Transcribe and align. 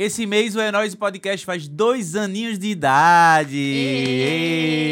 Esse 0.00 0.24
mês 0.24 0.56
o 0.56 0.60
Heróis 0.62 0.94
Podcast 0.94 1.44
faz 1.44 1.68
dois 1.68 2.16
aninhos 2.16 2.58
de 2.58 2.68
idade. 2.68 3.58
Ê! 3.58 4.88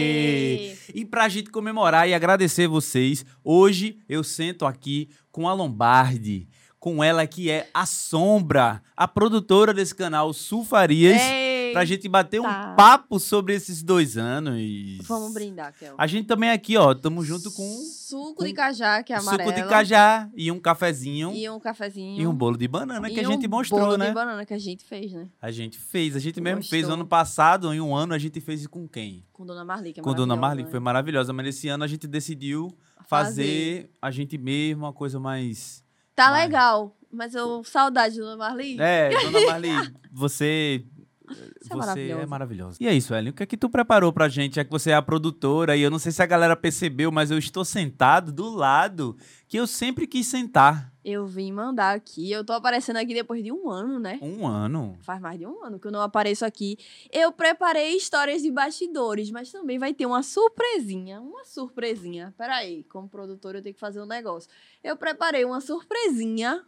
E 0.94 1.02
pra 1.02 1.30
gente 1.30 1.48
comemorar 1.48 2.06
e 2.06 2.12
agradecer 2.12 2.66
vocês, 2.68 3.24
hoje 3.42 3.96
eu 4.06 4.22
sento 4.22 4.66
aqui 4.66 5.08
com 5.32 5.48
a 5.48 5.54
Lombardi, 5.54 6.46
com 6.78 7.02
ela 7.02 7.26
que 7.26 7.50
é 7.50 7.70
a 7.72 7.86
Sombra, 7.86 8.82
a 8.94 9.08
produtora 9.08 9.72
desse 9.72 9.94
canal 9.94 10.30
Sulfarias, 10.34 11.22
Ei, 11.22 11.47
pra 11.72 11.84
gente 11.84 12.08
bater 12.08 12.40
tá. 12.40 12.72
um 12.72 12.76
papo 12.76 13.18
sobre 13.18 13.54
esses 13.54 13.82
dois 13.82 14.16
anos. 14.16 14.60
Vamos 15.02 15.32
brindar, 15.32 15.72
Kel. 15.78 15.94
A 15.98 16.06
gente 16.06 16.26
também 16.26 16.50
aqui, 16.50 16.76
ó, 16.76 16.94
tamo 16.94 17.24
junto 17.24 17.50
com 17.52 17.62
Suco 18.08 18.42
de 18.42 18.54
cajá, 18.54 19.02
que 19.02 19.12
é 19.12 19.16
amarelo. 19.16 19.50
suco 19.50 19.62
de 19.62 19.68
cajá 19.68 20.30
e 20.34 20.50
um 20.50 20.58
cafezinho 20.58 21.30
E 21.34 21.48
um 21.50 21.60
cafezinho. 21.60 22.22
e 22.22 22.26
um 22.26 22.34
bolo 22.34 22.56
de 22.56 22.66
banana 22.66 23.10
que 23.10 23.20
a 23.20 23.22
gente 23.22 23.46
um 23.46 23.50
mostrou, 23.50 23.80
bolo 23.80 23.98
né? 23.98 24.06
de 24.06 24.14
banana 24.14 24.46
que 24.46 24.54
a 24.54 24.58
gente 24.58 24.82
fez, 24.84 25.12
né? 25.12 25.28
A 25.42 25.50
gente 25.50 25.78
fez, 25.78 26.16
a 26.16 26.18
gente 26.18 26.40
mesmo 26.40 26.64
fez 26.64 26.88
ano 26.88 27.06
passado, 27.06 27.72
em 27.72 27.80
um 27.80 27.94
ano 27.94 28.14
a 28.14 28.18
gente 28.18 28.40
fez 28.40 28.66
com 28.66 28.88
quem? 28.88 29.26
Com 29.30 29.44
Dona 29.44 29.64
Marli, 29.64 29.92
que 29.92 30.00
é 30.00 30.02
com 30.02 30.14
Dona 30.14 30.36
Marli, 30.36 30.62
que 30.62 30.68
né? 30.68 30.70
foi 30.70 30.80
maravilhosa, 30.80 31.32
mas 31.34 31.48
esse 31.48 31.68
ano 31.68 31.84
a 31.84 31.86
gente 31.86 32.06
decidiu 32.06 32.68
fazer, 33.06 33.90
a 34.00 34.10
gente 34.10 34.38
mesmo, 34.38 34.84
uma 34.84 34.92
coisa 34.92 35.20
mais... 35.20 35.84
Tá 36.14 36.30
Vai. 36.30 36.44
legal, 36.44 36.96
mas 37.12 37.34
eu... 37.34 37.62
Saudade 37.62 38.14
de 38.14 38.20
Dona 38.20 38.36
Marli. 38.36 38.76
É, 38.80 39.10
Dona 39.10 39.40
Marli, 39.52 39.68
você... 40.10 40.82
Você 41.28 41.42
é 41.42 41.46
Você 41.62 41.72
é 41.72 41.76
maravilhosa. 41.76 42.26
maravilhosa. 42.26 42.78
E 42.80 42.86
é 42.86 42.94
isso, 42.94 43.14
Ellen. 43.14 43.30
O 43.30 43.34
que 43.34 43.42
é 43.42 43.46
que 43.46 43.56
tu 43.56 43.68
preparou 43.68 44.12
pra 44.12 44.28
gente? 44.28 44.56
Já 44.56 44.64
que 44.64 44.70
você 44.70 44.90
é 44.90 44.94
a 44.94 45.02
produtora 45.02 45.76
e 45.76 45.82
eu 45.82 45.90
não 45.90 45.98
sei 45.98 46.12
se 46.12 46.22
a 46.22 46.26
galera 46.26 46.56
percebeu, 46.56 47.10
mas 47.12 47.30
eu 47.30 47.38
estou 47.38 47.64
sentado 47.64 48.32
do 48.32 48.48
lado 48.50 49.16
que 49.46 49.56
eu 49.58 49.66
sempre 49.66 50.06
quis 50.06 50.26
sentar. 50.26 50.92
Eu 51.04 51.26
vim 51.26 51.50
mandar 51.52 51.94
aqui. 51.96 52.30
Eu 52.30 52.44
tô 52.44 52.52
aparecendo 52.52 52.96
aqui 52.98 53.14
depois 53.14 53.42
de 53.42 53.50
um 53.50 53.70
ano, 53.70 53.98
né? 53.98 54.18
Um 54.20 54.46
ano. 54.46 54.96
Faz 55.00 55.20
mais 55.20 55.38
de 55.38 55.46
um 55.46 55.64
ano 55.64 55.78
que 55.78 55.86
eu 55.86 55.92
não 55.92 56.02
apareço 56.02 56.44
aqui. 56.44 56.76
Eu 57.10 57.32
preparei 57.32 57.96
histórias 57.96 58.42
de 58.42 58.50
bastidores, 58.50 59.30
mas 59.30 59.50
também 59.50 59.78
vai 59.78 59.94
ter 59.94 60.04
uma 60.04 60.22
surpresinha. 60.22 61.20
Uma 61.20 61.44
surpresinha. 61.46 62.34
Peraí, 62.36 62.84
como 62.84 63.08
produtora 63.08 63.58
eu 63.58 63.62
tenho 63.62 63.74
que 63.74 63.80
fazer 63.80 64.02
um 64.02 64.06
negócio. 64.06 64.50
Eu 64.84 64.96
preparei 64.96 65.44
uma 65.46 65.62
surpresinha 65.62 66.62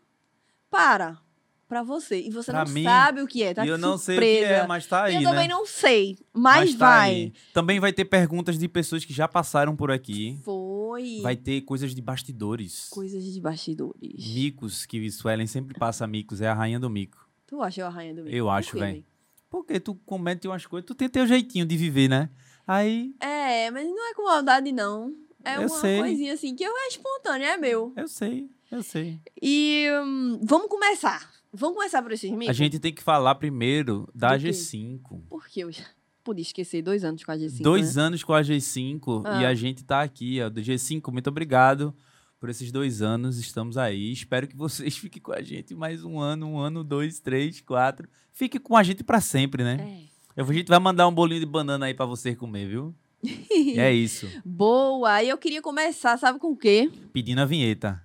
para 0.71 1.19
para 1.71 1.85
você. 1.85 2.21
E 2.21 2.31
você 2.31 2.51
Pra 2.51 2.65
não 2.65 2.73
mim, 2.73 2.83
sabe 2.83 3.23
o 3.23 3.27
que 3.29 3.45
é, 3.45 3.55
tá? 3.55 3.65
e 3.65 3.69
eu 3.69 3.79
não 3.79 3.97
sei 3.97 4.17
surpresa. 4.17 4.45
o 4.45 4.49
que 4.49 4.53
é, 4.55 4.67
mas 4.67 4.87
tá 4.87 5.05
aí, 5.05 5.15
eu 5.15 5.21
né? 5.23 5.31
também 5.31 5.47
não 5.49 5.65
sei, 5.65 6.19
mas, 6.33 6.75
tá 6.75 6.79
vai. 6.87 7.11
aí. 7.11 7.33
Também 7.55 7.79
vai 7.79 7.93
ter 7.93 8.05
perguntas 8.05 8.59
de 8.59 8.67
pessoas 8.69 9.05
que 9.05 9.13
já 9.13 9.29
passaram 9.29 9.77
por 9.77 9.93
aqui. 9.93 10.37
Foi. 10.45 11.21
Vai 11.23 11.37
ter 11.37 11.61
coisas 11.61 11.95
de 11.95 12.03
bastidores. 12.03 12.89
Coisas 12.91 13.23
de 13.25 13.41
bastidores. 13.41 14.27
Micos, 14.35 14.85
que 14.85 15.09
Suelen 15.13 15.47
sempre 15.47 15.79
passa 15.79 16.05
micos, 16.09 16.41
é 16.41 16.49
a 16.49 16.55
rainha 16.55 16.81
do 16.81 16.91
mico. 16.91 17.25
Tu 17.47 17.63
acha 17.63 17.81
eu 17.83 17.87
a 17.87 17.91
rainha 17.91 18.15
do 18.15 18.25
meio? 18.25 18.35
Eu 18.37 18.51
acho, 18.51 18.77
véi. 18.77 19.05
Porque 19.49 19.79
tu 19.79 19.95
comete 20.05 20.49
umas 20.49 20.67
coisas, 20.67 20.87
tu 20.87 20.95
tem 20.95 21.09
teu 21.09 21.25
jeitinho 21.27 21.65
de 21.65 21.77
viver, 21.77 22.09
né? 22.09 22.31
Aí, 22.67 23.15
É, 23.21 23.71
mas 23.71 23.87
não 23.87 24.11
é 24.11 24.15
com 24.15 24.25
maldade, 24.25 24.73
não. 24.73 25.15
É 25.45 25.57
Eu 25.57 25.61
uma 25.63 25.69
sei. 25.69 25.99
coisinha 26.01 26.35
assim 26.35 26.55
que 26.55 26.63
eu 26.65 26.73
é 26.77 26.89
espontânea, 26.89 27.47
é 27.55 27.57
meu. 27.57 27.93
eu 27.97 28.07
sei, 28.09 28.49
eu 28.71 28.83
sei. 28.83 29.21
E 29.41 29.87
hum, 30.05 30.41
vamos 30.43 30.69
começar. 30.69 31.31
Vamos 31.53 31.77
começar 31.77 32.03
por 32.03 32.13
esses 32.13 32.31
micos? 32.31 32.49
A 32.49 32.53
gente 32.53 32.79
tem 32.79 32.93
que 32.93 33.03
falar 33.03 33.35
primeiro 33.35 34.09
da 34.15 34.37
Do 34.37 34.43
quê? 34.43 34.51
G5. 34.51 35.23
Porque 35.29 35.61
eu 35.65 35.73
já 35.73 35.85
podia 36.23 36.43
esquecer 36.43 36.81
dois 36.83 37.03
anos 37.05 37.25
com 37.25 37.33
a 37.33 37.37
G5. 37.37 37.61
dois 37.63 37.97
né? 37.97 38.03
anos 38.03 38.23
com 38.23 38.33
a 38.33 38.41
G5 38.43 39.23
e 39.41 39.45
Ah. 39.45 39.49
a 39.49 39.55
gente 39.55 39.83
tá 39.85 40.01
aqui, 40.03 40.41
ó, 40.41 40.49
do 40.49 40.61
G5. 40.61 41.11
Muito 41.13 41.29
obrigado 41.29 41.93
por 42.39 42.49
esses 42.49 42.71
dois 42.71 43.03
anos. 43.03 43.39
Estamos 43.39 43.77
aí. 43.77 44.13
Espero 44.13 44.47
que 44.47 44.57
vocês 44.57 44.97
fiquem 44.99 45.21
com 45.21 45.33
a 45.33 45.43
gente 45.43 45.75
mais 45.75 46.05
um 46.05 46.21
ano, 46.21 46.47
um 46.47 46.59
ano, 46.59 46.85
dois, 46.85 47.19
três, 47.19 47.61
quatro. 47.61 48.09
Fique 48.33 48.59
com 48.61 48.77
a 48.77 48.83
gente 48.85 49.03
pra 49.03 49.21
sempre, 49.21 49.65
né? 49.65 50.07
É. 50.37 50.43
A 50.43 50.53
gente 50.53 50.69
vai 50.69 50.79
mandar 50.79 51.09
um 51.09 51.13
bolinho 51.13 51.41
de 51.41 51.47
banana 51.47 51.87
aí 51.87 51.95
pra 51.95 52.07
você 52.07 52.35
comer, 52.35 52.69
viu? 52.69 52.95
E 53.23 53.75
é 53.79 53.93
isso. 53.93 54.29
Boa! 54.45 55.21
E 55.23 55.29
eu 55.29 55.37
queria 55.37 55.61
começar, 55.61 56.17
sabe 56.17 56.39
com 56.39 56.53
o 56.53 56.57
quê? 56.57 56.89
Pedindo 57.13 57.41
a 57.41 57.45
vinheta. 57.45 58.01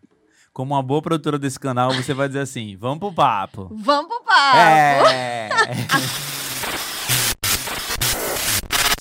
Como 0.55 0.73
uma 0.73 0.81
boa 0.81 1.01
produtora 1.01 1.37
desse 1.37 1.59
canal, 1.59 1.91
você 1.91 2.13
vai 2.13 2.29
dizer 2.29 2.39
assim: 2.39 2.77
vamos 2.77 2.99
pro 2.99 3.11
papo. 3.11 3.67
Vamos 3.73 4.07
pro 4.07 4.23
papo! 4.23 4.57
É! 4.57 5.49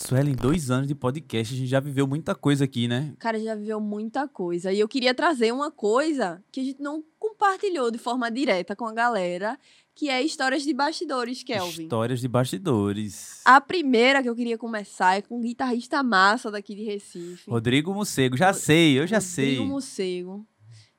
Suelen, 0.04 0.34
dois 0.34 0.69
anos 0.69 0.88
de 0.88 0.97
podcast, 0.97 1.54
a 1.54 1.56
gente 1.56 1.69
já 1.69 1.78
viveu 1.78 2.09
muita 2.09 2.34
coisa 2.34 2.64
aqui, 2.64 2.88
né? 2.88 3.14
Cara, 3.20 3.38
já 3.38 3.54
viveu 3.54 3.81
muita 3.81 4.26
coisa. 4.26 4.72
E 4.72 4.81
eu 4.81 4.88
queria 4.88 5.14
trazer 5.14 5.53
uma 5.53 5.70
coisa 5.70 6.43
que 6.50 6.59
a 6.59 6.64
gente 6.64 6.82
não 6.82 7.04
compartilhou 7.20 7.88
de 7.88 7.98
forma 7.98 8.28
direta 8.32 8.75
com 8.75 8.87
a 8.87 8.93
galera, 8.93 9.56
que 9.94 10.10
é 10.10 10.20
histórias 10.20 10.64
de 10.64 10.75
bastidores, 10.75 11.44
Kelvin. 11.44 11.84
Histórias 11.84 12.20
de 12.20 12.26
bastidores. 12.26 13.43
A 13.44 13.60
primeira 13.60 14.25
que 14.25 14.28
eu 14.28 14.34
queria 14.34 14.59
começar 14.59 15.19
é 15.19 15.22
com 15.22 15.38
um 15.38 15.41
guitarrista 15.41 16.03
massa 16.03 16.50
daqui 16.50 16.75
de 16.75 16.82
Recife. 16.82 17.48
Rodrigo 17.48 17.94
Mocego, 17.94 18.37
já 18.37 18.53
sei, 18.53 18.98
eu 18.98 19.06
já 19.06 19.20
sei. 19.20 19.50
Rodrigo 19.50 19.66
Mocego. 19.66 20.44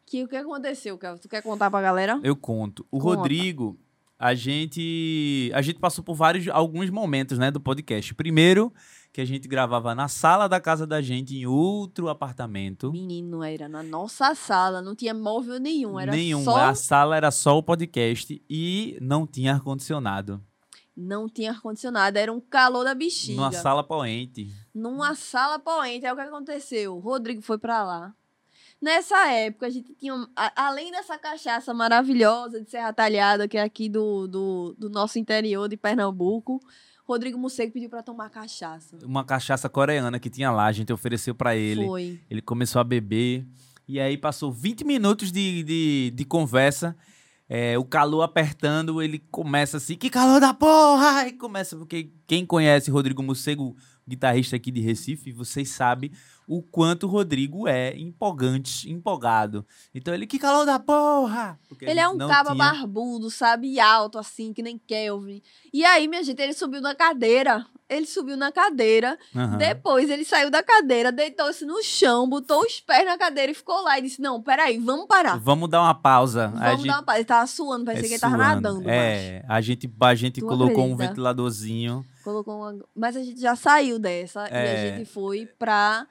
Que 0.06 0.24
o 0.24 0.28
que 0.28 0.36
aconteceu, 0.36 0.98
Kelvin? 0.98 1.20
Tu 1.20 1.28
quer 1.28 1.42
contar 1.42 1.72
pra 1.72 1.82
galera? 1.82 2.20
Eu 2.24 2.36
conto. 2.36 2.86
O 2.92 3.00
Conta. 3.00 3.18
Rodrigo, 3.18 3.80
a 4.20 4.34
gente 4.34 5.52
a 5.54 5.62
gente 5.62 5.80
passou 5.80 6.04
por 6.04 6.16
vários 6.16 6.48
alguns 6.48 6.90
momentos, 6.90 7.38
né, 7.38 7.50
do 7.50 7.60
podcast. 7.60 8.14
Primeiro, 8.14 8.72
que 9.12 9.20
a 9.20 9.26
gente 9.26 9.48
gravava 9.48 9.96
na 9.96 10.08
sala 10.08 10.48
da 10.48 10.60
casa 10.60 10.86
da 10.86 11.02
gente 11.02 11.36
em 11.36 11.46
outro 11.46 12.08
apartamento. 12.08 12.92
Menino, 12.92 13.44
era 13.44 13.68
na 13.68 13.82
nossa 13.82 14.36
sala, 14.36 14.82
não 14.82 14.96
tinha 14.96 15.14
móvel 15.14 15.60
nenhum, 15.60 16.00
era 16.00 16.12
Nenhum, 16.12 16.44
só... 16.44 16.56
a 16.56 16.76
sala 16.76 17.18
era 17.18 17.32
só 17.32 17.58
o 17.58 17.64
podcast 17.64 18.42
e 18.50 18.98
não 19.02 19.26
tinha 19.26 19.54
ar 19.54 19.62
condicionado. 19.62 20.42
Não 20.96 21.28
tinha 21.28 21.52
ar-condicionado, 21.52 22.18
era 22.18 22.32
um 22.32 22.40
calor 22.40 22.86
da 22.86 22.96
bexiga. 22.96 23.36
Numa 23.36 23.52
sala 23.52 23.84
poente. 23.84 24.50
Numa 24.74 25.14
sala 25.14 25.60
poente, 25.60 26.06
aí 26.06 26.12
o 26.14 26.16
que 26.16 26.22
aconteceu? 26.22 26.96
O 26.96 27.00
Rodrigo 27.00 27.42
foi 27.42 27.58
pra 27.58 27.84
lá. 27.84 28.16
Nessa 28.82 29.32
época, 29.32 29.68
a 29.68 29.70
gente 29.70 29.94
tinha, 29.96 30.14
além 30.56 30.92
dessa 30.92 31.18
cachaça 31.18 31.74
maravilhosa 31.74 32.62
de 32.62 32.70
Serra 32.70 32.94
Talhada, 32.94 33.48
que 33.48 33.58
é 33.58 33.62
aqui 33.64 33.90
do, 33.90 34.28
do, 34.28 34.76
do 34.78 34.90
nosso 34.90 35.18
interior 35.18 35.68
de 35.68 35.78
Pernambuco, 35.78 36.60
Rodrigo 37.04 37.38
Mocego 37.38 37.72
pediu 37.72 37.90
pra 37.90 38.04
tomar 38.04 38.30
cachaça. 38.30 38.98
Uma 39.04 39.24
cachaça 39.24 39.70
coreana 39.70 40.20
que 40.20 40.30
tinha 40.30 40.52
lá, 40.52 40.66
a 40.66 40.72
gente 40.72 40.92
ofereceu 40.92 41.34
pra 41.34 41.56
ele. 41.56 41.86
Foi. 41.86 42.20
Ele 42.30 42.42
começou 42.42 42.80
a 42.80 42.84
beber. 42.84 43.46
E 43.88 44.00
aí 44.00 44.18
passou 44.18 44.52
20 44.52 44.84
minutos 44.84 45.32
de, 45.32 45.64
de, 45.64 46.12
de 46.16 46.26
conversa. 46.26 46.96
é, 47.48 47.78
o 47.78 47.86
calor 47.86 48.24
apertando, 48.24 49.02
ele 49.02 49.20
começa 49.32 49.78
assim, 49.78 49.96
que 49.96 50.10
calor 50.10 50.42
da 50.42 50.54
porra! 50.54 51.28
E 51.28 51.34
começa, 51.34 51.76
porque 51.78 52.12
quem 52.26 52.46
conhece 52.46 52.90
Rodrigo 52.90 53.22
Mocego, 53.22 53.76
guitarrista 54.08 54.56
aqui 54.56 54.72
de 54.72 54.82
Recife, 54.82 55.32
vocês 55.32 55.70
sabem 55.70 56.12
o 56.48 56.62
quanto 56.62 57.08
o 57.08 57.10
Rodrigo 57.10 57.68
é 57.68 57.96
empolgante, 57.98 58.90
empolgado. 58.92 59.66
Então 59.94 60.14
ele, 60.14 60.28
que 60.28 60.38
calor 60.40 60.66
da 60.66 60.78
porra! 60.80 61.60
Porque 61.68 61.86
Ele 61.86 62.00
é 62.00 62.08
um 62.08 62.18
caba 62.18 62.52
tinha- 62.52 62.56
barbudo, 62.72 63.30
sabe? 63.30 63.68
E 63.74 63.80
alto, 63.80 64.18
assim, 64.18 64.54
que 64.54 64.62
nem 64.62 64.78
Kelvin. 64.78 65.42
E 65.74 65.84
aí, 65.84 66.08
minha 66.08 66.24
gente, 66.24 66.42
ele 66.42 66.54
subiu 66.54 66.82
na 66.82 66.94
cadeira. 66.96 67.66
Ele 67.88 68.08
subiu 68.08 68.36
na 68.36 68.52
cadeira. 68.52 69.16
Aham. 69.36 69.58
Depois 69.58 70.10
ele 70.10 70.26
saiu 70.26 70.50
da 70.50 70.64
cadeira, 70.64 71.12
deitou-se 71.12 71.64
no 71.66 71.84
chão, 71.84 72.28
botou 72.28 72.62
os 72.64 72.80
pés 72.80 73.06
na 73.06 73.16
cadeira 73.16 73.52
e 73.52 73.56
ficou 73.56 73.80
lá. 73.84 74.00
E 74.00 74.02
disse: 74.02 74.20
Não, 74.20 74.42
peraí, 74.42 74.80
vamos 74.80 75.06
parar. 75.06 75.38
Vamos 75.38 75.70
dar 75.70 75.82
uma 75.84 75.94
pausa. 75.94 76.48
Vamos 76.48 76.62
a 76.64 76.76
gente... 76.76 76.88
dar 76.88 76.94
uma 76.96 77.04
pausa. 77.04 77.20
Ele 77.20 77.26
tava 77.26 77.46
suando, 77.48 77.86
parecia 77.86 78.06
é 78.06 78.08
que 78.08 78.14
ele 78.16 78.22
tava 78.22 78.36
suando. 78.38 78.62
nadando. 78.62 78.90
É, 78.90 79.46
a 79.48 79.62
gente, 79.62 79.88
a 80.02 80.16
gente 80.16 80.42
Tu 80.42 80.48
colocou 80.48 80.80
um 80.84 80.94
acredita? 80.94 81.08
ventiladorzinho. 81.10 82.04
Colocou 82.24 82.56
uma... 82.58 82.76
Mas 82.96 83.16
a 83.16 83.24
gente 83.24 83.40
já 83.40 83.56
saiu 83.56 84.00
dessa 84.00 84.48
e 84.48 84.54
É. 84.54 84.94
a 84.94 84.98
gente 84.98 85.08
foi 85.08 85.46
pra 85.46 86.08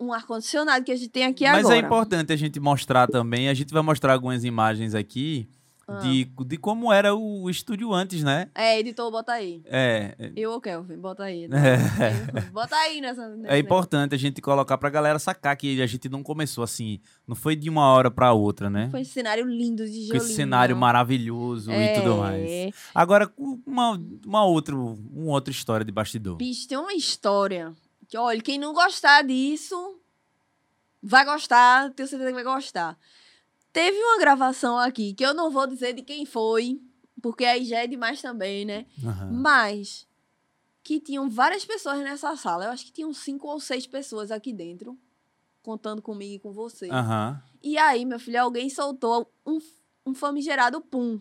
um 0.00 0.12
ar-condicionado 0.12 0.84
que 0.84 0.92
a 0.92 0.96
gente 0.96 1.08
tem 1.10 1.24
aqui 1.24 1.44
Mas 1.44 1.60
agora. 1.60 1.76
é 1.76 1.78
importante 1.80 2.32
a 2.32 2.36
gente 2.36 2.60
mostrar 2.60 3.06
também. 3.08 3.48
A 3.48 3.54
gente 3.54 3.72
vai 3.72 3.82
mostrar 3.82 4.12
algumas 4.12 4.44
imagens 4.44 4.94
aqui 4.94 5.48
Ah. 5.90 6.00
de, 6.00 6.26
de 6.46 6.58
como 6.58 6.92
era 6.92 7.14
o 7.14 7.48
estúdio 7.48 7.94
antes, 7.94 8.22
né? 8.22 8.50
É, 8.54 8.78
editor, 8.78 9.10
bota 9.10 9.32
aí. 9.32 9.62
É, 9.64 10.14
é- 10.18 10.32
Eu 10.36 10.52
ou 10.52 10.60
Kelvin, 10.60 10.98
bota 10.98 11.22
aí. 11.24 11.44
É. 11.46 11.48
Bota 12.52 12.76
aí 12.76 13.00
nessa. 13.00 13.26
nesse 13.30 13.50
é 13.54 13.58
importante 13.58 14.14
a 14.14 14.18
gente 14.18 14.42
colocar 14.42 14.76
pra 14.76 14.90
galera 14.90 15.18
sacar 15.18 15.56
que 15.56 15.80
a 15.80 15.86
gente 15.86 16.06
não 16.10 16.22
começou 16.22 16.62
assim, 16.62 17.00
não 17.26 17.34
foi 17.34 17.56
de 17.56 17.70
uma 17.70 17.86
hora 17.90 18.10
pra 18.10 18.32
outra, 18.34 18.68
né? 18.68 18.88
Foi 18.90 19.00
esse 19.00 19.12
cenário 19.12 19.46
lindo 19.46 19.84
de 19.86 19.90
Com 19.92 20.06
Jolinho. 20.08 20.16
esse 20.18 20.34
cenário 20.34 20.76
maravilhoso 20.76 21.72
e 21.72 21.94
tudo 21.94 22.18
mais. 22.18 22.50
É. 22.50 22.70
Agora, 22.94 23.26
com 23.26 23.58
uma, 23.66 23.98
uma, 24.26 24.44
outra, 24.44 24.76
uma 24.76 25.32
outra 25.32 25.50
história 25.50 25.84
de 25.86 25.90
bastidor. 25.92 26.36
Bicho, 26.36 26.68
tem 26.68 26.76
uma 26.76 26.92
história 26.92 27.72
que, 28.08 28.16
olha, 28.16 28.40
quem 28.40 28.58
não 28.58 28.72
gostar 28.72 29.22
disso 29.22 30.00
vai 31.02 31.24
gostar, 31.24 31.92
tenho 31.92 32.08
certeza 32.08 32.30
que 32.30 32.42
vai 32.42 32.44
gostar. 32.44 32.98
Teve 33.72 33.98
uma 33.98 34.18
gravação 34.18 34.78
aqui 34.78 35.12
que 35.12 35.24
eu 35.24 35.34
não 35.34 35.50
vou 35.50 35.66
dizer 35.66 35.92
de 35.92 36.02
quem 36.02 36.24
foi, 36.24 36.80
porque 37.22 37.44
aí 37.44 37.64
já 37.64 37.80
é 37.80 37.86
demais 37.86 38.20
também, 38.22 38.64
né? 38.64 38.86
Aham. 39.04 39.30
Mas 39.32 40.08
que 40.82 40.98
tinham 40.98 41.28
várias 41.28 41.66
pessoas 41.66 41.98
nessa 42.00 42.34
sala. 42.34 42.64
Eu 42.64 42.70
acho 42.70 42.86
que 42.86 42.92
tinham 42.92 43.12
cinco 43.12 43.46
ou 43.46 43.60
seis 43.60 43.86
pessoas 43.86 44.30
aqui 44.30 44.54
dentro, 44.54 44.98
contando 45.62 46.00
comigo 46.00 46.34
e 46.36 46.38
com 46.38 46.50
você. 46.50 46.88
Aham. 46.90 47.42
E 47.62 47.76
aí, 47.76 48.06
meu 48.06 48.18
filho, 48.18 48.40
alguém 48.40 48.70
soltou 48.70 49.30
um, 49.44 49.58
um 50.06 50.14
famigerado 50.14 50.80
pum. 50.80 51.20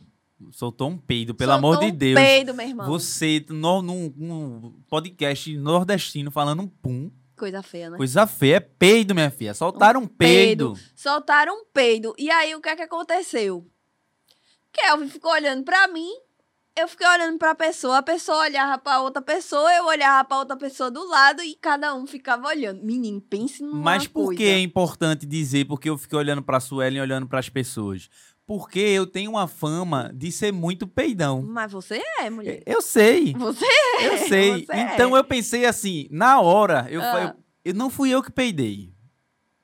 Soltou 0.52 0.90
um 0.90 0.98
peido, 0.98 1.34
pelo 1.34 1.52
Soltou 1.54 1.70
amor 1.74 1.80
de 1.80 1.92
um 1.92 1.96
Deus. 1.96 2.16
peido, 2.16 2.54
meu 2.54 2.68
irmão. 2.68 2.86
Você, 2.88 3.44
no, 3.50 3.82
num, 3.82 4.14
num 4.16 4.82
podcast 4.88 5.56
nordestino, 5.58 6.30
falando 6.30 6.62
um 6.62 6.68
pum. 6.68 7.12
Coisa 7.36 7.62
feia, 7.64 7.90
né? 7.90 7.98
Coisa 7.98 8.26
feia, 8.28 8.56
é 8.58 8.60
peido, 8.60 9.14
minha 9.16 9.30
filha. 9.32 9.54
Soltaram 9.54 10.02
um 10.02 10.08
peido. 10.08 10.74
Soltaram 10.96 11.54
um 11.54 11.66
peido. 11.66 12.14
E 12.18 12.30
aí, 12.30 12.54
o 12.56 12.62
que 12.62 12.70
é 12.70 12.76
que 12.76 12.82
aconteceu? 12.84 13.66
Kelvin 14.72 15.10
ficou 15.10 15.32
olhando 15.32 15.64
pra 15.64 15.88
mim, 15.88 16.10
eu 16.76 16.88
fiquei 16.88 17.08
olhando 17.08 17.38
pra 17.40 17.56
pessoa, 17.56 17.98
a 17.98 18.04
pessoa 18.04 18.40
olhava 18.42 18.78
pra 18.78 19.02
outra 19.02 19.22
pessoa, 19.22 19.74
eu 19.74 19.86
olhava 19.86 20.28
pra 20.28 20.38
outra 20.38 20.56
pessoa 20.56 20.92
do 20.92 21.04
lado 21.08 21.42
e 21.42 21.56
cada 21.56 21.96
um 21.96 22.06
ficava 22.06 22.48
olhando. 22.48 22.84
Menino, 22.84 23.20
pense 23.20 23.64
numa 23.64 23.78
Mas 23.78 24.06
por 24.08 24.26
coisa. 24.26 24.38
que 24.38 24.46
é 24.48 24.60
importante 24.60 25.26
dizer 25.26 25.66
porque 25.66 25.90
eu 25.90 25.98
fiquei 25.98 26.18
olhando 26.18 26.44
pra 26.44 26.60
Suelen 26.60 27.00
e 27.00 27.02
olhando 27.02 27.28
pras 27.28 27.50
pessoas? 27.50 28.10
Porque 28.48 28.80
eu 28.80 29.06
tenho 29.06 29.32
uma 29.32 29.46
fama 29.46 30.10
de 30.16 30.32
ser 30.32 30.54
muito 30.54 30.88
peidão. 30.88 31.42
Mas 31.46 31.74
você 31.74 32.02
é, 32.20 32.30
mulher. 32.30 32.64
Eu 32.66 32.82
sei, 32.82 33.34
Você 33.38 33.66
eu 34.02 34.14
é. 34.14 34.18
sei. 34.30 34.66
você 34.66 34.72
é. 34.72 34.94
Então 34.94 35.16
eu 35.18 35.24
pensei 35.24 35.66
assim, 35.66 36.08
na 36.10 36.40
hora, 36.40 36.88
eu, 36.90 37.02
Ah. 37.02 37.36
eu, 37.36 37.44
eu 37.66 37.74
não 37.74 37.90
fui 37.90 38.10
eu 38.10 38.24
que 38.24 38.32
peidei. 38.32 38.94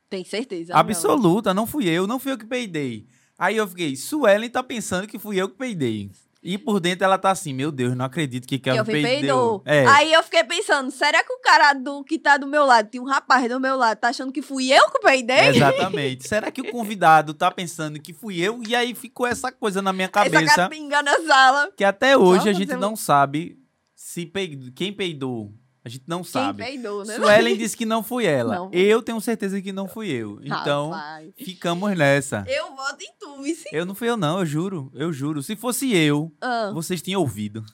Tem 0.09 0.25
certeza. 0.25 0.73
não. 0.73 0.79
Absoluta, 0.81 1.53
não 1.53 1.65
fui 1.65 1.87
eu, 1.87 2.05
não 2.05 2.19
fui 2.19 2.33
eu 2.33 2.37
que 2.37 2.45
peidei. 2.45 3.07
Aí 3.39 3.55
eu 3.55 3.65
fiquei, 3.67 3.95
Suelen 3.95 4.49
tá 4.49 4.61
pensando 4.61 5.07
que 5.07 5.17
fui 5.17 5.37
eu 5.37 5.47
que 5.49 5.55
peidei. 5.57 6.11
E 6.43 6.57
por 6.57 6.79
dentro 6.79 7.05
ela 7.05 7.17
tá 7.17 7.31
assim, 7.31 7.53
meu 7.53 7.71
Deus, 7.71 7.95
não 7.95 8.03
acredito 8.05 8.45
que 8.45 8.59
Kelvin 8.59 8.83
Kelvin 8.83 9.01
peidou. 9.01 9.59
peidou. 9.61 9.63
É, 9.65 9.87
Aí 9.87 10.11
eu 10.11 10.21
fiquei 10.23 10.43
pensando, 10.43 10.91
será 10.91 11.23
que 11.23 11.31
o 11.31 11.39
cara 11.39 11.71
do 11.73 12.03
que 12.03 12.19
tá 12.19 12.35
do 12.37 12.45
meu 12.45 12.65
lado, 12.65 12.89
tem 12.89 12.99
um 12.99 13.05
rapaz 13.05 13.47
do 13.47 13.59
meu 13.59 13.77
lado, 13.77 13.97
tá 13.97 14.09
achando 14.09 14.31
que 14.31 14.41
fui 14.41 14.71
eu 14.71 14.89
que 14.91 14.99
peidei? 14.99 15.47
exatamente. 15.47 16.27
Será 16.27 16.51
que 16.51 16.61
o 16.61 16.69
convidado 16.71 17.33
tá 17.33 17.49
pensando 17.49 17.99
que 17.99 18.11
fui 18.13 18.39
eu? 18.41 18.61
E 18.67 18.75
aí 18.75 18.93
ficou 18.93 19.25
essa 19.25 19.51
coisa 19.51 19.81
na 19.81 19.93
minha 19.93 20.09
Essa 20.13 20.29
cabeça. 20.29 20.55
capinga 20.55 21.01
na 21.01 21.17
sala. 21.21 21.71
Que 21.77 21.83
até 21.85 22.17
hoje 22.17 22.49
a 22.49 22.53
gente 22.53 22.73
um- 22.75 22.79
não 22.79 22.95
sabe 22.95 23.57
se 23.95 24.25
peidou, 24.25 24.69
quem 24.75 24.91
peidou. 24.91 25.53
A 25.85 25.89
gente 25.89 26.03
não 26.07 26.21
Quem 26.21 26.31
sabe. 26.31 26.63
peidou, 26.63 27.03
né? 27.03 27.15
Suelen 27.15 27.57
disse 27.57 27.75
que 27.75 27.85
não 27.85 28.01
fui 28.01 28.25
ela. 28.25 28.55
Não. 28.55 28.69
Eu 28.71 29.01
tenho 29.01 29.19
certeza 29.19 29.61
que 29.61 29.73
não 29.73 29.85
fui 29.87 30.09
eu. 30.09 30.39
Então, 30.41 30.91
Rapaz. 30.91 31.29
ficamos 31.37 31.97
nessa. 31.97 32.45
Eu 32.47 32.73
voto 32.75 33.01
em 33.03 33.11
tu, 33.19 33.41
vice. 33.41 33.67
Eu 33.71 33.85
não 33.85 33.93
fui 33.93 34.09
eu, 34.09 34.15
não, 34.15 34.39
eu 34.39 34.45
juro. 34.45 34.89
Eu 34.95 35.11
juro. 35.11 35.43
Se 35.43 35.57
fosse 35.57 35.93
eu, 35.93 36.31
Ah, 36.39 36.71
vocês 36.73 37.01
tinham 37.01 37.19
ouvido. 37.19 37.65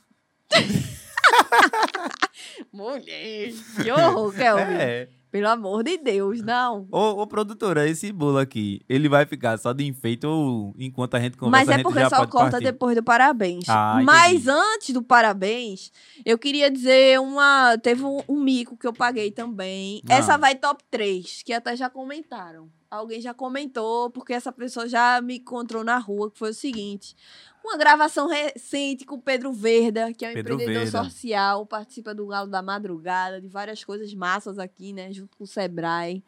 mulher. 2.71 3.53
Que 3.81 3.91
horror, 3.91 4.33
Kelvin. 4.33 4.63
É. 4.73 5.09
Pelo 5.31 5.47
amor 5.47 5.83
de 5.83 5.97
Deus, 5.97 6.41
não. 6.41 6.87
Ô, 6.91 7.21
ô, 7.21 7.27
produtora, 7.27 7.87
esse 7.87 8.11
bolo 8.11 8.39
aqui, 8.39 8.81
ele 8.89 9.07
vai 9.07 9.25
ficar 9.27 9.57
só 9.59 9.73
de 9.73 9.85
enfeito 9.85 10.27
ou 10.27 10.73
enquanto 10.77 11.15
a 11.15 11.19
gente 11.19 11.37
conversa, 11.37 11.65
Mas 11.67 11.79
é 11.79 11.83
porque 11.83 12.09
só 12.09 12.25
corta 12.25 12.51
partir? 12.51 12.65
depois 12.65 12.95
do 12.95 13.03
parabéns. 13.03 13.65
Ah, 13.69 14.01
Mas 14.03 14.47
antes 14.47 14.91
do 14.91 15.03
parabéns, 15.03 15.91
eu 16.25 16.37
queria 16.37 16.71
dizer 16.71 17.19
uma. 17.19 17.77
Teve 17.77 18.03
um, 18.03 18.21
um 18.27 18.39
mico 18.39 18.75
que 18.75 18.87
eu 18.87 18.93
paguei 18.93 19.29
também. 19.29 20.01
Ah. 20.09 20.15
Essa 20.15 20.37
vai 20.37 20.55
top 20.55 20.83
3, 20.89 21.43
que 21.43 21.53
até 21.53 21.75
já 21.75 21.89
comentaram. 21.89 22.67
Alguém 22.89 23.21
já 23.21 23.33
comentou, 23.33 24.09
porque 24.09 24.33
essa 24.33 24.51
pessoa 24.51 24.87
já 24.87 25.21
me 25.21 25.37
encontrou 25.37 25.83
na 25.83 25.97
rua, 25.99 26.31
que 26.31 26.39
foi 26.39 26.49
o 26.49 26.53
seguinte. 26.53 27.15
Uma 27.63 27.77
gravação 27.77 28.27
recente 28.27 29.05
com 29.05 29.15
o 29.15 29.21
Pedro 29.21 29.53
Verda, 29.53 30.11
que 30.13 30.25
é 30.25 30.31
um 30.31 30.33
Pedro 30.33 30.53
empreendedor 30.55 30.85
Verda. 30.85 31.03
social, 31.03 31.65
participa 31.65 32.15
do 32.15 32.25
Galo 32.25 32.49
da 32.49 32.61
Madrugada, 32.61 33.39
de 33.39 33.47
várias 33.47 33.83
coisas 33.83 34.11
massas 34.13 34.57
aqui, 34.57 34.91
né? 34.91 35.13
Junto 35.13 35.37
com 35.37 35.43
o 35.43 35.47
Sebrae. 35.47 36.23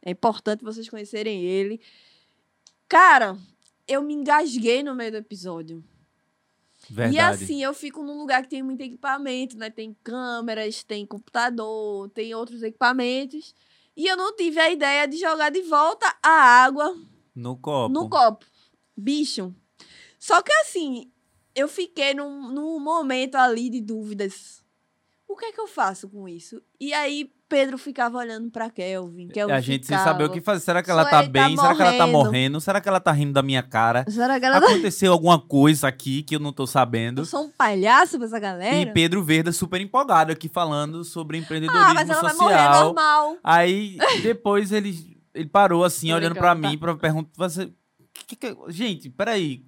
É 0.00 0.10
importante 0.10 0.64
vocês 0.64 0.88
conhecerem 0.88 1.42
ele. 1.42 1.80
Cara, 2.88 3.36
eu 3.86 4.02
me 4.02 4.14
engasguei 4.14 4.82
no 4.82 4.94
meio 4.94 5.10
do 5.10 5.16
episódio. 5.18 5.84
Verdade. 6.88 7.16
E 7.16 7.18
assim, 7.18 7.62
eu 7.62 7.74
fico 7.74 8.02
num 8.02 8.18
lugar 8.18 8.42
que 8.42 8.48
tem 8.48 8.62
muito 8.62 8.80
equipamento, 8.80 9.56
né? 9.58 9.70
Tem 9.70 9.96
câmeras, 10.04 10.82
tem 10.82 11.04
computador, 11.04 12.08
tem 12.10 12.34
outros 12.34 12.62
equipamentos. 12.62 13.54
E 13.96 14.06
eu 14.06 14.16
não 14.16 14.34
tive 14.36 14.60
a 14.60 14.70
ideia 14.70 15.06
de 15.06 15.16
jogar 15.16 15.50
de 15.50 15.62
volta 15.62 16.06
a 16.22 16.28
água 16.64 16.94
No 17.34 17.56
copo. 17.56 17.92
no 17.92 18.08
copo. 18.10 18.44
Bicho. 18.96 19.54
Só 20.18 20.42
que 20.42 20.52
assim, 20.54 21.10
eu 21.54 21.66
fiquei 21.68 22.12
num, 22.14 22.50
num 22.52 22.78
momento 22.80 23.36
ali 23.36 23.70
de 23.70 23.80
dúvidas. 23.80 24.62
O 25.28 25.36
que 25.36 25.46
é 25.46 25.52
que 25.52 25.60
eu 25.60 25.66
faço 25.66 26.08
com 26.08 26.28
isso? 26.28 26.62
E 26.78 26.92
aí, 26.92 27.32
Pedro 27.48 27.78
ficava 27.78 28.18
olhando 28.18 28.50
pra 28.50 28.68
Kelvin. 28.68 29.28
Kelvin 29.28 29.52
a 29.52 29.60
gente 29.60 29.86
sem 29.86 29.96
ficava. 29.96 30.10
saber 30.10 30.24
o 30.24 30.30
que 30.32 30.40
fazer. 30.40 30.60
Será 30.64 30.82
que 30.82 30.90
ela 30.90 31.04
tá 31.04 31.10
Suelen 31.22 31.26
tá 31.26 31.30
bem? 31.30 31.56
Será 31.56 31.74
que 31.74 31.82
ela 31.82 31.96
tá 31.98 32.06
morrendo. 32.06 32.60
Será 32.60 32.80
que 32.80 32.88
ela 32.88 33.00
tá 33.00 33.12
rindo 33.12 33.32
da 33.32 33.42
minha 33.42 33.62
cara? 33.62 34.04
Será 34.08 34.40
que 34.40 34.46
ela... 34.46 34.58
Aconteceu 34.58 35.12
alguma 35.12 35.38
coisa 35.38 35.86
aqui 35.86 36.22
que 36.22 36.34
eu 36.34 36.40
não 36.40 36.52
tô 36.52 36.66
sabendo. 36.66 37.20
Eu 37.20 37.24
sou 37.24 37.44
um 37.44 37.50
palhaço 37.50 38.18
pra 38.18 38.26
essa 38.26 38.40
galera? 38.40 38.76
E 38.76 38.92
Pedro 38.92 39.22
Verda 39.22 39.52
super 39.52 39.80
empolgado 39.80 40.32
aqui 40.32 40.48
falando 40.48 41.04
sobre 41.04 41.38
empreendedorismo 41.38 41.88
ah, 41.90 41.94
mas 41.94 42.10
ela 42.10 42.22
vai 42.22 42.34
morrer 42.34 42.54
social. 42.54 42.84
normal. 42.84 43.36
Aí 43.44 43.96
depois 44.22 44.72
ele, 44.72 45.16
ele 45.32 45.48
parou 45.48 45.84
assim, 45.84 46.12
olhando 46.12 46.34
pra 46.34 46.48
tá? 46.48 46.54
mim, 46.54 46.76
pra 46.76 46.96
perguntar, 46.96 47.30
você, 47.36 47.70
que 48.26 48.34
que- 48.34 48.56
gente, 48.68 49.08
peraí, 49.08 49.64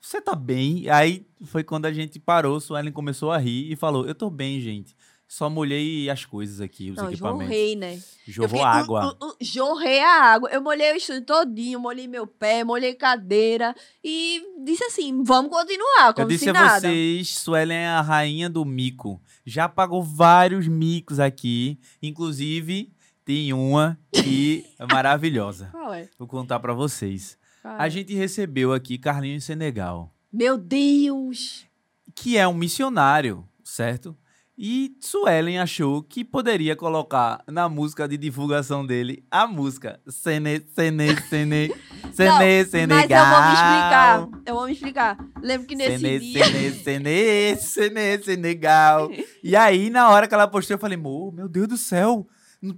você 0.00 0.20
tá 0.20 0.34
bem? 0.34 0.90
Aí 0.90 1.26
foi 1.44 1.62
quando 1.62 1.86
a 1.86 1.92
gente 1.92 2.18
parou, 2.18 2.60
Suelen 2.60 2.92
começou 2.92 3.30
a 3.30 3.38
rir 3.38 3.72
e 3.72 3.76
falou, 3.76 4.04
eu 4.04 4.14
tô 4.14 4.28
bem, 4.28 4.60
gente. 4.60 4.96
Só 5.34 5.50
molhei 5.50 6.08
as 6.08 6.24
coisas 6.24 6.60
aqui, 6.60 6.92
os 6.92 6.96
Não, 6.96 7.08
equipamentos. 7.10 7.46
jorrei, 7.48 7.74
né? 7.74 7.94
Eu 7.96 8.32
Jorrou 8.32 8.48
fiquei, 8.50 8.64
água. 8.64 9.06
uh, 9.20 9.24
uh, 9.24 9.30
uh, 9.30 9.36
jorrei 9.40 10.00
a 10.00 10.22
água. 10.22 10.48
Eu 10.50 10.62
molhei 10.62 10.92
o 10.92 10.96
estúdio 10.96 11.22
todinho, 11.24 11.80
molhei 11.80 12.06
meu 12.06 12.24
pé, 12.24 12.62
molhei 12.62 12.94
cadeira. 12.94 13.74
E 14.04 14.40
disse 14.64 14.84
assim, 14.84 15.24
vamos 15.24 15.50
continuar, 15.50 16.10
Eu 16.10 16.14
como 16.14 16.28
disse 16.28 16.44
se 16.44 16.50
a 16.50 16.52
nada. 16.52 16.80
vocês, 16.88 17.30
Suelen 17.30 17.76
é 17.78 17.88
a 17.88 18.00
rainha 18.00 18.48
do 18.48 18.64
mico. 18.64 19.20
Já 19.44 19.68
pagou 19.68 20.04
vários 20.04 20.68
micos 20.68 21.18
aqui. 21.18 21.80
Inclusive, 22.00 22.92
tem 23.24 23.52
uma 23.52 23.98
que 24.12 24.64
é 24.78 24.86
maravilhosa. 24.86 25.68
Qual 25.72 25.92
é? 25.92 26.08
Vou 26.16 26.28
contar 26.28 26.60
pra 26.60 26.72
vocês. 26.74 27.36
Qual 27.60 27.74
A 27.76 27.88
é? 27.88 27.90
gente 27.90 28.14
recebeu 28.14 28.72
aqui 28.72 28.96
Carlinhos 28.98 29.42
Senegal, 29.42 30.14
Meu 30.32 30.56
Deus! 30.56 31.66
que 32.14 32.36
é 32.38 32.46
um 32.46 32.54
missionário, 32.54 33.44
certo? 33.64 34.16
E 34.56 34.96
Suelen 35.00 35.58
achou 35.58 36.00
que 36.00 36.24
poderia 36.24 36.76
colocar 36.76 37.42
na 37.48 37.68
música 37.68 38.06
de 38.06 38.16
divulgação 38.16 38.86
dele 38.86 39.24
a 39.28 39.48
música 39.48 40.00
Sene, 40.06 40.64
Sene, 40.72 41.16
Sene, 41.28 41.74
Sene, 42.14 42.62
Não, 42.62 42.70
Senegal. 42.70 42.86
Mas 42.86 43.10
eu 43.10 43.24
vou 43.34 43.46
me 43.46 43.52
explicar. 43.52 44.28
Eu 44.46 44.54
vou 44.54 44.66
me 44.66 44.72
explicar. 44.72 45.18
Lembro 45.42 45.66
que 45.66 45.74
nesse 45.74 45.98
Sene, 45.98 46.18
dia... 46.20 46.44
Sene, 46.44 46.70
Sene, 46.70 47.56
Sene, 47.56 48.22
Senegal. 48.22 49.10
E 49.42 49.56
aí, 49.56 49.90
na 49.90 50.08
hora 50.10 50.28
que 50.28 50.34
ela 50.34 50.46
postou, 50.46 50.76
eu 50.76 50.78
falei, 50.78 50.96
"Mo, 50.96 51.32
meu 51.32 51.48
Deus 51.48 51.66
do 51.66 51.76
céu, 51.76 52.24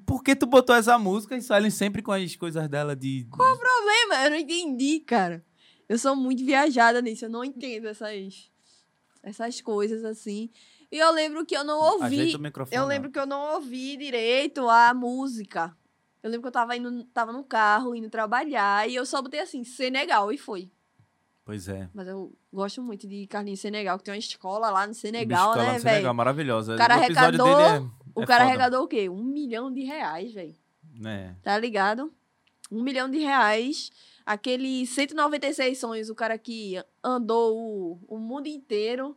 por 0.06 0.22
que 0.22 0.34
tu 0.34 0.46
botou 0.46 0.74
essa 0.74 0.98
música? 0.98 1.36
E 1.36 1.42
Suelen 1.42 1.70
sempre 1.70 2.00
com 2.00 2.10
as 2.10 2.34
coisas 2.34 2.66
dela 2.68 2.96
de... 2.96 3.26
Qual 3.30 3.54
o 3.54 3.58
problema? 3.58 4.24
Eu 4.24 4.30
não 4.30 4.36
entendi, 4.38 5.00
cara. 5.00 5.44
Eu 5.88 5.98
sou 5.98 6.16
muito 6.16 6.44
viajada 6.44 7.00
nisso. 7.02 7.26
Eu 7.26 7.30
não 7.30 7.44
entendo 7.44 7.86
essas, 7.86 8.50
essas 9.22 9.60
coisas 9.60 10.04
assim. 10.04 10.50
E 10.96 10.98
eu 10.98 11.12
lembro 11.12 11.44
que 11.44 11.54
eu 11.54 11.62
não 11.62 11.78
ouvi. 11.78 12.34
O. 12.34 12.66
Eu 12.70 12.86
lembro 12.86 13.10
que 13.10 13.18
eu 13.18 13.26
não 13.26 13.52
ouvi 13.54 13.98
direito 13.98 14.66
a 14.66 14.94
música. 14.94 15.76
Eu 16.22 16.30
lembro 16.30 16.40
que 16.44 16.48
eu 16.48 16.52
tava 16.52 16.74
indo, 16.74 17.04
tava 17.12 17.34
no 17.34 17.44
carro, 17.44 17.94
indo 17.94 18.08
trabalhar, 18.08 18.88
e 18.88 18.94
eu 18.94 19.04
só 19.04 19.20
botei 19.20 19.40
assim, 19.40 19.62
Senegal, 19.62 20.32
e 20.32 20.38
foi. 20.38 20.70
Pois 21.44 21.68
é. 21.68 21.90
Mas 21.92 22.08
eu 22.08 22.32
gosto 22.50 22.82
muito 22.82 23.06
de 23.06 23.26
Carlinhos 23.26 23.60
Senegal, 23.60 23.98
que 23.98 24.04
tem 24.04 24.14
uma 24.14 24.18
escola 24.18 24.70
lá 24.70 24.86
no 24.86 24.94
Senegal, 24.94 25.50
lá 25.50 25.56
né, 25.56 25.78
Senegal, 25.78 26.02
velho? 26.02 26.14
maravilhosa. 26.14 26.74
O 26.74 26.78
cara 26.78 27.04
episódio 27.04 27.42
arrecadou- 27.42 27.56
dele 27.56 27.86
é, 27.86 28.10
O 28.14 28.22
é 28.22 28.26
cara 28.26 28.44
foda, 28.44 28.50
arrecadou 28.54 28.84
o 28.84 28.88
quê? 28.88 29.08
Um 29.10 29.22
milhão 29.22 29.70
de 29.70 29.82
reais, 29.82 30.32
velho. 30.32 30.56
né? 30.98 31.36
Tá 31.42 31.58
ligado? 31.58 32.10
Um 32.72 32.82
milhão 32.82 33.08
de 33.10 33.18
reais. 33.18 33.90
Aquele 34.24 34.86
196 34.86 35.78
sonhos, 35.78 36.08
o 36.08 36.14
cara 36.14 36.38
que 36.38 36.82
andou 37.04 37.54
o, 37.54 38.16
o 38.16 38.18
mundo 38.18 38.46
inteiro. 38.46 39.14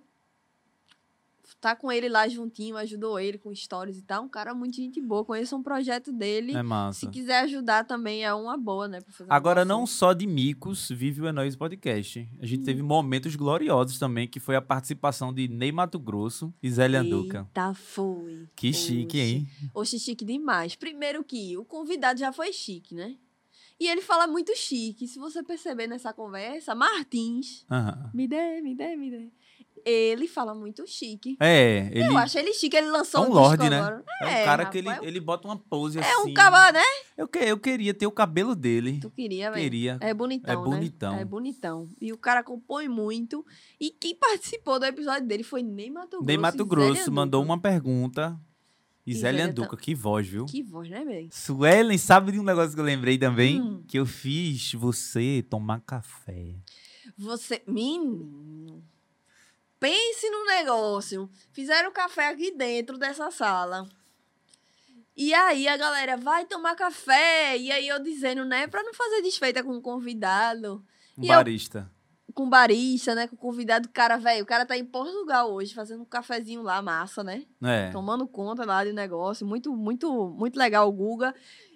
Tá 1.61 1.75
com 1.75 1.91
ele 1.91 2.07
lá 2.07 2.25
juntinho, 2.27 2.77
ajudou 2.77 3.19
ele 3.19 3.37
com 3.37 3.53
stories 3.53 3.97
e 3.97 4.01
tal. 4.01 4.23
Um 4.23 4.29
cara 4.29 4.53
muito 4.55 4.77
gente 4.77 5.01
boa. 5.01 5.25
Conheça 5.25 5.55
um 5.57 5.61
projeto 5.61 6.09
dele. 6.13 6.53
É 6.53 6.57
Se 6.57 6.63
massa. 6.63 7.09
quiser 7.09 7.41
ajudar 7.41 7.83
também 7.83 8.23
é 8.23 8.33
uma 8.33 8.57
boa, 8.57 8.87
né? 8.87 8.99
Agora, 9.27 9.65
não 9.65 9.85
só 9.85 10.13
de 10.13 10.25
micos 10.25 10.87
vive 10.89 11.21
o 11.21 11.27
Enóis 11.27 11.57
Podcast. 11.57 12.29
A 12.41 12.45
gente 12.45 12.63
teve 12.63 12.81
momentos 12.81 13.35
gloriosos 13.35 13.99
também, 13.99 14.25
que 14.25 14.39
foi 14.39 14.55
a 14.55 14.61
participação 14.61 15.33
de 15.33 15.49
Ney 15.49 15.71
Mato 15.73 15.99
Grosso 15.99 16.53
e 16.63 16.71
Zélia 16.71 17.01
Anduca. 17.01 17.39
Eita, 17.49 17.73
foi. 17.73 18.47
Que 18.55 18.71
chique, 18.71 19.17
Oxe. 19.17 19.19
hein? 19.19 19.47
Oxe, 19.73 19.99
chique 19.99 20.23
demais. 20.23 20.75
Primeiro 20.75 21.23
que 21.25 21.57
o 21.57 21.65
convidado 21.65 22.17
já 22.19 22.31
foi 22.31 22.53
chique, 22.53 22.95
né? 22.95 23.17
E 23.77 23.87
ele 23.87 24.01
fala 24.01 24.27
muito 24.27 24.53
chique. 24.57 25.07
Se 25.07 25.17
você 25.19 25.41
perceber 25.41 25.87
nessa 25.87 26.11
conversa, 26.13 26.75
Martins, 26.75 27.65
Aham. 27.71 28.11
me 28.13 28.27
dê, 28.27 28.61
me 28.61 28.75
dê, 28.75 28.95
me 28.95 29.09
dê. 29.09 29.29
Ele 29.85 30.27
fala 30.27 30.53
muito 30.55 30.85
chique. 30.87 31.35
É, 31.39 31.89
ele 31.91 32.07
Eu 32.07 32.17
acho 32.17 32.37
ele 32.37 32.53
chique, 32.53 32.75
ele 32.75 32.89
lançou 32.91 33.23
É 33.23 33.27
um 33.27 33.31
um, 33.31 33.33
lorde, 33.33 33.69
né? 33.69 33.79
agora. 33.79 34.03
é 34.21 34.25
um 34.25 34.29
É, 34.29 34.43
cara 34.45 34.65
que 34.65 34.77
ele, 34.77 34.89
rapaz, 34.89 35.07
ele 35.07 35.19
bota 35.19 35.47
uma 35.47 35.57
pose 35.57 35.99
É 35.99 36.01
assim. 36.01 36.31
um 36.31 36.33
caba, 36.33 36.71
né? 36.71 36.81
Eu, 37.17 37.27
que, 37.27 37.39
eu 37.39 37.57
queria 37.59 37.93
ter 37.93 38.07
o 38.07 38.11
cabelo 38.11 38.55
dele. 38.55 38.99
Tu 39.01 39.09
queria, 39.09 39.51
velho. 39.51 39.63
Queria. 39.63 39.97
É 40.01 40.13
bonitão, 40.13 40.53
É 40.53 40.55
né? 40.55 40.63
bonitão. 40.63 41.15
É 41.15 41.25
bonitão. 41.25 41.89
E 42.01 42.11
o 42.13 42.17
cara 42.17 42.43
compõe 42.43 42.87
muito. 42.87 43.45
E 43.79 43.89
quem 43.91 44.15
participou 44.15 44.79
do 44.79 44.85
episódio 44.85 45.27
dele 45.27 45.43
foi 45.43 45.61
Ney 45.63 45.89
Mato 45.89 46.09
Grosso. 46.17 46.25
Ney 46.25 46.37
Mato 46.37 46.65
Grosso 46.65 47.11
mandou 47.11 47.43
uma 47.43 47.59
pergunta. 47.59 48.39
E 49.07 49.13
Zélia 49.15 49.47
Zélia 49.47 49.67
tá- 49.67 49.75
que 49.77 49.95
voz, 49.95 50.27
viu? 50.27 50.45
Que 50.45 50.61
voz, 50.61 50.87
né, 50.87 51.03
velho? 51.03 51.29
Suelen, 51.31 51.97
sabe 51.97 52.31
de 52.31 52.39
um 52.39 52.43
negócio 52.43 52.75
que 52.75 52.79
eu 52.79 52.85
lembrei 52.85 53.17
também? 53.17 53.59
Hum. 53.59 53.83
Que 53.87 53.97
eu 53.97 54.05
fiz 54.05 54.73
você 54.73 55.43
tomar 55.49 55.79
café. 55.81 56.53
Você. 57.17 57.61
Menino. 57.65 58.83
Pense 59.79 60.29
no 60.29 60.45
negócio. 60.45 61.29
Fizeram 61.53 61.91
café 61.91 62.27
aqui 62.29 62.51
dentro 62.51 62.97
dessa 62.97 63.31
sala. 63.31 63.87
E 65.15 65.33
aí 65.33 65.67
a 65.67 65.77
galera 65.77 66.17
vai 66.17 66.45
tomar 66.45 66.75
café. 66.75 67.57
E 67.57 67.71
aí 67.71 67.87
eu 67.87 67.99
dizendo, 68.01 68.45
né, 68.45 68.67
pra 68.67 68.83
não 68.83 68.93
fazer 68.93 69.21
desfeita 69.21 69.63
com 69.63 69.71
o 69.75 69.81
convidado. 69.81 70.83
Um 71.17 71.23
E 71.23 71.27
eu- 71.29 71.35
barista. 71.35 71.89
Com 72.33 72.43
o 72.43 72.49
barista, 72.49 73.15
né? 73.15 73.27
Com 73.27 73.35
o 73.35 73.39
convidado, 73.39 73.89
cara, 73.89 74.15
velho. 74.15 74.43
O 74.43 74.45
cara 74.45 74.65
tá 74.65 74.77
em 74.77 74.85
Portugal 74.85 75.51
hoje, 75.51 75.73
fazendo 75.73 76.03
um 76.03 76.05
cafezinho 76.05 76.61
lá, 76.61 76.81
massa, 76.81 77.23
né? 77.23 77.43
É. 77.61 77.89
tomando 77.91 78.25
conta 78.27 78.63
lá 78.65 78.83
do 78.83 78.93
negócio. 78.93 79.45
Muito, 79.45 79.75
muito, 79.75 80.29
muito 80.29 80.57
legal 80.57 80.87
o 80.87 80.91
Guga. 80.91 81.33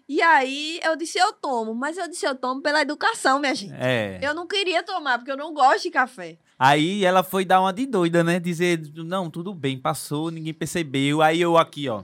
E 0.08 0.22
aí 0.22 0.80
eu 0.84 0.96
disse, 0.96 1.18
eu 1.18 1.34
tomo. 1.34 1.74
Mas 1.74 1.98
eu 1.98 2.08
disse, 2.08 2.26
eu 2.26 2.36
tomo 2.36 2.62
pela 2.62 2.82
educação, 2.82 3.40
minha 3.40 3.56
gente. 3.56 3.74
É. 3.74 4.20
Eu 4.22 4.34
não 4.34 4.46
queria 4.48 4.84
tomar, 4.84 5.18
porque 5.18 5.32
eu 5.32 5.38
não 5.38 5.54
gosto 5.54 5.84
de 5.84 5.90
café. 5.92 6.38
Aí 6.66 7.04
ela 7.04 7.24
foi 7.24 7.44
dar 7.44 7.60
uma 7.60 7.74
de 7.74 7.86
doida, 7.86 8.24
né? 8.24 8.40
Dizer, 8.40 8.80
não, 8.96 9.30
tudo 9.30 9.54
bem, 9.54 9.78
passou, 9.78 10.32
ninguém 10.32 10.54
percebeu. 10.54 11.22
Aí 11.22 11.42
eu 11.42 11.58
aqui, 11.58 11.90
ó. 11.90 12.04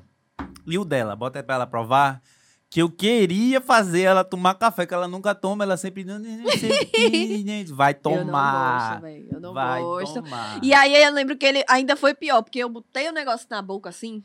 E 0.68 0.78
o 0.78 0.84
dela, 0.84 1.16
bota 1.16 1.42
pra 1.42 1.56
ela 1.56 1.66
provar. 1.66 2.22
Que 2.70 2.82
eu 2.82 2.90
queria 2.92 3.62
fazer 3.62 4.02
ela 4.02 4.24
tomar 4.24 4.54
café, 4.56 4.86
que 4.86 4.94
ela 4.94 5.08
nunca 5.08 5.34
toma, 5.34 5.64
ela 5.64 5.78
sempre. 5.78 6.04
Vai 7.74 7.94
Eu 7.94 7.96
não 8.12 8.26
tomar. 8.26 8.90
gosto, 8.90 9.02
velho. 9.02 9.28
Eu 9.32 9.40
não 9.40 9.54
vai 9.54 9.82
gosto. 9.82 10.22
tomar. 10.22 10.60
E 10.64 10.74
aí 10.74 11.04
eu 11.04 11.14
lembro 11.14 11.38
que 11.38 11.46
ele 11.46 11.64
ainda 11.68 11.96
foi 11.96 12.14
pior, 12.14 12.42
porque 12.44 12.60
eu 12.60 12.68
botei 12.70 13.08
o 13.08 13.14
negócio 13.14 13.48
na 13.50 13.62
boca 13.62 13.90
assim. 13.90 14.24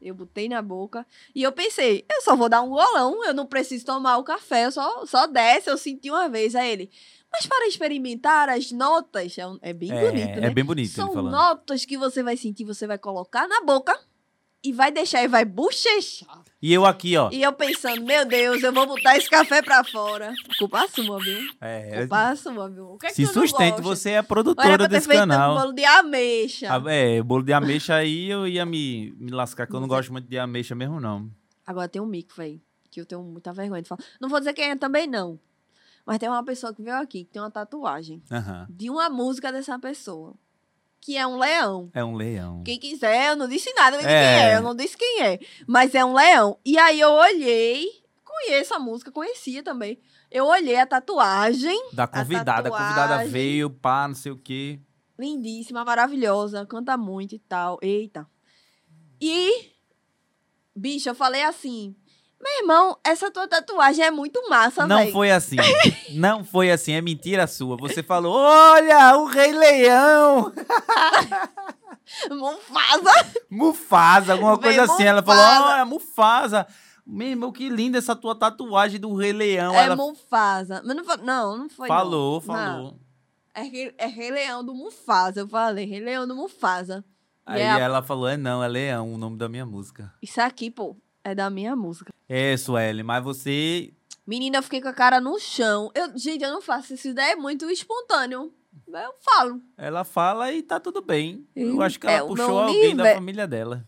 Eu 0.00 0.14
botei 0.14 0.48
na 0.48 0.60
boca 0.60 1.06
e 1.34 1.42
eu 1.42 1.52
pensei, 1.52 2.04
eu 2.10 2.20
só 2.22 2.34
vou 2.34 2.48
dar 2.48 2.60
um 2.60 2.68
golão, 2.70 3.24
eu 3.24 3.32
não 3.32 3.46
preciso 3.46 3.86
tomar 3.86 4.18
o 4.18 4.24
café, 4.24 4.66
eu 4.66 4.72
só, 4.72 5.06
só 5.06 5.26
desce, 5.26 5.70
eu 5.70 5.78
senti 5.78 6.10
uma 6.10 6.28
vez. 6.28 6.54
Aí 6.54 6.70
ele, 6.72 6.90
mas 7.36 7.46
para 7.46 7.66
experimentar 7.66 8.48
as 8.48 8.70
notas, 8.70 9.36
é, 9.36 9.42
é 9.60 9.72
bem 9.72 9.90
é, 9.90 10.10
bonito, 10.10 10.28
é 10.28 10.40
né? 10.40 10.50
bem 10.50 10.64
bonito 10.64 10.92
São 10.92 11.12
notas 11.20 11.84
que 11.84 11.98
você 11.98 12.22
vai 12.22 12.36
sentir, 12.36 12.64
você 12.64 12.86
vai 12.86 12.96
colocar 12.96 13.48
na 13.48 13.60
boca 13.62 13.98
e 14.62 14.72
vai 14.72 14.92
deixar 14.92 15.22
e 15.24 15.28
vai 15.28 15.44
bochechar. 15.44 16.44
E 16.62 16.72
eu 16.72 16.86
aqui, 16.86 17.16
ó. 17.16 17.28
E 17.32 17.42
eu 17.42 17.52
pensando, 17.52 18.02
meu 18.02 18.24
Deus, 18.24 18.62
eu 18.62 18.72
vou 18.72 18.86
botar 18.86 19.16
esse 19.16 19.28
café 19.28 19.60
pra 19.60 19.82
fora. 19.82 20.32
Culpa 20.58 20.86
sua, 20.88 21.18
viu? 21.18 21.40
É, 21.60 21.98
Culpa 22.00 22.36
sua, 22.36 22.70
viu? 22.70 22.92
O 22.92 22.98
que 22.98 23.06
é 23.06 23.08
que 23.10 23.16
se 23.16 23.26
sustente, 23.26 23.82
você 23.82 24.10
é 24.10 24.12
Era 24.14 24.22
produtora 24.22 24.78
pra 24.78 24.88
ter 24.88 24.94
desse 24.94 25.08
feito 25.08 25.18
canal. 25.18 25.56
um 25.56 25.60
bolo 25.60 25.72
de 25.72 25.84
ameixa. 25.84 26.68
Ah, 26.70 26.82
É, 26.86 27.20
bolo 27.20 27.42
de 27.42 27.52
ameixa 27.52 27.96
aí 27.96 28.30
eu 28.30 28.46
ia 28.46 28.64
me, 28.64 29.12
me 29.18 29.32
lascar, 29.32 29.66
que 29.66 29.74
eu 29.74 29.80
não 29.80 29.88
gosto 29.88 30.12
muito 30.12 30.28
de 30.28 30.38
ameixa 30.38 30.74
mesmo, 30.74 31.00
não. 31.00 31.28
Agora 31.66 31.88
tem 31.88 32.00
um 32.00 32.06
mico, 32.06 32.34
velho, 32.36 32.60
que 32.90 33.00
eu 33.00 33.04
tenho 33.04 33.22
muita 33.22 33.52
vergonha 33.52 33.82
de 33.82 33.88
falar. 33.88 34.02
Não 34.20 34.28
vou 34.28 34.38
dizer 34.38 34.54
quem 34.54 34.70
é 34.70 34.76
também, 34.76 35.06
não. 35.06 35.38
Mas 36.06 36.18
tem 36.18 36.28
uma 36.28 36.44
pessoa 36.44 36.74
que 36.74 36.82
veio 36.82 36.96
aqui, 36.96 37.24
que 37.24 37.30
tem 37.32 37.40
uma 37.42 37.50
tatuagem 37.50 38.22
Aham. 38.30 38.66
de 38.68 38.90
uma 38.90 39.08
música 39.08 39.50
dessa 39.52 39.78
pessoa. 39.78 40.34
Que 41.00 41.16
é 41.18 41.26
um 41.26 41.36
leão. 41.38 41.90
É 41.92 42.02
um 42.04 42.14
leão. 42.14 42.62
Quem 42.64 42.78
quiser, 42.78 43.30
eu 43.30 43.36
não 43.36 43.46
disse 43.48 43.72
nada 43.74 43.98
de 43.98 44.04
É. 44.04 44.08
quem 44.08 44.44
é, 44.46 44.56
eu 44.56 44.62
não 44.62 44.74
disse 44.74 44.96
quem 44.96 45.22
é. 45.22 45.38
Mas 45.66 45.94
é 45.94 46.04
um 46.04 46.14
leão. 46.14 46.58
E 46.64 46.78
aí 46.78 46.98
eu 47.00 47.10
olhei, 47.10 47.86
conheço 48.24 48.72
a 48.74 48.78
música, 48.78 49.10
conhecia 49.12 49.62
também. 49.62 49.98
Eu 50.30 50.46
olhei 50.46 50.76
a 50.76 50.86
tatuagem, 50.86 51.78
Da 51.92 52.06
convidada. 52.06 52.68
A 52.68 52.72
convidada 52.72 53.08
tatuagem. 53.08 53.30
veio, 53.32 53.68
pá, 53.70 54.08
não 54.08 54.14
sei 54.14 54.32
o 54.32 54.36
quê. 54.36 54.80
lindíssima, 55.18 55.84
maravilhosa, 55.84 56.66
canta 56.66 56.96
muito 56.96 57.34
e 57.34 57.38
tal. 57.38 57.78
Eita. 57.82 58.26
E, 59.20 59.70
bicho, 60.74 61.08
eu 61.08 61.14
falei 61.14 61.42
assim: 61.44 61.94
meu 62.44 62.58
irmão, 62.60 62.98
essa 63.02 63.30
tua 63.30 63.48
tatuagem 63.48 64.04
é 64.04 64.10
muito 64.10 64.46
massa, 64.50 64.86
Não 64.86 64.98
velho. 64.98 65.12
foi 65.12 65.30
assim. 65.30 65.56
não 66.12 66.44
foi 66.44 66.70
assim. 66.70 66.92
É 66.92 67.00
mentira 67.00 67.46
sua. 67.46 67.74
Você 67.78 68.02
falou, 68.02 68.34
olha, 68.36 69.16
o 69.16 69.24
Rei 69.24 69.50
Leão. 69.52 70.52
Mufasa. 72.30 73.10
Mufasa, 73.50 74.32
alguma 74.34 74.58
coisa 74.58 74.82
assim. 74.84 75.04
Ela 75.04 75.22
falou, 75.22 75.42
olha, 75.42 75.84
Mufasa. 75.84 76.66
Meu 77.06 77.28
irmão, 77.28 77.52
que 77.52 77.68
linda 77.68 77.98
essa 77.98 78.16
tua 78.16 78.34
tatuagem 78.34 78.98
do 79.00 79.14
Rei 79.14 79.32
Leão. 79.32 79.74
É 79.74 79.84
Ela 79.84 79.96
Mufasa. 79.96 80.82
Mas 80.84 80.96
não, 80.96 81.04
não, 81.22 81.56
não 81.58 81.68
foi. 81.68 81.88
não. 81.88 81.96
falou, 81.96 82.34
Não. 82.34 82.40
falou. 82.40 82.98
É, 83.54 83.62
rei, 83.62 83.94
é 83.98 84.06
Rei 84.06 84.30
Leão 84.30 84.64
do 84.64 84.74
Mufasa. 84.74 85.40
Eu 85.40 85.48
falei, 85.48 85.84
Rei 85.86 86.00
Leão 86.00 86.26
do 86.26 86.34
Mufasa. 86.34 87.04
Aí 87.46 87.60
é 87.60 87.70
a- 87.70 87.78
ela 87.78 88.02
falou, 88.02 88.26
é 88.26 88.36
não, 88.36 88.62
é 88.64 88.68
Leão, 88.68 89.12
o 89.12 89.18
nome 89.18 89.36
da 89.36 89.48
minha 89.48 89.66
música. 89.66 90.12
Isso 90.22 90.40
aqui, 90.40 90.70
pô, 90.70 90.96
é 91.24 91.34
da 91.34 91.48
minha 91.50 91.74
música. 91.74 92.12
É, 92.28 92.56
Sueli, 92.56 93.02
mas 93.02 93.24
você 93.24 93.92
Menina, 94.26 94.58
eu 94.58 94.62
fiquei 94.62 94.80
com 94.80 94.88
a 94.88 94.92
cara 94.92 95.20
no 95.20 95.38
chão. 95.38 95.90
Eu, 95.94 96.16
gente, 96.16 96.42
eu 96.42 96.50
não 96.50 96.62
faço 96.62 96.94
isso. 96.94 97.12
Daí 97.12 97.32
é 97.32 97.36
muito 97.36 97.70
espontâneo. 97.70 98.52
Eu 98.88 99.14
falo. 99.20 99.60
Ela 99.76 100.02
fala 100.04 100.50
e 100.52 100.62
tá 100.62 100.80
tudo 100.80 101.02
bem. 101.02 101.46
Eu 101.54 101.82
acho 101.82 102.00
que 102.00 102.06
ela 102.06 102.24
é 102.24 102.26
puxou 102.26 102.58
alguém 102.60 102.96
da 102.96 103.02
nível. 103.04 103.14
família 103.16 103.46
dela. 103.46 103.86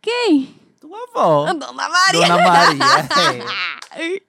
Quem? 0.00 0.54
Tua 0.80 0.98
avó. 1.08 1.52
Dona 1.52 1.72
Maria. 1.72 2.20
Dona 2.20 2.36
Maria. 2.36 2.84
é. 3.96 4.22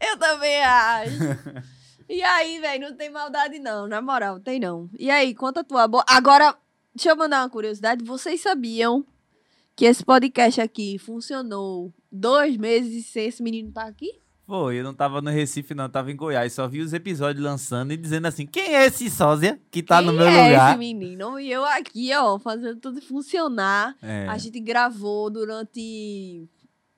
Eu 0.10 0.18
também 0.18 0.62
acho. 0.62 1.64
E 2.08 2.22
aí, 2.22 2.60
velho, 2.60 2.90
não 2.90 2.96
tem 2.96 3.08
maldade 3.08 3.58
não, 3.58 3.86
na 3.86 4.02
moral, 4.02 4.38
tem 4.38 4.60
não. 4.60 4.90
E 4.98 5.10
aí, 5.10 5.34
conta 5.34 5.60
a 5.60 5.64
tua 5.64 5.88
boa. 5.88 6.04
Agora, 6.06 6.54
deixa 6.94 7.10
eu 7.10 7.16
mandar 7.16 7.42
uma 7.42 7.48
curiosidade. 7.48 8.04
Vocês 8.04 8.42
sabiam 8.42 9.06
que 9.76 9.84
esse 9.84 10.04
podcast 10.04 10.60
aqui 10.60 10.98
funcionou 10.98 11.92
dois 12.10 12.56
meses 12.56 13.06
sem 13.06 13.26
esse 13.26 13.42
menino 13.42 13.68
estar 13.68 13.86
aqui? 13.86 14.20
Foi, 14.46 14.76
eu 14.78 14.84
não 14.84 14.92
tava 14.92 15.22
no 15.22 15.30
Recife, 15.30 15.74
não, 15.74 15.84
eu 15.84 15.88
tava 15.88 16.12
em 16.12 16.16
Goiás. 16.16 16.52
Só 16.52 16.68
vi 16.68 16.80
os 16.82 16.92
episódios 16.92 17.42
lançando 17.42 17.92
e 17.94 17.96
dizendo 17.96 18.26
assim: 18.26 18.46
quem 18.46 18.74
é 18.74 18.84
esse 18.86 19.08
sósia 19.08 19.58
que 19.70 19.82
tá 19.82 20.02
no 20.02 20.10
Quem 20.10 20.18
meu 20.18 20.26
é 20.28 20.48
lugar? 20.50 20.70
esse 20.70 20.78
menino? 20.78 21.40
E 21.40 21.50
eu 21.50 21.64
aqui, 21.64 22.10
ó, 22.14 22.38
fazendo 22.38 22.78
tudo 22.78 23.00
funcionar. 23.00 23.96
É, 24.02 24.26
A 24.28 24.36
gente 24.36 24.60
gravou 24.60 25.30
durante 25.30 26.46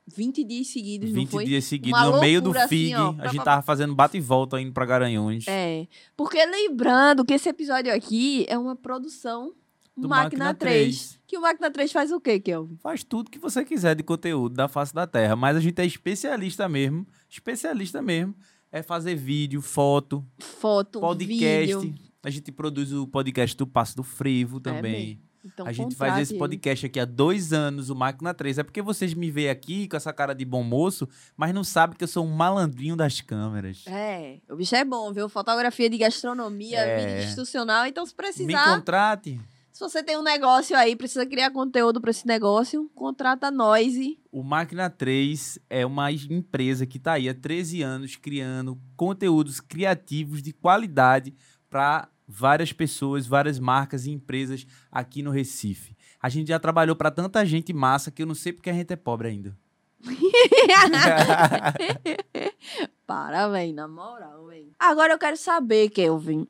20 0.08 0.42
dias 0.44 0.66
seguidos, 0.68 1.08
não 1.10 1.20
20 1.20 1.30
foi? 1.30 1.44
dias 1.44 1.64
seguidos, 1.64 2.00
Uma 2.00 2.10
no 2.10 2.20
meio 2.20 2.40
do 2.40 2.46
loucura, 2.46 2.64
assim, 2.64 2.76
FIG. 2.88 2.94
ó, 2.96 3.14
a 3.18 3.28
gente 3.28 3.44
tava 3.44 3.62
fazendo 3.62 3.94
bate 3.94 4.16
e 4.16 4.20
volta 4.20 4.60
indo 4.60 4.72
pra 4.72 4.84
Garanhuns. 4.84 5.44
É, 5.46 5.86
porque 6.16 6.44
lembrando 6.44 7.24
que 7.24 7.34
esse 7.34 7.48
episódio 7.48 7.94
aqui 7.94 8.44
é 8.48 8.58
uma 8.58 8.74
produção 8.74 9.52
Do 9.96 10.08
Máquina, 10.08 10.46
Máquina 10.46 10.54
3. 10.54 10.96
3. 11.08 11.20
Que 11.26 11.38
o 11.38 11.40
Máquina 11.40 11.70
3 11.70 11.90
faz 11.90 12.12
o 12.12 12.20
quê, 12.20 12.38
Kelvin? 12.38 12.76
Faz 12.76 13.02
tudo 13.02 13.30
que 13.30 13.38
você 13.38 13.64
quiser 13.64 13.94
de 13.96 14.02
conteúdo 14.02 14.54
da 14.54 14.68
face 14.68 14.94
da 14.94 15.06
terra. 15.06 15.34
Mas 15.34 15.56
a 15.56 15.60
gente 15.60 15.80
é 15.80 15.86
especialista 15.86 16.68
mesmo. 16.68 17.06
Especialista 17.30 18.02
mesmo. 18.02 18.34
É 18.70 18.82
fazer 18.82 19.14
vídeo, 19.14 19.62
foto, 19.62 20.24
Foto, 20.38 21.00
podcast. 21.00 21.74
vídeo. 21.86 21.94
A 22.22 22.28
gente 22.30 22.52
produz 22.52 22.92
o 22.92 23.06
podcast 23.06 23.56
do 23.56 23.66
Passo 23.66 23.96
do 23.96 24.02
Frevo 24.02 24.60
também. 24.60 25.06
mesmo. 25.06 25.26
Então, 25.44 25.64
a 25.64 25.72
gente 25.72 25.94
faz 25.94 26.18
esse 26.18 26.32
ele. 26.32 26.40
podcast 26.40 26.86
aqui 26.86 26.98
há 26.98 27.04
dois 27.04 27.52
anos, 27.52 27.88
o 27.88 27.94
Máquina 27.94 28.34
3. 28.34 28.58
É 28.58 28.62
porque 28.64 28.82
vocês 28.82 29.14
me 29.14 29.30
veem 29.30 29.48
aqui 29.48 29.86
com 29.86 29.96
essa 29.96 30.12
cara 30.12 30.34
de 30.34 30.44
bom 30.44 30.64
moço, 30.64 31.08
mas 31.36 31.54
não 31.54 31.62
sabem 31.62 31.96
que 31.96 32.02
eu 32.02 32.08
sou 32.08 32.26
um 32.26 32.30
malandrinho 32.34 32.96
das 32.96 33.20
câmeras. 33.20 33.84
É, 33.86 34.38
o 34.50 34.56
bicho 34.56 34.74
é 34.74 34.84
bom, 34.84 35.12
viu? 35.12 35.28
Fotografia 35.28 35.88
de 35.88 35.98
gastronomia, 35.98 36.80
É. 36.80 36.98
vídeo 37.06 37.28
institucional. 37.28 37.86
Então, 37.86 38.04
se 38.04 38.12
Me 38.12 38.16
precisar, 38.16 38.74
contrate. 38.74 39.40
Se 39.76 39.80
você 39.80 40.02
tem 40.02 40.16
um 40.16 40.22
negócio 40.22 40.74
aí, 40.74 40.96
precisa 40.96 41.26
criar 41.26 41.50
conteúdo 41.50 42.00
para 42.00 42.10
esse 42.10 42.26
negócio, 42.26 42.90
contrata 42.94 43.50
nós 43.50 43.94
e 43.94 44.18
O 44.32 44.42
Máquina 44.42 44.88
3 44.88 45.58
é 45.68 45.84
uma 45.84 46.10
empresa 46.10 46.86
que 46.86 46.96
está 46.96 47.12
aí 47.12 47.28
há 47.28 47.34
13 47.34 47.82
anos 47.82 48.16
criando 48.16 48.80
conteúdos 48.96 49.60
criativos 49.60 50.42
de 50.42 50.54
qualidade 50.54 51.34
para 51.68 52.08
várias 52.26 52.72
pessoas, 52.72 53.26
várias 53.26 53.58
marcas 53.58 54.06
e 54.06 54.10
empresas 54.10 54.66
aqui 54.90 55.22
no 55.22 55.30
Recife. 55.30 55.94
A 56.22 56.30
gente 56.30 56.48
já 56.48 56.58
trabalhou 56.58 56.96
para 56.96 57.10
tanta 57.10 57.44
gente 57.44 57.74
massa 57.74 58.10
que 58.10 58.22
eu 58.22 58.26
não 58.26 58.34
sei 58.34 58.54
porque 58.54 58.70
a 58.70 58.72
gente 58.72 58.94
é 58.94 58.96
pobre 58.96 59.28
ainda. 59.28 59.54
Para, 63.06 63.48
véi, 63.48 63.74
na 63.74 63.86
moral. 63.86 64.48
Agora 64.78 65.12
eu 65.12 65.18
quero 65.18 65.36
saber, 65.36 65.90
Kelvin, 65.90 66.48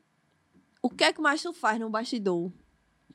o 0.81 0.89
que 0.89 1.03
é 1.03 1.11
que 1.11 1.19
mais 1.19 1.41
tu 1.41 1.51
faz 1.51 1.77
no 1.77 1.89
bastidor 1.89 2.53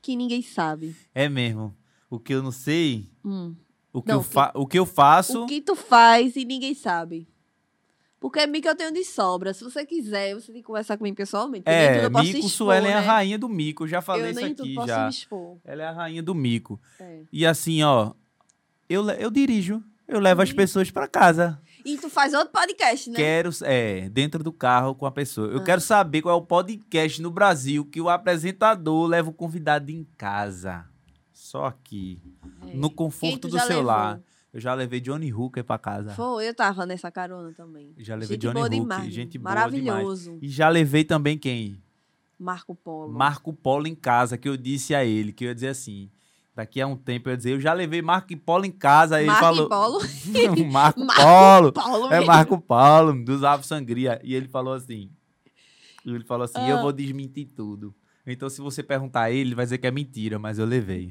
que 0.03 0.17
ninguém 0.17 0.43
sabe? 0.43 0.95
é 1.15 1.29
mesmo. 1.29 1.75
O 2.11 2.19
que 2.19 2.35
eu 2.35 2.43
não 2.43 2.53
sei, 2.53 3.09
Hum. 3.25 3.55
o 3.93 4.03
que, 4.03 4.13
Não, 4.13 4.19
eu, 4.19 4.23
que- 4.25 4.59
o 4.59 4.67
que 4.67 4.79
eu 4.79 4.85
faço, 4.87 5.45
O 5.45 5.47
que 5.47 5.61
tu 5.63 5.75
faz 5.75 6.37
e 6.37 6.45
ninguém 6.45 6.75
sabe? 6.75 7.27
Porque 8.21 8.47
mico 8.47 8.69
eu 8.69 8.77
tenho 8.77 8.93
de 8.93 9.05
sobra. 9.05 9.53
Se 9.53 9.65
você 9.65 9.85
quiser, 9.85 10.35
você 10.35 10.53
tem 10.53 10.61
que 10.61 10.67
conversar 10.67 10.97
comigo 10.97 11.17
pessoalmente. 11.17 11.65
É, 11.67 12.05
eu 12.05 12.11
posso 12.11 12.25
mico, 12.25 12.39
expor, 12.39 12.51
Suelen 12.51 12.91
é 12.93 12.95
a 12.95 13.01
né? 13.01 13.07
rainha 13.07 13.37
do 13.39 13.49
mico. 13.49 13.89
Já 13.89 14.01
falei 14.01 14.27
Eu 14.27 14.31
isso 14.31 14.45
aqui 14.45 14.75
já. 14.87 15.05
me 15.05 15.11
expor. 15.11 15.57
Ela 15.65 15.83
é 15.83 15.87
a 15.87 15.93
rainha 15.93 16.23
do 16.23 16.33
mico. 16.35 16.81
É. 17.01 17.23
E 17.33 17.45
assim, 17.45 17.83
ó, 17.83 18.13
eu, 18.89 19.09
eu 19.11 19.29
dirijo, 19.31 19.83
eu 20.07 20.21
levo 20.21 20.41
as 20.43 20.51
Uhum. 20.51 20.57
pessoas 20.57 20.89
pra 20.91 21.09
casa. 21.09 21.61
E 21.85 21.97
tu 21.99 22.09
faz 22.09 22.33
outro 22.35 22.51
podcast, 22.53 23.11
né? 23.11 23.17
Quero, 23.17 23.51
é, 23.63 24.09
dentro 24.09 24.43
do 24.45 24.53
carro 24.53 24.95
com 24.95 25.07
a 25.07 25.11
pessoa. 25.11 25.49
Eu 25.49 25.59
Ah. 25.61 25.65
quero 25.65 25.81
saber 25.81 26.23
qual 26.23 26.35
é 26.37 26.39
o 26.39 26.45
podcast 26.45 27.21
no 27.21 27.31
Brasil 27.31 27.85
que 27.85 28.01
o 28.01 28.09
apresentador 28.09 29.07
leva 29.07 29.31
o 29.31 29.33
convidado 29.33 29.91
em 29.91 30.07
casa. 30.17 30.85
Só 31.33 31.67
aqui, 31.67 32.21
É. 32.69 32.75
no 32.75 32.89
conforto 32.91 33.49
do 33.49 33.59
celular. 33.59 34.13
levou? 34.13 34.25
Eu 34.55 34.61
já 34.61 34.75
levei 34.75 35.01
Johnny 35.01 35.33
Hooker 35.33 35.65
pra 35.65 35.79
casa. 35.79 36.13
Foi, 36.13 36.47
eu 36.47 36.55
tava 36.55 36.85
nessa 36.85 37.11
carona 37.11 37.53
também. 37.53 37.95
Já 37.99 38.15
levei 38.15 38.35
gente 38.37 38.43
Johnny 38.43 38.55
boa 38.55 38.67
Hooker, 38.67 38.81
demais. 38.81 39.15
gente 39.15 39.39
boa 39.39 39.55
Maravilhoso. 39.55 40.39
E 40.43 40.49
já 40.49 40.69
levei 40.69 41.05
também 41.05 41.39
quem? 41.39 41.83
Marco 42.39 42.75
Polo. 42.75 43.13
Marco 43.13 43.53
Polo 43.53 43.87
em 43.87 43.95
casa, 43.95 44.37
que 44.37 44.49
eu 44.49 44.57
disse 44.57 44.95
a 44.95 45.05
ele, 45.05 45.33
que 45.33 45.45
eu 45.45 45.49
ia 45.49 45.55
dizer 45.55 45.69
assim. 45.69 46.11
Daqui 46.55 46.81
a 46.83 46.87
um 46.87 46.97
tempo 46.97 47.29
eu 47.29 47.33
ia 47.33 47.37
dizer, 47.37 47.53
eu 47.53 47.61
já 47.61 47.73
levei 47.73 48.03
Marco 48.03 48.37
Polo 48.37 48.67
em 48.67 48.71
casa. 48.71 49.17
Aí 49.17 49.23
ele 49.25 49.31
Marco 49.31 49.45
falou. 49.47 49.69
Polo. 49.69 50.01
Marco 50.71 51.01
Marco 51.05 51.23
Polo. 51.23 51.73
Paulo 51.73 52.13
É. 52.13 52.21
Marco 52.25 52.61
Paulo, 52.61 53.25
dos 53.25 53.43
Ave 53.43 53.67
Sangria. 53.67 54.21
E 54.23 54.35
ele 54.35 54.49
falou 54.49 54.75
assim. 54.75 55.11
Ele 56.05 56.25
falou 56.25 56.45
assim: 56.45 56.61
eu 56.69 56.79
Ah. 56.79 56.83
vou 56.83 56.93
desmentir 56.93 57.47
tudo. 57.57 57.95
Então, 58.25 58.49
se 58.49 58.61
você 58.61 58.83
perguntar 58.85 59.23
a 59.23 59.31
ele, 59.33 59.41
ele 59.41 59.55
vai 59.57 59.65
dizer 59.65 59.79
que 59.79 59.87
é 59.87 59.91
mentira, 59.91 60.39
mas 60.39 60.59
eu 60.59 60.65
levei. 60.65 61.11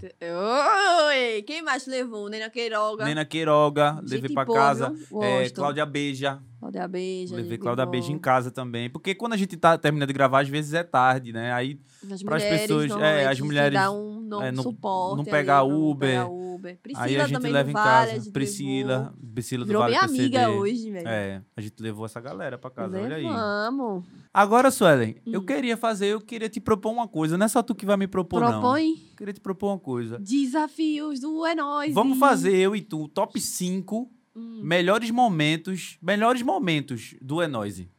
Oi, 1.08 1.41
quem 1.44 1.62
mais 1.62 1.86
levou? 1.86 2.30
Nena 2.30 2.50
Queiroga. 2.50 3.03
Nena 3.03 3.25
Queiroga, 3.25 3.96
Gente 4.01 4.12
levei 4.22 4.34
pra 4.34 4.46
boa, 4.46 4.58
casa. 4.58 4.94
É. 5.22 5.50
Cláudia 5.50 5.86
Beija. 5.86 6.41
Cláudia 6.60 6.88
Beija. 6.88 7.36
levei 7.36 7.58
Cláudia 7.58 7.86
boa. 7.86 7.91
Beija 7.91 8.12
em 8.13 8.18
casa 8.20 8.50
também. 8.50 8.89
Porque 8.89 9.13
quando 9.13 9.34
a 9.34 9.38
gente 9.38 9.58
tá 9.58 9.77
terminando 9.77 10.08
de 10.08 10.13
gravar, 10.13 10.41
às 10.41 10.48
vezes 10.48 10.74
é 10.74 10.84
tarde, 10.84 11.34
né? 11.34 11.51
Aí 11.51 11.80
As 12.10 12.24
pras 12.24 12.41
mulheres, 12.44 12.62
pessoas- 12.62 12.91
é, 13.01 13.27
as 13.27 13.39
mulheres, 13.41 13.74
dá 13.74 13.91
um, 13.91 14.22
não, 14.22 14.41
é, 14.41 14.51
não- 14.51 14.63
suporte 14.63 15.15
não 15.18 15.22
ali 15.24 15.32
pegar 15.32 15.60
pra 15.65 15.68
não 15.70 15.89
Uber. 15.89 16.10
pegar 16.10 16.27
Uber. 16.30 16.77
Priscila 16.82 17.06
aí 17.06 17.20
a 17.20 17.27
gente 17.27 17.48
leva 17.48 17.70
em 17.70 17.74
Vale, 17.74 18.12
casa. 18.20 18.32
Priscila, 18.32 18.98
levou. 18.98 19.13
Priscila 19.34 19.63
do 19.65 19.68
Virou 19.68 19.82
Vale 19.82 19.96
minha 19.96 20.08
PCD. 20.08 20.38
amiga 20.38 20.50
hoje, 20.51 20.91
velho. 20.91 21.08
É, 21.08 21.41
a 21.58 21.62
gente 21.62 21.75
levou 21.82 22.06
essa 22.06 22.22
galera 22.22 22.58
pra 22.58 22.70
casa, 22.70 23.01
olha 23.01 23.15
aí. 23.18 23.24
Levamos. 23.24 24.06
Agora, 24.33 24.71
Suelen, 24.71 25.15
eu 25.25 25.41
Hum. 25.41 25.45
queria 25.45 25.75
fazer, 25.75 26.07
eu 26.07 26.21
queria 26.21 26.47
te 26.47 26.61
propor 26.61 26.91
uma 26.91 27.07
coisa. 27.07 27.38
Não 27.38 27.45
é 27.45 27.50
só 27.50 27.61
tu 27.61 27.75
que 27.75 27.85
vai 27.85 27.97
me 27.97 28.07
propor, 28.07 28.39
não. 28.41 28.50
Propõe 28.51 28.91
Eu 28.91 29.15
queria 29.17 29.33
te 29.33 29.41
propor 29.41 29.71
uma 29.71 29.79
coisa. 29.79 30.17
desafios 30.19 31.19
do 31.19 31.45
É 31.45 31.53
Nóis. 31.53 31.93
Vamos 31.93 32.17
fazer 32.17 32.55
eu 32.55 32.73
e 32.75 32.81
tu 32.81 33.07
top 33.09 33.39
5 33.41 34.09
Hum. 34.33 34.61
melhores 34.63 35.11
momentos, 35.11 35.97
melhores 36.01 36.41
momentos 36.41 37.13
do 37.21 37.41
Enoise. 37.41 37.89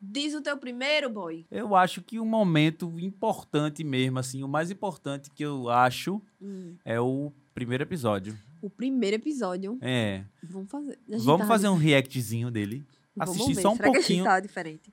Diz 0.00 0.34
o 0.34 0.40
teu 0.40 0.56
primeiro, 0.56 1.10
boy. 1.10 1.44
Eu 1.50 1.74
acho 1.74 2.02
que 2.02 2.18
um 2.20 2.24
momento 2.24 2.98
importante 3.00 3.82
mesmo, 3.84 4.18
assim, 4.18 4.42
o 4.44 4.48
mais 4.48 4.70
importante 4.70 5.28
que 5.30 5.44
eu 5.44 5.68
acho 5.68 6.20
Hum. 6.40 6.74
é 6.84 7.00
o 7.00 7.32
primeiro 7.54 7.82
episódio. 7.84 8.36
O 8.62 8.68
primeiro 8.70 9.16
episódio. 9.16 9.76
É. 9.80 10.24
Vamos 10.42 10.70
fazer. 10.70 10.98
Vamos 11.08 11.42
tá- 11.42 11.46
fazer 11.46 11.68
um 11.68 11.76
reactzinho 11.76 12.50
dele. 12.50 12.84
Assistir 13.20 13.54
ver. 13.54 13.62
só 13.62 13.72
um 13.72 13.76
Será 13.76 13.90
que 13.90 13.96
a 13.96 14.00
gente 14.00 14.06
pouquinho. 14.08 14.24
tá 14.24 14.40
diferente? 14.40 14.92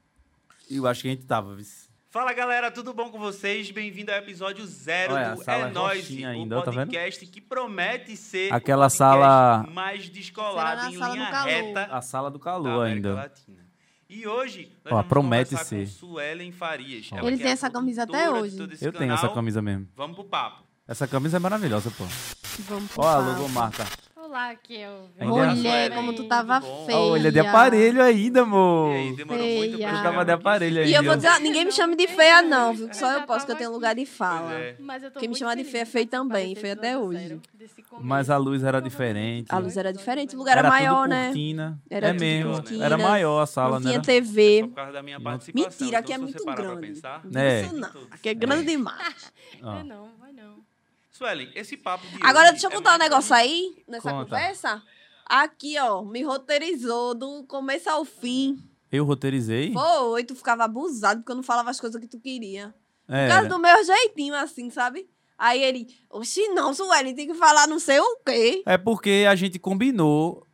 Eu 0.69 0.87
acho 0.87 1.01
que 1.01 1.07
a 1.07 1.11
gente 1.11 1.25
tava. 1.25 1.55
vice. 1.55 1.85
Fala 2.09 2.31
galera, 2.33 2.71
tudo 2.71 2.93
bom 2.93 3.09
com 3.09 3.19
vocês? 3.19 3.69
Bem-vindo 3.71 4.09
ao 4.11 4.17
episódio 4.17 4.65
zero 4.65 5.13
Olha, 5.13 5.31
a 5.31 5.35
do 5.35 5.43
sala 5.43 5.67
É 5.69 5.71
roxinha 5.73 6.29
o 6.29 6.31
ainda, 6.31 6.55
tá 6.61 6.71
vendo? 6.71 6.79
podcast 6.87 7.25
que 7.25 7.41
promete 7.41 8.15
ser 8.15 8.53
Aquela 8.53 8.89
sala- 8.89 9.65
mais 9.69 10.07
descolado 10.09 10.93
em 10.93 10.95
linha 10.97 11.43
reta 11.43 11.83
A 11.91 12.01
sala 12.01 12.31
do 12.31 12.39
calor 12.39 12.85
ainda. 12.85 13.13
Latina. 13.15 13.65
E 14.09 14.25
hoje 14.25 14.71
nós 14.85 14.93
Ó, 14.93 14.95
vamos 14.95 15.09
promete 15.09 15.57
ser. 15.57 15.79
com 15.81 15.91
Suelen 15.91 16.51
Farias. 16.53 17.09
Ó. 17.11 17.27
Ele 17.27 17.37
tem 17.37 17.47
é 17.47 17.49
a 17.49 17.53
essa 17.53 17.69
camisa 17.69 18.03
até 18.03 18.29
hoje. 18.31 18.57
Eu 18.81 18.93
tenho 18.93 19.11
essa 19.11 19.21
canal. 19.23 19.35
camisa 19.35 19.61
mesmo. 19.61 19.87
Vamos 19.95 20.15
pro 20.15 20.23
papo. 20.23 20.63
Essa 20.87 21.07
camisa 21.07 21.35
é 21.35 21.39
maravilhosa, 21.39 21.91
pô. 21.91 22.05
Vamos 22.69 22.91
pro 22.91 23.03
Ó, 23.03 23.07
a 23.09 23.15
papo. 23.15 23.29
logomarca. 23.29 23.85
Olá, 24.35 24.53
que 24.53 24.73
eu. 24.75 25.09
Ainda 25.17 25.23
é 25.23 25.25
Mulher, 25.47 25.55
Suelen. 25.55 25.91
como 25.91 26.13
tu 26.13 26.27
tava 26.27 26.59
feia. 26.59 26.97
Olha, 26.97 27.31
de 27.31 27.39
aparelho 27.39 28.03
ainda, 28.03 28.41
amor. 28.41 28.91
E 28.91 28.95
aí, 28.97 29.15
demorou 29.15 29.45
muito 29.45 29.77
pra 29.77 29.87
Feia. 29.87 29.97
Eu 29.97 30.03
tava 30.03 30.25
de 30.25 30.31
aparelho 30.33 30.81
aí. 30.81 30.89
E 30.89 30.93
eu 30.93 31.03
vou 31.05 31.15
dizer, 31.15 31.39
ninguém 31.39 31.63
me 31.63 31.71
chame 31.71 31.95
de 31.95 32.05
feia, 32.05 32.41
não, 32.41 32.73
viu? 32.73 32.93
Só 32.93 33.13
Eu 33.13 33.21
posso, 33.21 33.45
que 33.45 33.53
eu 33.53 33.55
tenho 33.55 33.71
lugar 33.71 33.95
de 33.95 34.05
fala. 34.05 34.53
É. 34.53 34.75
Mas 34.77 35.03
eu 35.03 35.11
tô 35.11 35.21
Quem 35.21 35.29
me 35.29 35.35
chama 35.37 35.55
de 35.55 35.63
feia 35.63 35.83
é 35.83 35.85
feio 35.85 36.05
participar 36.05 36.27
também, 36.27 36.53
feio 36.53 36.73
até 36.73 36.97
hoje. 36.97 37.39
Mas 38.01 38.29
a 38.29 38.35
luz 38.35 38.61
era 38.61 38.81
diferente. 38.81 39.47
A 39.47 39.57
luz 39.57 39.77
era 39.77 39.93
diferente, 39.93 40.35
o 40.35 40.37
lugar 40.37 40.57
era, 40.57 40.67
maior, 40.69 41.07
né? 41.07 41.27
cortina. 41.27 41.79
Era 41.89 42.07
é 42.07 42.11
tudo 42.11 42.19
mesmo. 42.19 42.51
cortina, 42.55 42.85
Era 42.85 42.97
maior 42.97 43.39
a 43.41 43.45
sala, 43.45 43.79
Não 43.79 43.85
né? 43.85 43.91
tinha? 43.91 44.01
TV. 44.01 44.59
Só 44.63 44.67
por 44.67 44.75
causa 44.75 44.91
da 44.91 45.01
minha 45.01 45.17
participação. 45.21 45.69
Mentira, 45.71 45.99
aqui 45.99 46.11
é 46.11 46.15
Então, 46.17 46.27
se 46.27 46.33
muito 46.45 46.55
grande. 46.57 46.87
pensar- 46.87 47.21
Não 47.23 47.41
É. 47.41 47.69
não. 47.71 47.89
Aqui 48.11 48.27
é 48.29 48.33
grande 48.33 48.65
demais. 48.65 49.31
É 49.79 49.83
não, 49.83 50.09
vai 50.19 50.33
não. 50.33 50.57
Suelen, 51.17 51.49
esse 51.55 51.77
papo 51.77 52.05
de 52.07 52.17
Agora, 52.21 52.51
deixa 52.51 52.67
eu 52.67 52.71
é 52.71 52.75
contar 52.75 52.95
um 52.95 52.97
mais 52.97 53.09
negócio 53.09 53.33
aí, 53.33 53.83
nessa 53.87 54.11
Conta. 54.11 54.25
conversa. 54.25 54.83
Aqui, 55.25 55.79
ó, 55.79 56.03
me 56.03 56.21
roteirizou 56.23 57.15
do 57.15 57.43
começo 57.45 57.89
ao 57.89 58.03
fim. 58.03 58.57
Eu 58.91 59.05
roteirizei? 59.05 59.71
Foi, 59.71 60.23
tu 60.25 60.35
ficava 60.35 60.65
abusado 60.65 61.21
porque 61.21 61.31
eu 61.31 61.35
não 61.37 61.43
falava 61.43 61.69
as 61.69 61.79
coisas 61.79 61.99
que 62.01 62.07
tu 62.07 62.19
queria. 62.19 62.75
Por 63.07 63.15
É, 63.15 63.27
causa 63.29 63.47
do 63.47 63.57
meu 63.57 63.83
jeitinho, 63.85 64.35
assim, 64.35 64.69
sabe? 64.69 65.07
Aí 65.37 65.63
ele, 65.63 65.87
oxi, 66.09 66.47
não, 66.49 66.73
Sueli, 66.73 67.13
tem 67.13 67.27
que 67.27 67.33
falar 67.33 67.65
não 67.67 67.79
sei 67.79 67.99
o 67.99 68.17
quê. 68.25 68.61
É 68.65 68.77
porque 68.77 69.25
a 69.29 69.35
gente 69.35 69.57
combinou. 69.57 70.45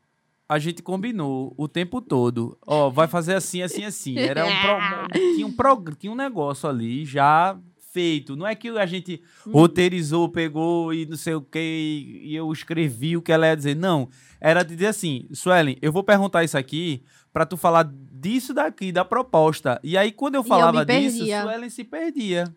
A 0.47 0.60
gente 0.60 0.84
combinou 0.84 1.54
o 1.58 1.67
tempo 1.67 2.02
todo. 2.02 2.58
Ó, 2.67 2.89
vai 2.89 3.08
fazer 3.08 3.34
assim, 3.36 3.62
assim, 3.63 3.84
assim. 3.86 4.19
Era 4.19 4.45
um 4.45 4.50
pro- 4.62 5.19
tinha, 5.36 5.47
um 5.47 5.52
prog- 5.52 5.95
tinha 5.95 6.12
um 6.12 6.15
negócio 6.15 6.67
ali 6.69 7.06
já 7.06 7.58
feito. 7.91 8.36
Não 8.36 8.45
é 8.47 8.56
que 8.56 8.69
a 8.69 8.86
gente 8.86 9.21
Hum. 9.45 9.51
roteirizou, 9.51 10.30
pegou 10.30 10.93
e 10.93 11.06
não 11.06 11.17
sei 11.17 11.36
o 11.36 11.41
que, 11.41 12.21
e 12.23 12.36
eu 12.36 12.51
escrevi 12.51 13.17
o 13.17 13.21
que 13.21 13.32
ela 13.32 13.47
ia 13.47 13.56
dizer. 13.56 13.75
Não. 13.75 14.10
Era 14.39 14.63
dizer 14.63 14.88
assim, 14.88 15.27
Suelen, 15.34 15.77
eu 15.82 15.91
vou 15.91 16.04
perguntar 16.04 16.43
isso 16.43 16.58
aqui 16.58 17.04
pra 17.32 17.45
tu 17.45 17.56
falar 17.58 17.89
disso 17.91 18.54
daqui, 18.54 18.91
da 18.91 19.06
proposta. 19.06 19.80
E 19.84 19.97
aí, 19.97 20.12
quando 20.12 20.36
eu 20.36 20.41
eu 20.41 20.43
falava 20.43 20.80
me 20.80 20.86
disso. 20.86 21.25
Suelen 21.25 21.69
se 21.69 21.84
perdia. 21.84 22.54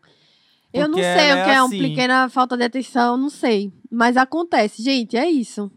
Eu 0.73 0.89
não 0.89 0.99
sei 0.99 1.33
o 1.33 1.45
que 1.45 1.51
é, 1.51 1.63
uma 1.63 1.67
assim. 1.67 1.79
pequena 1.79 2.29
falta 2.29 2.57
de 2.57 2.65
atenção, 2.65 3.17
não 3.17 3.31
sei. 3.31 3.73
Mas 3.91 4.17
acontece, 4.17 4.83
gente, 4.83 5.17
é 5.17 5.31
isso. 5.31 5.71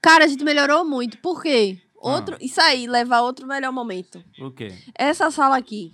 Cara, 0.00 0.24
a 0.24 0.28
gente 0.28 0.42
melhorou 0.42 0.82
muito. 0.84 1.18
Por 1.18 1.42
quê? 1.42 1.78
Ah. 2.02 2.12
Outro, 2.14 2.38
Isso 2.40 2.58
aí 2.60 2.86
leva 2.86 3.16
a 3.16 3.22
outro 3.22 3.46
melhor 3.46 3.70
momento. 3.70 4.24
O 4.40 4.50
quê? 4.50 4.72
Essa 4.94 5.30
sala 5.30 5.58
aqui. 5.58 5.92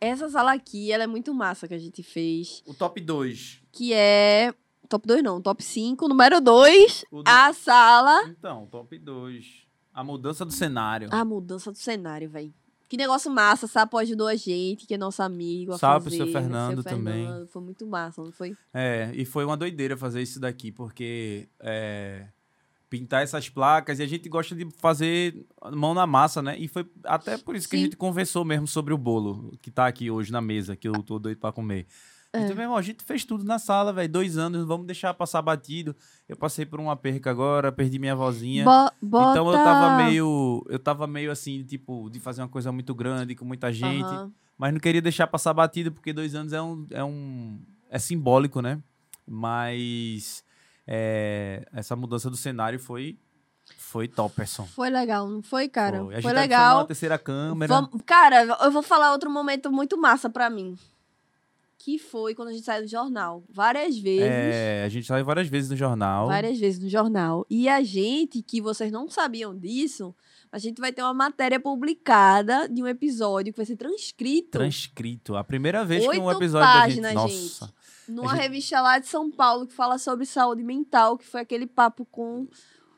Essa 0.00 0.28
sala 0.28 0.52
aqui, 0.52 0.92
ela 0.92 1.04
é 1.04 1.06
muito 1.06 1.32
massa 1.32 1.66
que 1.68 1.74
a 1.74 1.78
gente 1.78 2.02
fez. 2.02 2.62
O 2.66 2.74
top 2.74 3.00
2. 3.00 3.62
Que 3.72 3.92
é. 3.94 4.52
Top 4.88 5.06
2 5.06 5.22
não, 5.22 5.40
top 5.40 5.62
5. 5.64 6.06
Número 6.08 6.40
2, 6.40 7.04
O 7.10 7.22
do- 7.22 7.28
a 7.28 7.52
sala. 7.54 8.28
Então, 8.28 8.66
top 8.66 8.98
2. 8.98 9.64
A 9.92 10.04
mudança 10.04 10.44
do 10.44 10.52
cenário. 10.52 11.08
A 11.10 11.24
mudança 11.24 11.70
do 11.72 11.78
cenário, 11.78 12.28
velho. 12.28 12.52
Que 12.86 12.98
negócio 12.98 13.30
massa, 13.30 13.66
Sapo 13.66 13.96
ajudou 13.96 14.28
a 14.28 14.36
gente, 14.36 14.86
que 14.86 14.94
é 14.94 14.98
nosso 14.98 15.22
amigo. 15.22 15.72
A 15.72 15.78
Salve 15.78 16.04
pro 16.04 16.10
fazer, 16.18 16.24
seu 16.24 16.32
Fernando 16.32 16.82
seu 16.82 16.92
também. 16.92 17.24
Fernando. 17.26 17.48
Foi 17.48 17.62
muito 17.62 17.86
massa, 17.86 18.22
não 18.22 18.30
foi? 18.30 18.54
É, 18.74 19.10
e 19.14 19.24
foi 19.24 19.44
uma 19.44 19.56
doideira 19.56 19.96
fazer 19.96 20.20
isso 20.20 20.38
daqui, 20.38 20.70
porque 20.70 21.48
é, 21.60 22.28
pintar 22.94 23.24
essas 23.24 23.48
placas 23.48 23.98
e 23.98 24.04
a 24.04 24.06
gente 24.06 24.28
gosta 24.28 24.54
de 24.54 24.68
fazer 24.78 25.44
mão 25.72 25.92
na 25.94 26.06
massa, 26.06 26.40
né? 26.40 26.56
E 26.56 26.68
foi 26.68 26.86
até 27.02 27.36
por 27.36 27.56
isso 27.56 27.68
que 27.68 27.74
a 27.74 27.78
Sim. 27.78 27.84
gente 27.86 27.96
conversou 27.96 28.44
mesmo 28.44 28.68
sobre 28.68 28.94
o 28.94 28.98
bolo 28.98 29.52
que 29.60 29.68
tá 29.68 29.88
aqui 29.88 30.12
hoje 30.12 30.30
na 30.30 30.40
mesa, 30.40 30.76
que 30.76 30.86
eu 30.86 30.92
tô 31.02 31.18
doido 31.18 31.38
pra 31.38 31.50
comer. 31.50 31.88
É. 32.32 32.38
Então, 32.44 32.54
meu 32.54 32.64
irmão, 32.64 32.76
a 32.76 32.82
gente 32.82 33.02
fez 33.02 33.24
tudo 33.24 33.42
na 33.42 33.58
sala, 33.58 33.92
velho. 33.92 34.08
Dois 34.08 34.38
anos, 34.38 34.64
vamos 34.64 34.86
deixar 34.86 35.12
passar 35.12 35.42
batido. 35.42 35.94
Eu 36.28 36.36
passei 36.36 36.64
por 36.64 36.78
uma 36.78 36.94
perca 36.94 37.30
agora, 37.30 37.72
perdi 37.72 37.98
minha 37.98 38.14
vozinha. 38.14 38.64
Bo- 38.64 38.90
bota... 39.02 39.30
Então 39.30 39.46
eu 39.48 39.52
tava 39.54 40.04
meio. 40.04 40.64
Eu 40.68 40.78
tava 40.78 41.06
meio 41.08 41.32
assim, 41.32 41.64
tipo, 41.64 42.08
de 42.10 42.20
fazer 42.20 42.42
uma 42.42 42.48
coisa 42.48 42.70
muito 42.70 42.94
grande, 42.94 43.34
com 43.34 43.44
muita 43.44 43.72
gente. 43.72 44.06
Mas 44.56 44.72
não 44.72 44.78
queria 44.78 45.02
deixar 45.02 45.26
passar 45.26 45.52
batido, 45.52 45.90
porque 45.90 46.12
dois 46.12 46.32
anos 46.34 46.52
é 46.52 46.62
um. 46.62 46.86
É, 46.90 47.02
um, 47.02 47.58
é 47.90 47.98
simbólico, 47.98 48.60
né? 48.62 48.80
Mas 49.26 50.43
é, 50.86 51.66
essa 51.72 51.94
mudança 51.96 52.30
do 52.30 52.36
cenário 52.36 52.78
foi. 52.78 53.18
Foi 53.78 54.06
topperson. 54.06 54.66
Foi 54.66 54.90
legal, 54.90 55.26
não 55.26 55.42
foi, 55.42 55.68
cara? 55.68 56.04
Foi. 56.04 56.16
A 56.16 56.20
Foi, 56.22 56.32
legal. 56.34 56.78
uma 56.78 56.84
terceira 56.84 57.18
câmera. 57.18 57.72
Vamos- 57.72 58.02
Cara, 58.04 58.42
eu 58.62 58.70
vou 58.70 58.82
falar 58.82 59.12
outro 59.12 59.30
momento 59.30 59.72
muito 59.72 59.96
massa 59.96 60.28
pra 60.28 60.50
mim. 60.50 60.76
Que 61.78 61.98
foi 61.98 62.34
quando 62.34 62.48
a 62.48 62.52
gente 62.52 62.64
saiu 62.64 62.82
do 62.82 62.88
jornal. 62.88 63.42
Várias 63.48 63.96
vezes. 63.98 64.28
É, 64.30 64.84
a 64.84 64.88
gente 64.88 65.06
saiu 65.06 65.24
várias 65.24 65.48
vezes 65.48 65.70
no 65.70 65.76
jornal. 65.76 66.26
Várias 66.26 66.58
vezes 66.58 66.78
no 66.78 66.88
jornal. 66.90 67.46
E 67.48 67.68
a 67.68 67.82
gente, 67.82 68.42
que 68.42 68.60
vocês 68.60 68.90
não 68.92 69.08
sabiam 69.08 69.56
disso, 69.56 70.14
a 70.52 70.58
gente 70.58 70.78
vai 70.80 70.92
ter 70.92 71.02
uma 71.02 71.14
matéria 71.14 71.58
publicada 71.58 72.68
de 72.68 72.82
um 72.82 72.86
episódio 72.86 73.52
que 73.52 73.56
vai 73.56 73.66
ser 73.66 73.76
transcrito 73.76 74.50
Transcrito. 74.50 75.36
A 75.36 75.44
primeira 75.44 75.84
vez 75.84 76.06
que 76.06 76.18
um 76.18 76.24
Oito 76.24 76.38
episódio 76.38 76.66
páginas, 76.66 77.14
da 77.14 77.26
gente. 77.26 77.42
gente. 77.60 77.74
Numa 78.08 78.30
gente- 78.30 78.40
revista 78.42 78.80
lá 78.80 78.98
de 78.98 79.06
São 79.06 79.30
Paulo 79.30 79.66
que 79.66 79.72
fala 79.74 79.98
sobre 79.98 80.26
saúde 80.26 80.62
mental, 80.62 81.16
que 81.18 81.26
foi 81.26 81.40
aquele 81.40 81.66
papo 81.66 82.04
com 82.04 82.46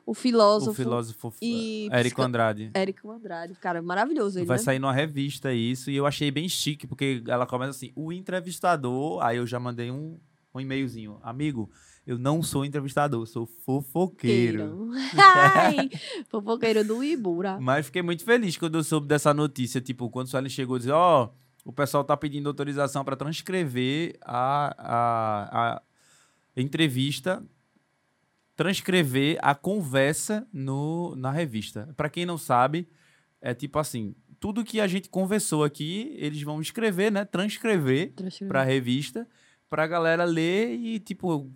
o 0.04 0.14
filósofo, 0.14 0.70
o 0.70 0.74
filósofo 0.74 1.34
e 1.42 1.88
Érico 1.90 2.22
Andrade. 2.22 2.70
Érico 2.74 3.10
Andrade. 3.10 3.54
Cara, 3.56 3.82
maravilhoso 3.82 4.38
ele, 4.38 4.46
Vai 4.46 4.56
né? 4.58 4.62
sair 4.62 4.78
numa 4.78 4.92
revista 4.92 5.52
isso, 5.52 5.90
e 5.90 5.96
eu 5.96 6.06
achei 6.06 6.30
bem 6.30 6.48
chique, 6.48 6.86
porque 6.86 7.22
ela 7.26 7.44
começa 7.46 7.70
assim, 7.70 7.92
o 7.96 8.12
entrevistador, 8.12 9.20
aí 9.22 9.38
eu 9.38 9.46
já 9.46 9.58
mandei 9.58 9.90
um, 9.90 10.18
um 10.54 10.60
e-mailzinho, 10.60 11.18
amigo, 11.22 11.68
eu 12.06 12.16
não 12.18 12.40
sou 12.40 12.64
entrevistador, 12.64 13.26
sou 13.26 13.46
fofoqueiro. 13.46 14.90
Ai, 15.18 15.90
fofoqueiro 16.28 16.84
do 16.84 17.02
Ibura. 17.02 17.58
Mas 17.60 17.86
fiquei 17.86 18.02
muito 18.02 18.24
feliz 18.24 18.56
quando 18.56 18.76
eu 18.78 18.84
soube 18.84 19.08
dessa 19.08 19.34
notícia, 19.34 19.80
tipo, 19.80 20.08
quando 20.08 20.26
o 20.28 20.30
Suelen 20.30 20.48
chegou 20.48 20.76
e 20.76 20.80
disse, 20.80 20.90
ó, 20.92 21.30
o 21.66 21.72
pessoal 21.72 22.05
tá 22.05 22.16
pedindo 22.16 22.48
autorização 22.48 23.05
para 23.05 23.16
transcrever 23.16 24.16
a, 24.22 24.74
a, 24.79 25.74
a 25.76 25.83
entrevista, 26.57 27.42
transcrever 28.55 29.38
a 29.42 29.55
conversa 29.55 30.46
no, 30.52 31.14
na 31.16 31.31
revista. 31.31 31.92
Para 31.96 32.09
quem 32.09 32.24
não 32.24 32.38
sabe, 32.38 32.88
é 33.40 33.52
tipo 33.52 33.79
assim, 33.79 34.14
tudo 34.40 34.64
que 34.64 34.81
a 34.81 34.87
gente 34.87 35.09
conversou 35.11 35.64
aqui, 35.64 36.14
eles 36.16 36.40
vão 36.42 36.61
escrever, 36.61 37.11
né, 37.11 37.24
transcrever 37.24 38.12
para 38.48 38.62
a 38.62 38.64
revista, 38.64 39.29
pra 39.68 39.87
galera 39.87 40.24
ler 40.24 40.72
e, 40.74 41.00
tipo, 41.00 41.50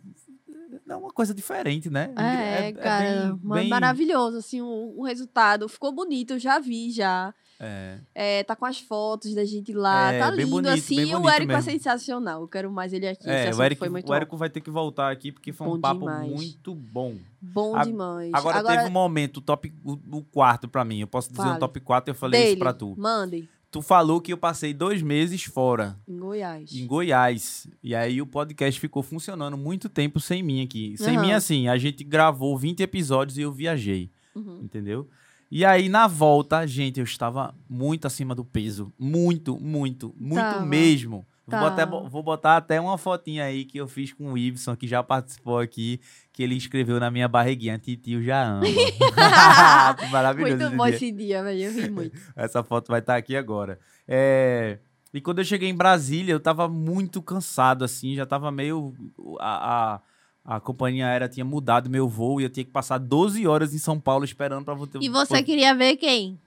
é 0.88 0.96
uma 0.96 1.10
coisa 1.10 1.32
diferente, 1.32 1.88
né? 1.88 2.12
É, 2.16 2.72
cara, 2.72 2.98
bem- 3.04 3.38
ma- 3.44 3.54
bem- 3.54 3.68
maravilhoso, 3.68 4.38
assim, 4.38 4.60
o, 4.60 4.94
o 4.98 5.04
resultado. 5.04 5.68
Ficou 5.68 5.92
bonito, 5.92 6.32
eu 6.32 6.38
já 6.38 6.58
vi, 6.58 6.90
já. 6.90 7.32
É. 7.62 7.98
É, 8.14 8.42
tá 8.42 8.56
com 8.56 8.64
as 8.64 8.80
fotos 8.80 9.34
da 9.34 9.44
gente 9.44 9.70
lá, 9.74 10.12
É, 10.12 10.18
tá 10.18 10.30
lindo, 10.30 10.48
bonito, 10.50 10.70
assim. 10.72 10.94
e 11.00 11.14
o 11.14 11.28
Érico 11.28 11.52
é 11.52 11.56
mesmo. 11.56 11.70
sensacional, 11.70 12.40
eu 12.40 12.48
quero 12.48 12.70
mais 12.72 12.92
ele 12.94 13.06
aqui. 13.06 13.28
É, 13.28 13.50
o 13.54 13.90
muito 13.90 14.08
o 14.10 14.14
Érico 14.14 14.36
vai 14.36 14.48
ter 14.48 14.62
que 14.62 14.70
voltar 14.70 15.10
aqui 15.12 15.30
porque 15.30 15.52
foi 15.52 15.66
um 15.66 15.72
Bom 15.72 15.80
papo 15.80 16.00
demais. 16.00 16.30
muito 16.32 16.74
bom. 16.74 17.16
bom 17.40 17.76
A- 17.76 17.84
demais. 17.84 18.30
Agora, 18.32 18.64
teve 18.64 18.84
um 18.88 18.90
momento, 18.90 19.36
o 19.36 19.40
top, 19.42 19.70
o, 19.84 19.92
o 20.10 20.22
quarto 20.22 20.66
pra 20.68 20.84
mim. 20.86 21.00
Eu 21.00 21.06
posso 21.06 21.28
dizer 21.30 21.42
Fale. 21.42 21.56
um 21.56 21.58
top 21.58 21.80
4 21.80 22.10
eu 22.10 22.14
falei 22.14 22.40
dele, 22.40 22.50
isso 22.52 22.58
pra 22.58 22.72
tu. 22.72 22.94
Mande, 22.98 23.46
Tu 23.72 23.80
falou 23.80 24.20
que 24.20 24.32
eu 24.32 24.36
passei 24.38 24.74
dois 24.74 25.00
meses 25.00 25.44
fora, 25.44 25.96
em 26.08 26.18
Goiás. 26.18 26.72
em 26.74 26.84
Goiás. 26.88 27.68
E 27.80 27.94
aí 27.94 28.20
o 28.20 28.26
podcast 28.26 28.80
ficou 28.80 29.00
funcionando 29.00 29.56
muito 29.56 29.88
tempo 29.88 30.18
sem 30.18 30.42
mim 30.42 30.64
aqui. 30.64 30.96
Sem 30.98 31.14
Aham. 31.16 31.26
mim, 31.26 31.32
assim, 31.32 31.68
a 31.68 31.78
gente 31.78 32.02
gravou 32.02 32.58
20 32.58 32.80
episódios 32.80 33.38
e 33.38 33.42
eu 33.42 33.52
viajei, 33.52 34.10
Uhum. 34.34 34.58
entendeu? 34.64 35.06
E 35.50 35.64
aí, 35.64 35.88
na 35.88 36.06
volta, 36.06 36.64
gente, 36.66 37.00
eu 37.00 37.04
estava 37.04 37.54
muito 37.68 38.06
acima 38.06 38.34
do 38.34 38.44
peso. 38.44 38.92
Muito, 38.98 39.58
muito, 39.58 40.14
muito 40.18 40.40
Tava. 40.40 40.64
mesmo. 40.64 41.26
Vou 41.46 41.58
Tava. 41.58 41.70
botar, 41.70 42.08
vou 42.08 42.22
botar 42.22 42.56
até 42.58 42.80
uma 42.80 42.96
fotinha 42.96 43.44
aí 43.44 43.64
que 43.64 43.78
eu 43.78 43.88
fiz 43.88 44.12
com 44.12 44.32
o 44.32 44.38
Ibson, 44.38 44.76
que 44.76 44.86
já 44.86 45.02
participou 45.02 45.58
aqui, 45.58 46.00
que 46.32 46.44
ele 46.44 46.54
escreveu 46.54 47.00
na 47.00 47.10
minha 47.10 47.26
barriguinha. 47.26 47.76
Titio 47.78 48.22
já 48.22 48.40
ama. 48.44 48.62
Maravilhoso. 50.12 50.56
Muito 50.56 50.66
esse 50.68 50.76
bom 50.76 50.84
dia. 50.86 50.94
esse 50.94 51.10
dia, 51.12 51.42
velho. 51.42 51.62
Eu 51.62 51.72
ri 51.72 51.90
muito. 51.90 52.20
Essa 52.36 52.62
foto 52.62 52.88
vai 52.88 53.00
estar 53.00 53.16
aqui 53.16 53.36
agora. 53.36 53.80
É, 54.06 54.78
E 55.12 55.20
quando 55.20 55.38
eu 55.40 55.44
cheguei 55.44 55.68
em 55.68 55.74
Brasília, 55.74 56.32
eu 56.32 56.38
tava 56.40 56.68
muito 56.68 57.20
cansado, 57.20 57.84
assim, 57.84 58.14
já 58.14 58.24
tava 58.24 58.52
meio. 58.52 58.94
A, 59.40 59.94
a, 59.96 60.00
a 60.44 60.58
companhia 60.60 61.06
aérea 61.06 61.28
tinha 61.28 61.44
mudado 61.44 61.90
meu 61.90 62.08
voo 62.08 62.40
e 62.40 62.44
eu 62.44 62.50
tinha 62.50 62.64
que 62.64 62.70
passar 62.70 62.98
12 62.98 63.46
horas 63.46 63.74
em 63.74 63.78
São 63.78 63.98
Paulo 64.00 64.24
esperando 64.24 64.64
pra 64.64 64.74
voltar. 64.74 64.98
E 65.02 65.08
você 65.08 65.42
queria 65.42 65.74
ver 65.74 65.96
quem? 65.96 66.38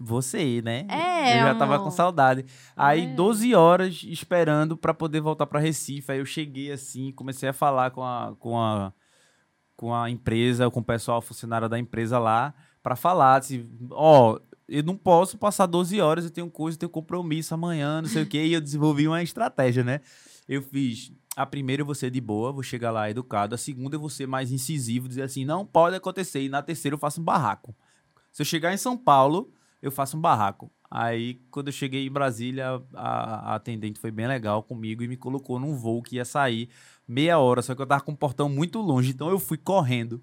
Você, 0.00 0.62
né? 0.62 0.86
É, 0.88 1.38
Eu 1.38 1.42
já 1.48 1.54
tava 1.54 1.74
amor. 1.74 1.84
com 1.84 1.90
saudade. 1.90 2.46
Aí, 2.74 3.02
É. 3.04 3.14
12 3.14 3.54
horas 3.54 4.02
esperando 4.04 4.76
pra 4.76 4.94
poder 4.94 5.20
voltar 5.20 5.46
pra 5.46 5.60
Recife. 5.60 6.10
Aí 6.10 6.18
eu 6.18 6.24
cheguei 6.24 6.72
assim, 6.72 7.12
comecei 7.12 7.48
a 7.48 7.52
falar 7.52 7.90
com 7.90 8.02
a, 8.02 8.34
com 8.38 8.58
a, 8.58 8.92
com 9.76 9.94
a 9.94 10.08
empresa, 10.08 10.70
com 10.70 10.80
o 10.80 10.84
pessoal 10.84 11.20
funcionário 11.20 11.68
da 11.68 11.78
empresa 11.78 12.18
lá, 12.18 12.54
pra 12.82 12.96
falar 12.96 13.36
assim: 13.36 13.68
ó, 13.90 14.38
eu 14.66 14.82
não 14.82 14.96
posso 14.96 15.36
passar 15.36 15.66
12 15.66 16.00
horas, 16.00 16.24
eu 16.24 16.30
tenho 16.30 16.50
coisa, 16.50 16.76
eu 16.76 16.80
tenho 16.80 16.90
compromisso 16.90 17.52
amanhã, 17.52 18.00
não 18.00 18.08
sei 18.08 18.22
o 18.22 18.26
quê. 18.26 18.46
E 18.46 18.54
eu 18.54 18.62
desenvolvi 18.62 19.06
uma 19.06 19.22
estratégia, 19.22 19.84
né? 19.84 20.00
Eu 20.48 20.62
fiz. 20.62 21.12
A 21.34 21.46
primeira 21.46 21.82
eu 21.82 21.86
vou 21.86 21.94
ser 21.94 22.10
de 22.10 22.20
boa, 22.20 22.52
vou 22.52 22.62
chegar 22.62 22.90
lá 22.90 23.10
educado. 23.10 23.54
A 23.54 23.58
segunda 23.58 23.96
eu 23.96 24.00
vou 24.00 24.10
ser 24.10 24.26
mais 24.26 24.52
incisivo, 24.52 25.08
dizer 25.08 25.22
assim: 25.22 25.44
não 25.44 25.64
pode 25.64 25.96
acontecer. 25.96 26.42
E 26.42 26.48
na 26.48 26.62
terceira 26.62 26.94
eu 26.94 26.98
faço 26.98 27.20
um 27.20 27.24
barraco. 27.24 27.74
Se 28.32 28.42
eu 28.42 28.46
chegar 28.46 28.72
em 28.72 28.76
São 28.76 28.96
Paulo, 28.96 29.52
eu 29.80 29.90
faço 29.90 30.16
um 30.16 30.20
barraco. 30.20 30.70
Aí, 30.90 31.40
quando 31.50 31.68
eu 31.68 31.72
cheguei 31.72 32.06
em 32.06 32.10
Brasília, 32.10 32.82
a, 32.94 33.52
a 33.52 33.54
atendente 33.54 33.98
foi 33.98 34.10
bem 34.10 34.26
legal 34.26 34.62
comigo 34.62 35.02
e 35.02 35.08
me 35.08 35.16
colocou 35.16 35.58
num 35.58 35.74
voo 35.74 36.02
que 36.02 36.16
ia 36.16 36.24
sair 36.24 36.68
meia 37.08 37.38
hora, 37.38 37.62
só 37.62 37.74
que 37.74 37.82
eu 37.82 37.86
tava 37.86 38.02
com 38.02 38.12
o 38.12 38.16
portão 38.16 38.48
muito 38.48 38.80
longe, 38.80 39.10
então 39.10 39.28
eu 39.28 39.38
fui 39.38 39.58
correndo 39.58 40.22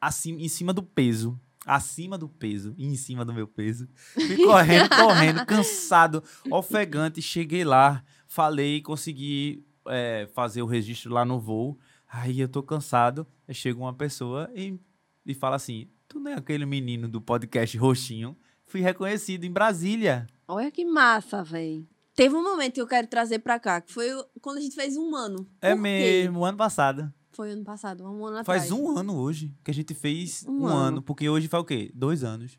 assim, 0.00 0.36
em 0.38 0.48
cima 0.48 0.72
do 0.72 0.82
peso. 0.82 1.38
Acima 1.66 2.16
do 2.16 2.26
peso 2.26 2.74
e 2.78 2.86
em 2.86 2.96
cima 2.96 3.22
do 3.22 3.34
meu 3.34 3.46
peso. 3.46 3.86
Fui 4.14 4.36
correndo, 4.44 4.88
correndo, 4.88 5.44
cansado, 5.44 6.24
ofegante. 6.50 7.20
Cheguei 7.20 7.64
lá, 7.64 8.02
falei, 8.34 8.80
consegui 8.80 9.66
é, 9.86 10.28
fazer 10.32 10.62
o 10.62 10.66
registro 10.66 11.12
lá 11.12 11.24
no 11.24 11.38
voo. 11.38 11.76
Aí 12.08 12.40
eu 12.40 12.48
tô 12.48 12.62
cansado. 12.62 13.26
Aí 13.46 13.54
chega 13.54 13.78
uma 13.78 13.92
pessoa 13.92 14.48
e, 14.54 14.78
e 15.26 15.34
fala 15.34 15.56
assim: 15.56 15.88
Tu 16.08 16.18
não 16.18 16.30
é 16.30 16.34
aquele 16.34 16.64
menino 16.64 17.08
do 17.08 17.20
podcast 17.20 17.76
Roxinho? 17.76 18.36
Fui 18.64 18.80
reconhecido 18.80 19.44
em 19.44 19.50
Brasília. 19.50 20.26
Olha 20.46 20.70
que 20.70 20.84
massa, 20.84 21.42
velho. 21.42 21.86
Teve 22.14 22.34
um 22.34 22.42
momento 22.42 22.74
que 22.74 22.80
eu 22.80 22.86
quero 22.86 23.06
trazer 23.06 23.38
pra 23.40 23.58
cá, 23.58 23.80
que 23.80 23.92
foi 23.92 24.08
quando 24.40 24.58
a 24.58 24.60
gente 24.60 24.74
fez 24.74 24.96
um 24.96 25.14
ano. 25.14 25.46
É 25.60 25.70
Por 25.70 25.76
quê? 25.76 25.80
mesmo, 25.82 26.44
ano 26.44 26.56
passado. 26.58 27.12
Foi 27.32 27.52
ano 27.52 27.64
passado, 27.64 28.04
um 28.04 28.26
ano 28.26 28.44
Faz 28.44 28.64
atrás. 28.64 28.72
um 28.72 28.98
ano 28.98 29.16
hoje 29.16 29.54
que 29.64 29.70
a 29.70 29.74
gente 29.74 29.94
fez 29.94 30.44
Um 30.46 30.62
um, 30.62 30.66
ano. 30.66 30.76
ano. 30.76 31.02
Porque 31.02 31.28
hoje 31.28 31.48
faz 31.48 31.62
o 31.62 31.64
quê? 31.66 31.90
Dois 31.94 32.22
anos. 32.24 32.58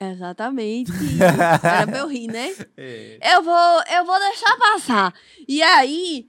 Exatamente. 0.00 0.92
Era 1.62 1.86
pra 1.86 1.98
eu 1.98 2.08
rir, 2.08 2.26
né? 2.26 2.54
É. 2.76 3.36
Eu 3.36 3.42
vou, 3.42 3.82
eu 3.96 4.04
vou 4.04 4.18
deixar 4.18 4.56
passar. 4.58 5.14
E 5.46 5.62
aí, 5.62 6.28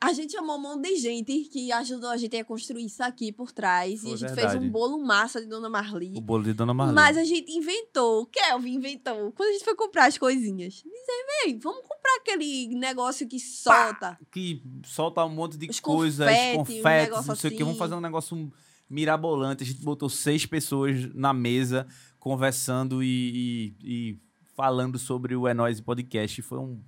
a 0.00 0.14
gente 0.14 0.32
chamou 0.32 0.56
um 0.56 0.60
monte 0.60 0.88
de 0.88 0.96
gente 0.96 1.40
que 1.52 1.70
ajudou 1.72 2.08
a 2.08 2.16
gente 2.16 2.34
a 2.34 2.44
construir 2.44 2.86
isso 2.86 3.02
aqui 3.02 3.30
por 3.30 3.52
trás. 3.52 4.00
Foi 4.00 4.10
e 4.10 4.14
a 4.14 4.16
gente 4.16 4.28
verdade. 4.32 4.52
fez 4.52 4.64
um 4.64 4.70
bolo 4.70 4.98
massa 4.98 5.42
de 5.42 5.46
Dona 5.46 5.68
Marli. 5.68 6.12
O 6.16 6.22
bolo 6.22 6.42
de 6.42 6.54
Dona 6.54 6.72
Marlene. 6.72 6.94
Mas 6.94 7.18
a 7.18 7.24
gente 7.24 7.52
inventou, 7.52 8.22
o 8.22 8.26
Kelvin 8.26 8.76
inventou. 8.76 9.30
Quando 9.32 9.50
a 9.50 9.52
gente 9.52 9.64
foi 9.64 9.74
comprar 9.74 10.06
as 10.06 10.16
coisinhas, 10.16 10.74
dizer, 10.74 11.44
vem, 11.44 11.58
vamos 11.58 11.82
comprar 11.82 12.16
aquele 12.18 12.68
negócio 12.76 13.28
que 13.28 13.38
solta. 13.38 14.18
que 14.32 14.62
solta 14.86 15.22
um 15.24 15.28
monte 15.28 15.58
de 15.58 15.68
Os 15.68 15.80
confete, 15.80 16.54
um 16.54 16.58
confetes, 16.58 16.82
negócio 16.82 17.28
não 17.28 17.36
sei 17.36 17.50
o 17.50 17.52
que. 17.52 17.58
Vamos 17.58 17.72
assim. 17.72 17.78
fazer 17.78 17.94
um 17.94 18.00
negócio 18.00 18.52
mirabolante. 18.88 19.64
A 19.64 19.66
gente 19.66 19.82
botou 19.82 20.08
seis 20.08 20.46
pessoas 20.46 21.14
na 21.14 21.34
mesa 21.34 21.86
conversando 22.20 23.02
e, 23.02 23.74
e- 23.82 24.10
e 24.12 24.18
falando 24.54 24.98
sobre 24.98 25.34
o 25.34 25.48
É 25.48 25.54
Nóis 25.54 25.80
Podcast. 25.80 26.40
Foi 26.42 26.58
um, 26.58 26.80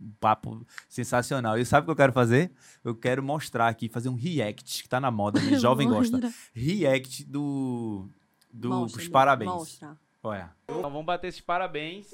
um 0.00 0.12
papo 0.20 0.66
sensacional. 0.88 1.56
E 1.58 1.64
sabe 1.64 1.84
o 1.84 1.86
que 1.86 1.90
eu 1.92 1.96
quero 1.96 2.12
fazer? 2.12 2.50
Eu 2.84 2.94
quero 2.94 3.22
mostrar 3.22 3.68
aqui, 3.68 3.88
fazer 3.88 4.08
um 4.08 4.14
react, 4.16 4.82
que 4.82 4.88
tá 4.88 5.00
na 5.00 5.10
moda, 5.10 5.40
né? 5.40 5.56
Jovem 5.58 5.88
gosta. 5.88 6.20
React 6.52 7.24
do, 7.24 8.08
do 8.52 8.68
Mostra, 8.68 8.98
dos 9.00 9.08
parabéns. 9.08 9.50
Mostra. 9.50 9.96
Olha. 10.26 10.50
Então 10.64 10.80
vamos 10.82 11.04
bater 11.04 11.26
esses 11.28 11.40
parabéns. 11.42 12.06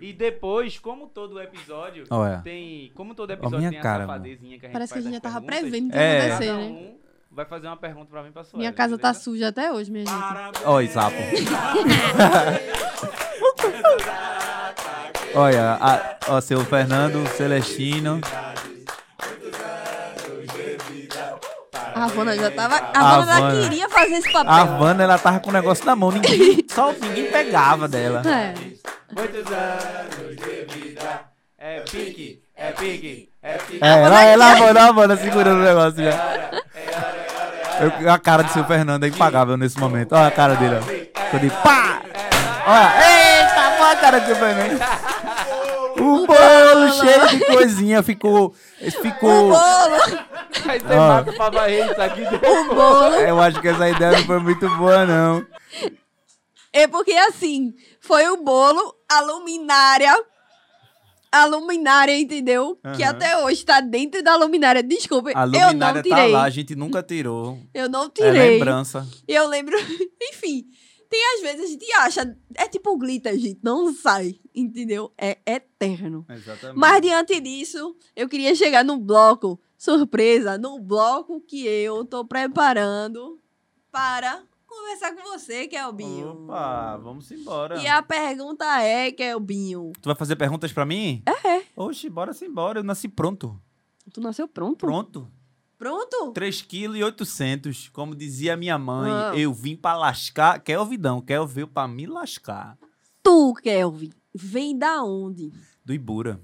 E 0.00 0.12
depois, 0.12 0.78
como 0.78 1.08
todo 1.08 1.40
episódio 1.40 2.04
Olha. 2.10 2.40
tem. 2.42 2.92
Como 2.94 3.14
todo 3.14 3.30
episódio 3.30 3.70
tem 3.70 3.80
cara, 3.80 4.04
a 4.04 4.06
safadezinha 4.06 4.58
que 4.58 4.66
a 4.66 4.68
gente 4.68 4.72
Parece 4.74 4.92
que 4.92 4.98
a 4.98 5.02
gente 5.02 5.14
já 5.14 5.20
tava 5.20 5.40
prevendo 5.40 5.88
o 5.88 5.90
que 5.90 5.96
É. 5.96 6.28
ia 6.28 6.34
acontecer, 6.36 6.46
Cada 6.52 6.58
né? 6.58 6.66
um 6.68 7.03
vai 7.34 7.44
fazer 7.44 7.66
uma 7.66 7.76
pergunta 7.76 8.06
pra 8.10 8.22
mim 8.22 8.30
pra 8.30 8.44
sua. 8.44 8.58
Minha 8.58 8.72
casa 8.72 8.96
tá 8.96 9.12
suja 9.12 9.48
até 9.48 9.72
hoje, 9.72 9.90
minha 9.90 10.06
gente. 10.06 10.64
Oi, 10.66 10.86
sapo. 10.88 11.16
Olha, 15.34 15.76
a, 15.80 16.16
ó, 16.28 16.40
seu 16.40 16.64
Fernando 16.64 17.26
Celestino. 17.30 18.20
A 21.94 22.04
Havana 22.04 22.36
já 22.36 22.50
tava. 22.52 22.76
A 22.76 23.00
Havana 23.00 23.26
já 23.26 23.36
Havana. 23.38 23.62
queria 23.62 23.88
fazer 23.88 24.14
esse 24.14 24.32
papel. 24.32 24.52
A 24.52 24.60
Havana, 24.60 25.02
ela 25.02 25.18
tava 25.18 25.40
com 25.40 25.50
o 25.50 25.52
negócio 25.52 25.84
na 25.84 25.96
mão. 25.96 26.12
Ninguém, 26.12 26.64
só 26.70 26.92
ninguém 26.92 27.30
pegava 27.32 27.88
dela. 27.88 28.22
É. 28.24 28.54
Muitos 29.10 29.52
anos 29.52 30.36
de 30.36 30.64
vida. 30.72 31.24
É 31.58 31.80
pique, 31.80 32.42
é 32.54 32.70
pique, 32.72 33.28
é 33.42 33.54
pique. 33.58 33.78
É, 33.84 34.02
ela, 34.02 34.22
ela, 34.24 34.44
a 34.46 34.52
Havana, 34.52 34.80
a 34.80 34.88
Havana 34.88 35.16
segurando 35.16 35.60
o 35.60 35.64
negócio 35.64 36.04
já. 36.04 36.50
Eu- 38.00 38.10
a 38.12 38.18
cara 38.18 38.42
do 38.42 38.52
seu 38.52 38.64
Fernando 38.64 39.04
é 39.04 39.08
impagável 39.08 39.56
nesse 39.56 39.78
momento. 39.78 40.12
Olha 40.14 40.28
a 40.28 40.30
cara 40.30 40.54
dele, 40.54 40.76
ó. 40.76 41.30
Tô 41.30 41.38
de 41.38 41.50
pá! 41.50 42.00
Olha, 42.66 42.92
eita, 43.40 43.82
olha 43.82 43.92
a 43.92 43.96
cara 43.96 44.20
do 44.20 44.26
seu 44.26 44.36
Fernando. 44.36 44.80
O 45.96 46.26
bolo 46.26 46.92
cheio 46.92 47.28
de 47.28 47.44
coisinha 47.44 48.02
ficou. 48.02 48.54
Ficou. 49.02 49.50
Bolo, 49.50 50.24
Aí 50.66 50.78
você 50.80 50.94
Ó. 50.94 51.08
mata 51.08 51.32
pra 51.32 51.50
varrer 51.50 51.90
isso 51.90 52.00
aqui 52.02 52.24
depois. 52.28 52.68
o 52.68 52.74
bolo. 52.74 53.14
Eu 53.16 53.40
acho 53.40 53.60
que 53.60 53.68
essa 53.68 53.88
ideia 53.88 54.12
não 54.12 54.24
foi 54.24 54.38
muito 54.40 54.68
boa, 54.76 55.04
não. 55.04 55.44
É 56.72 56.86
porque 56.88 57.12
assim, 57.12 57.72
foi 58.00 58.28
o 58.28 58.38
bolo, 58.42 58.94
a 59.10 59.20
luminária, 59.20 60.12
a 61.34 61.46
luminária, 61.46 62.18
entendeu? 62.18 62.76
Que 62.96 63.02
Aham. 63.02 63.10
até 63.10 63.38
hoje 63.44 63.64
tá 63.64 63.80
dentro 63.80 64.22
da 64.22 64.36
luminária. 64.36 64.82
Desculpa, 64.82 65.30
A 65.34 65.44
eu 65.44 65.50
não 65.50 65.66
luminária 65.68 66.02
tá 66.02 66.16
tirei. 66.16 66.32
lá, 66.32 66.44
a 66.44 66.50
gente 66.50 66.74
nunca 66.76 67.02
tirou. 67.02 67.58
Eu 67.72 67.88
não 67.88 68.04
É 68.04 68.08
tirei. 68.10 68.32
lembrança. 68.58 69.06
eu 69.26 69.48
lembro. 69.48 69.76
Enfim, 70.32 70.66
tem 71.10 71.20
às 71.36 71.42
vezes 71.42 71.64
a 71.64 71.66
gente 71.66 71.92
acha. 71.94 72.36
É 72.54 72.68
tipo 72.68 72.96
glitter, 72.96 73.36
gente. 73.38 73.58
Não 73.62 73.92
sai, 73.94 74.36
entendeu? 74.54 75.12
É 75.18 75.38
eterno. 75.46 76.24
Exatamente. 76.28 76.78
Mas 76.78 77.00
diante 77.02 77.40
disso, 77.40 77.96
eu 78.14 78.28
queria 78.28 78.54
chegar 78.54 78.84
no 78.84 78.96
bloco 78.98 79.60
surpresa, 79.76 80.56
no 80.56 80.78
bloco 80.80 81.40
que 81.40 81.66
eu 81.66 82.04
tô 82.04 82.24
preparando 82.24 83.38
para 83.92 84.42
conversar 84.74 85.14
com 85.14 85.22
você, 85.30 85.66
Kelbinho. 85.68 86.44
Opa, 86.44 86.96
vamos 86.98 87.30
embora. 87.30 87.76
E 87.80 87.86
a 87.86 88.02
pergunta 88.02 88.64
é, 88.82 89.10
Kelbinho, 89.12 89.92
Tu 90.00 90.06
vai 90.06 90.14
fazer 90.16 90.36
perguntas 90.36 90.72
pra 90.72 90.84
mim? 90.84 91.22
É. 91.26 91.62
Oxe, 91.76 92.08
bora 92.10 92.32
sim, 92.32 92.52
bora. 92.52 92.80
Eu 92.80 92.84
nasci 92.84 93.08
pronto. 93.08 93.58
tu 94.12 94.20
nasceu 94.20 94.46
pronto? 94.48 94.76
Pronto. 94.78 95.30
Pronto? 95.76 96.32
3,8 96.32 97.24
kg. 97.60 97.90
Como 97.92 98.14
dizia 98.14 98.56
minha 98.56 98.78
mãe, 98.78 99.10
Ah. 99.10 99.32
eu 99.36 99.52
vim 99.52 99.76
pra 99.76 99.96
lascar. 99.96 100.58
Kelvidão, 100.60 101.20
Kel 101.20 101.46
veio 101.46 101.66
pra 101.68 101.86
me 101.88 102.06
lascar. 102.06 102.78
Tu, 103.22 103.54
Kelvin, 103.62 104.10
vem 104.34 104.78
da 104.78 105.02
onde? 105.02 105.52
Do 105.84 105.92
Ibura. 105.92 106.40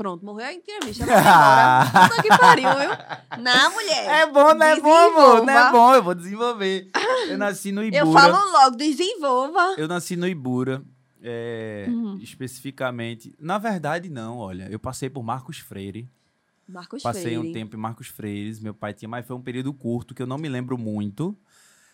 Pronto, 0.00 0.24
morreu 0.24 0.46
a 0.46 0.52
entrevista. 0.54 1.04
Puta 2.08 2.22
que 2.22 2.28
pariu, 2.30 2.70
viu? 2.70 3.42
Não, 3.42 3.70
mulher. 3.74 4.08
É 4.22 4.26
bom, 4.26 4.54
não 4.54 4.66
é 4.66 4.80
bom, 4.80 4.90
amor? 4.96 5.44
Não 5.44 5.52
é 5.58 5.70
bom, 5.70 5.94
eu 5.94 6.02
vou 6.02 6.14
desenvolver. 6.14 6.88
Eu 7.28 7.36
nasci 7.36 7.70
no 7.70 7.84
Ibura. 7.84 8.02
Eu 8.02 8.10
falo 8.10 8.50
logo, 8.50 8.76
desenvolva. 8.76 9.74
Eu 9.76 9.86
nasci 9.86 10.16
no 10.16 10.26
Ibura. 10.26 10.82
é, 11.22 11.84
Uhum. 11.86 12.18
Especificamente. 12.22 13.34
Na 13.38 13.58
verdade, 13.58 14.08
não, 14.08 14.38
olha. 14.38 14.68
Eu 14.70 14.78
passei 14.78 15.10
por 15.10 15.22
Marcos 15.22 15.58
Freire. 15.58 16.08
Marcos 16.66 17.02
Passei 17.02 17.36
um 17.36 17.40
Freire. 17.42 17.52
tempo 17.58 17.76
em 17.76 17.78
Marcos 17.78 18.06
Freires. 18.06 18.58
Meu 18.58 18.72
pai 18.72 18.94
tinha, 18.94 19.06
mas 19.08 19.26
foi 19.26 19.36
um 19.36 19.42
período 19.42 19.70
curto 19.74 20.14
que 20.14 20.22
eu 20.22 20.26
não 20.26 20.38
me 20.38 20.48
lembro 20.48 20.78
muito. 20.78 21.36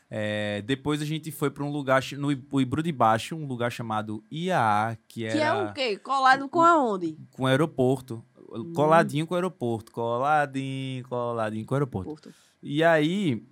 É, 0.08 0.62
depois 0.62 1.02
a 1.02 1.04
gente 1.04 1.32
foi 1.32 1.50
para 1.50 1.64
um 1.64 1.70
lugar 1.70 2.00
no 2.16 2.28
o 2.50 2.60
Ibru 2.60 2.82
de 2.82 2.92
Baixo, 2.92 3.34
um 3.34 3.46
lugar 3.46 3.72
chamado 3.72 4.22
IAA, 4.30 4.96
que 5.08 5.24
era 5.24 5.32
Que 5.34 5.40
é 5.42 5.52
o 5.52 5.72
quê? 5.72 5.96
Colado 5.98 6.48
com 6.48 6.62
aonde? 6.62 7.16
com 7.32 7.46
aeroporto. 7.46 8.24
Hum. 8.52 8.72
Coladinho 8.72 9.26
com 9.26 9.34
o 9.34 9.36
aeroporto. 9.36 9.90
Coladinho, 9.90 11.04
coladinho 11.08 11.66
com 11.66 11.74
o 11.74 11.76
aeroporto. 11.76 12.08
Porto. 12.08 12.32
E 12.62 12.84
aí, 12.84 13.44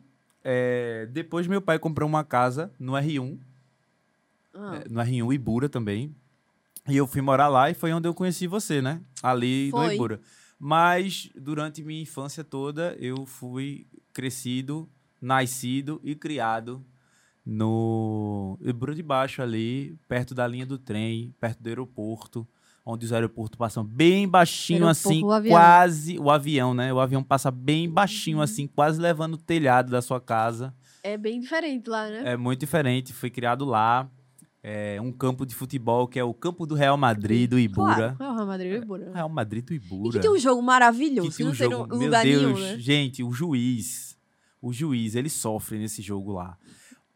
é, 0.44 1.08
depois 1.10 1.46
meu 1.48 1.60
pai 1.60 1.78
comprou 1.78 2.08
uma 2.08 2.22
casa 2.22 2.70
no 2.78 2.92
R1, 2.92 3.38
Ah, 4.54 4.76
é, 4.84 4.88
no 4.88 5.00
R1 5.00 5.34
Ibura 5.34 5.68
também. 5.68 6.14
E 6.88 6.96
eu 6.96 7.06
fui 7.06 7.20
morar 7.20 7.48
lá 7.48 7.70
e 7.70 7.74
foi 7.74 7.92
onde 7.92 8.06
eu 8.06 8.14
conheci 8.14 8.46
você, 8.46 8.80
né? 8.80 9.00
Ali 9.22 9.70
no 9.72 9.78
Foi. 9.78 9.94
Ibura. 9.94 10.20
Mas 10.58 11.30
durante 11.34 11.82
minha 11.82 12.00
infância 12.02 12.44
toda, 12.44 12.94
eu 13.00 13.26
fui 13.26 13.86
crescido, 14.12 14.88
nascido 15.24 16.00
e 16.04 16.14
criado 16.14 16.84
no 17.44 18.58
Ibura 18.62 18.94
de 18.94 19.02
Baixo 19.02 19.42
ali, 19.42 19.96
perto 20.08 20.34
da 20.34 20.46
linha 20.46 20.66
do 20.66 20.78
trem, 20.78 21.34
perto 21.40 21.62
do 21.62 21.68
aeroporto, 21.68 22.46
onde 22.84 23.04
os 23.06 23.12
aeroportos 23.12 23.56
passam 23.56 23.84
bem 23.84 24.28
baixinho 24.28 24.84
Aeroporto, 24.86 25.08
assim, 25.08 25.24
o 25.24 25.48
quase 25.50 26.18
o 26.18 26.30
avião, 26.30 26.74
né? 26.74 26.92
O 26.92 27.00
avião 27.00 27.22
passa 27.22 27.50
bem 27.50 27.88
baixinho 27.88 28.38
Uhum. 28.38 28.42
assim, 28.42 28.66
quase 28.66 29.00
levando 29.00 29.34
o 29.34 29.38
telhado 29.38 29.90
da 29.90 30.02
sua 30.02 30.20
casa. 30.20 30.74
É 31.02 31.16
bem 31.16 31.40
diferente 31.40 31.88
lá, 31.88 32.08
né? 32.08 32.22
É 32.32 32.36
muito 32.36 32.60
diferente. 32.60 33.12
Fui 33.12 33.30
criado 33.30 33.64
lá. 33.64 34.08
É 34.66 34.98
um 34.98 35.12
campo 35.12 35.44
de 35.44 35.54
futebol 35.54 36.08
que 36.08 36.18
é 36.18 36.24
o 36.24 36.32
campo 36.32 36.66
do 36.66 36.74
Real 36.74 36.96
Madrid, 36.96 37.50
do 37.50 37.58
Ibura. 37.58 38.14
Claro. 38.16 38.16
É 38.18 38.28
o 38.32 38.34
Real 38.34 38.46
Madrid 38.46 38.72
e 38.72 38.74
o 38.78 38.82
Ibura. 38.82 39.12
Real 39.12 39.28
Madrid 39.28 39.64
do 39.64 39.72
E 39.74 39.76
Ibura. 39.76 40.12
que 40.12 40.20
tem 40.20 40.30
um 40.30 40.38
jogo 40.38 40.62
maravilhoso. 40.62 41.30
Que 41.30 41.36
tem 41.36 41.46
um 41.46 41.50
tem 41.50 41.70
jogo- 41.70 41.82
lu- 41.92 41.98
Meu 41.98 42.06
lugar 42.06 42.24
Deus, 42.24 42.42
nenhum, 42.42 42.58
né? 42.58 42.78
gente, 42.78 43.22
o 43.22 43.30
juiz. 43.30 44.13
O 44.64 44.72
juiz, 44.72 45.14
ele 45.14 45.28
sofre 45.28 45.78
nesse 45.78 46.00
jogo 46.00 46.32
lá. 46.32 46.56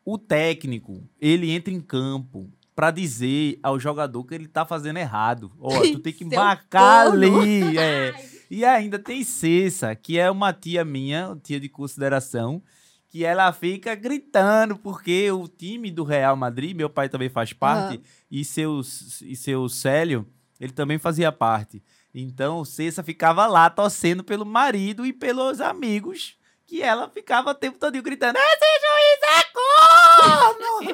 O 0.04 0.18
técnico, 0.18 1.02
ele 1.18 1.50
entra 1.50 1.72
em 1.72 1.80
campo 1.80 2.52
pra 2.76 2.90
dizer 2.90 3.58
ao 3.62 3.80
jogador 3.80 4.22
que 4.24 4.34
ele 4.34 4.46
tá 4.46 4.66
fazendo 4.66 4.98
errado. 4.98 5.50
Ó, 5.58 5.70
tu 5.80 5.98
tem 5.98 6.12
que 6.12 6.26
marcar 6.26 7.06
corno. 7.06 7.40
ali. 7.40 7.72
é. 7.80 8.12
E 8.50 8.66
ainda 8.66 8.98
tem 8.98 9.24
Cessa, 9.24 9.94
que 9.94 10.18
é 10.18 10.30
uma 10.30 10.52
tia 10.52 10.84
minha, 10.84 11.38
tia 11.42 11.58
de 11.58 11.70
consideração, 11.70 12.62
que 13.08 13.24
ela 13.24 13.50
fica 13.50 13.94
gritando, 13.94 14.76
porque 14.76 15.30
o 15.30 15.48
time 15.48 15.90
do 15.90 16.04
Real 16.04 16.36
Madrid, 16.36 16.76
meu 16.76 16.90
pai 16.90 17.08
também 17.08 17.30
faz 17.30 17.54
parte, 17.54 17.98
e, 18.30 18.44
seu, 18.44 18.82
e 19.22 19.34
seu 19.34 19.66
Célio, 19.70 20.26
ele 20.60 20.72
também 20.72 20.98
fazia 20.98 21.32
parte. 21.32 21.82
Então 22.14 22.58
o 22.58 22.66
Cessa 22.66 23.02
ficava 23.02 23.46
lá 23.46 23.70
torcendo 23.70 24.22
pelo 24.22 24.44
marido 24.44 25.06
e 25.06 25.14
pelos 25.14 25.62
amigos, 25.62 26.36
que 26.68 26.82
ela 26.82 27.08
ficava 27.08 27.50
o 27.50 27.54
tempo 27.54 27.78
todo 27.78 28.00
gritando: 28.02 28.36
Esse 28.36 28.78
juiz 28.84 29.20
é 29.38 29.42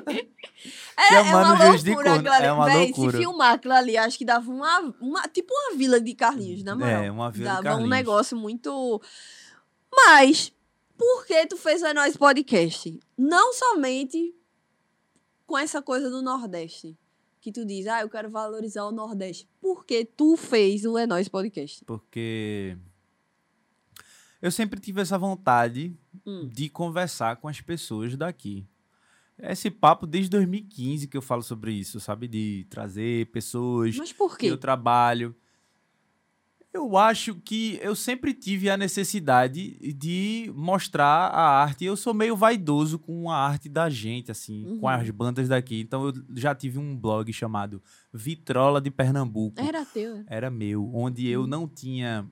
corno! 0.08 0.34
É, 0.96 1.02
é 1.16 1.24
Chamando 1.24 1.56
uma 1.56 1.76
de 1.76 1.90
loucura, 1.90 2.10
corno. 2.14 2.28
É 2.28 2.52
uma 2.52 2.64
Véi, 2.66 2.86
loucura. 2.86 3.10
Se 3.12 3.18
filmar 3.18 3.52
aquilo 3.54 3.74
ali, 3.74 3.96
acho 3.98 4.16
que 4.16 4.24
dava 4.24 4.50
uma, 4.50 4.94
uma. 5.00 5.22
Tipo 5.28 5.52
uma 5.52 5.76
vila 5.76 6.00
de 6.00 6.14
Carlinhos, 6.14 6.62
na 6.62 6.74
moral. 6.74 7.02
É, 7.02 7.10
uma 7.10 7.30
vila 7.30 7.50
de 7.50 7.54
Dava 7.56 7.60
um 7.60 7.64
Carlinhos. 7.64 7.90
negócio 7.90 8.36
muito. 8.36 9.02
Mas, 9.94 10.52
por 10.96 11.26
que 11.26 11.46
tu 11.46 11.56
fez 11.56 11.82
o 11.82 11.86
É 11.86 11.92
Nóis 11.92 12.16
Podcast? 12.16 12.98
Não 13.18 13.52
somente 13.52 14.34
com 15.46 15.58
essa 15.58 15.82
coisa 15.82 16.08
do 16.08 16.22
Nordeste. 16.22 16.96
Que 17.40 17.52
tu 17.52 17.66
diz, 17.66 17.86
ah, 17.88 18.00
eu 18.00 18.08
quero 18.08 18.30
valorizar 18.30 18.84
o 18.86 18.92
Nordeste. 18.92 19.46
Por 19.60 19.84
que 19.84 20.04
tu 20.04 20.36
fez 20.36 20.86
o 20.86 20.96
É 20.96 21.06
Nóis 21.06 21.28
Podcast? 21.28 21.84
Porque 21.84 22.78
eu 24.44 24.50
sempre 24.50 24.78
tive 24.80 25.00
essa 25.00 25.16
vontade 25.18 25.96
Hum. 26.26 26.48
de 26.52 26.68
conversar 26.68 27.36
com 27.36 27.48
as 27.48 27.60
pessoas 27.60 28.16
daqui. 28.16 28.66
Esse 29.38 29.70
papo 29.70 30.06
desde 30.06 30.30
2015 30.30 31.08
que 31.08 31.16
eu 31.16 31.22
falo 31.22 31.42
sobre 31.42 31.72
isso, 31.72 31.98
sabe? 31.98 32.28
De 32.28 32.66
trazer 32.70 33.26
pessoas 33.32 33.96
Mas 33.96 34.12
por 34.12 34.38
que 34.38 34.46
quê? 34.46 34.52
eu 34.52 34.56
trabalho. 34.58 35.34
Eu 36.72 36.96
acho 36.96 37.36
que 37.36 37.78
eu 37.82 37.94
sempre 37.94 38.34
tive 38.34 38.68
a 38.68 38.76
necessidade 38.76 39.76
de 39.94 40.52
mostrar 40.56 41.28
a 41.28 41.60
arte. 41.62 41.84
Eu 41.84 41.96
sou 41.96 42.12
meio 42.12 42.36
vaidoso 42.36 42.98
com 42.98 43.30
a 43.30 43.36
arte 43.36 43.68
da 43.68 43.88
gente, 43.88 44.30
assim, 44.32 44.64
com 44.80 44.86
Uhum. 44.86 44.88
as 44.88 45.08
bandas 45.10 45.48
daqui. 45.48 45.80
Então 45.80 46.08
eu 46.08 46.12
já 46.34 46.52
tive 46.52 46.78
um 46.80 46.96
blog 46.96 47.32
chamado 47.32 47.80
Vitrola 48.12 48.80
de 48.80 48.90
Pernambuco 48.90 49.60
Era 49.60 49.84
teu. 49.84 50.16
né? 50.16 50.24
era 50.28 50.50
meu, 50.50 50.90
onde 50.94 51.28
eu 51.28 51.46
não 51.46 51.68
tinha. 51.68 52.28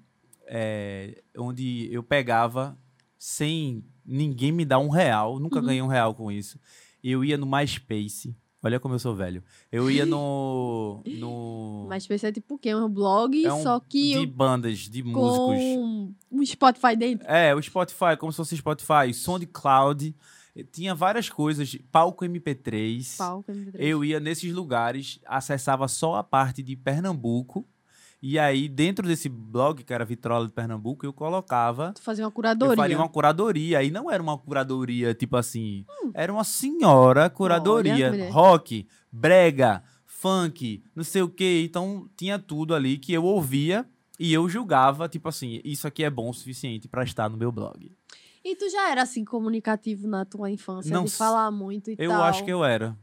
É, 0.54 1.22
onde 1.38 1.88
eu 1.90 2.02
pegava 2.02 2.78
sem 3.18 3.82
ninguém 4.04 4.52
me 4.52 4.66
dar 4.66 4.78
um 4.80 4.90
real, 4.90 5.38
nunca 5.40 5.60
Uhum. 5.60 5.64
ganhei 5.66 5.80
um 5.80 5.86
real 5.86 6.14
com 6.14 6.30
isso. 6.30 6.60
Eu 7.02 7.24
ia 7.24 7.38
no 7.38 7.46
MySpace. 7.46 8.36
Olha 8.62 8.78
como 8.78 8.94
eu 8.94 8.98
sou 8.98 9.14
velho. 9.16 9.42
Eu 9.72 9.90
ia 9.90 10.04
no. 10.06 11.02
no 11.18 11.86
Mas 11.88 12.06
pensei 12.06 12.30
tipo 12.30 12.54
o 12.54 12.58
quê? 12.58 12.72
Um 12.74 12.88
blog, 12.88 13.44
é 13.44 13.52
um 13.52 13.62
só 13.62 13.80
que 13.80 14.20
de 14.20 14.26
bandas, 14.26 14.78
de 14.80 15.02
músicos. 15.02 15.56
com 15.56 16.14
um 16.30 16.44
Spotify 16.46 16.94
dentro. 16.96 17.26
É, 17.26 17.54
o 17.54 17.62
Spotify, 17.62 18.16
como 18.18 18.30
se 18.30 18.36
fosse 18.36 18.56
Spotify, 18.56 19.12
SoundCloud. 19.14 20.14
Tinha 20.70 20.94
várias 20.94 21.30
coisas, 21.30 21.74
palco 21.90 22.24
MP3. 22.26 23.16
Palco, 23.16 23.50
MP3. 23.50 23.74
Eu 23.78 24.04
ia 24.04 24.20
nesses 24.20 24.52
lugares, 24.52 25.18
acessava 25.26 25.88
só 25.88 26.16
a 26.16 26.22
parte 26.22 26.62
de 26.62 26.76
Pernambuco. 26.76 27.66
E 28.22 28.38
aí, 28.38 28.68
dentro 28.68 29.06
desse 29.08 29.28
blog, 29.28 29.82
que 29.82 29.92
era 29.92 30.04
Vitrola 30.04 30.46
de 30.46 30.52
Pernambuco, 30.52 31.04
eu 31.04 31.12
colocava. 31.12 31.92
Tu 31.92 32.00
fazia 32.02 32.24
uma 32.24 32.28
Eu 32.28 32.32
curadoria. 32.32 32.76
faria 32.76 32.96
uma 32.96 33.08
curadoria. 33.08 33.82
E 33.82 33.90
não 33.90 34.08
era 34.08 34.22
uma 34.22 34.38
curadoria, 34.38 35.12
tipo 35.12 35.36
assim. 35.36 35.84
Era 36.14 36.32
uma 36.32 36.44
senhora 36.44 37.28
curadoria. 37.28 38.10
Olha, 38.12 38.30
rock, 38.30 38.86
brega, 39.10 39.82
funk, 40.06 40.84
não 40.94 41.02
sei 41.02 41.22
o 41.22 41.28
quê. 41.28 41.62
Então, 41.68 42.08
tinha 42.16 42.38
tudo 42.38 42.76
ali 42.76 42.96
que 42.96 43.12
eu 43.12 43.24
ouvia 43.24 43.84
e 44.20 44.32
eu 44.32 44.48
julgava, 44.48 45.08
tipo 45.08 45.28
assim, 45.28 45.60
isso 45.64 45.88
aqui 45.88 46.04
é 46.04 46.10
bom 46.10 46.30
o 46.30 46.34
suficiente 46.34 46.86
pra 46.86 47.02
estar 47.02 47.28
no 47.28 47.36
meu 47.36 47.50
blog. 47.50 47.90
E 48.44 48.54
tu 48.54 48.68
já 48.70 48.88
era 48.90 49.02
assim 49.02 49.24
comunicativo 49.24 50.06
na 50.06 50.24
tua 50.24 50.48
infância, 50.50 50.92
Não 50.92 51.04
de 51.04 51.10
falar 51.12 51.50
muito 51.50 51.90
e 51.90 51.96
Eu 51.98 52.10
tal. 52.10 52.22
acho 52.22 52.44
que 52.44 52.52
eu 52.52 52.64
era. 52.64 52.96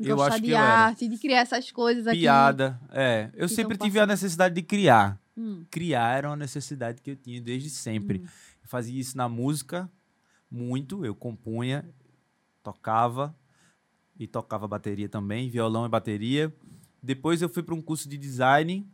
Eu 0.00 0.16
gostar 0.16 0.34
acho 0.34 0.42
de 0.42 0.48
que 0.48 0.54
arte, 0.54 1.08
de 1.08 1.18
criar 1.18 1.40
essas 1.40 1.70
coisas 1.70 2.06
aqui. 2.06 2.20
Piada. 2.20 2.80
É. 2.90 3.30
Eu 3.34 3.48
sempre 3.48 3.76
tive 3.76 4.00
a 4.00 4.06
necessidade 4.06 4.54
de 4.54 4.62
criar. 4.62 5.20
Hum, 5.36 5.64
criar 5.70 6.16
era 6.16 6.28
uma 6.28 6.36
necessidade 6.36 7.00
que 7.02 7.10
eu 7.10 7.16
tinha 7.16 7.40
desde 7.40 7.70
sempre. 7.70 8.18
hum. 8.18 8.26
Eu 8.62 8.68
fazia 8.68 8.98
isso 8.98 9.16
na 9.16 9.28
música 9.28 9.90
muito, 10.50 11.04
eu 11.04 11.14
compunha, 11.14 11.84
tocava 12.62 13.36
e 14.18 14.26
tocava 14.26 14.68
bateria 14.68 15.08
também, 15.08 15.50
violão 15.50 15.84
e 15.84 15.88
bateria. 15.88 16.54
Depois 17.02 17.42
eu 17.42 17.48
fui 17.48 17.62
para 17.62 17.74
um 17.74 17.82
curso 17.82 18.08
de 18.08 18.16
design 18.16 18.88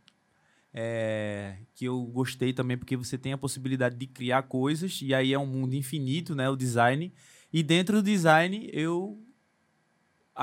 é, 0.73 1.57
que 1.75 1.85
eu 1.85 2.01
gostei 2.03 2.53
também 2.53 2.77
porque 2.77 2.97
você 2.97 3.17
tem 3.17 3.33
a 3.33 3.37
possibilidade 3.37 3.95
de 3.95 4.07
criar 4.07 4.43
coisas 4.43 4.99
e 5.01 5.13
aí 5.13 5.33
é 5.33 5.39
um 5.39 5.45
mundo 5.45 5.75
infinito, 5.75 6.35
né, 6.35 6.49
o 6.49 6.55
design. 6.55 7.13
E 7.53 7.61
dentro 7.61 8.01
do 8.01 8.03
design 8.03 8.69
eu 8.73 9.21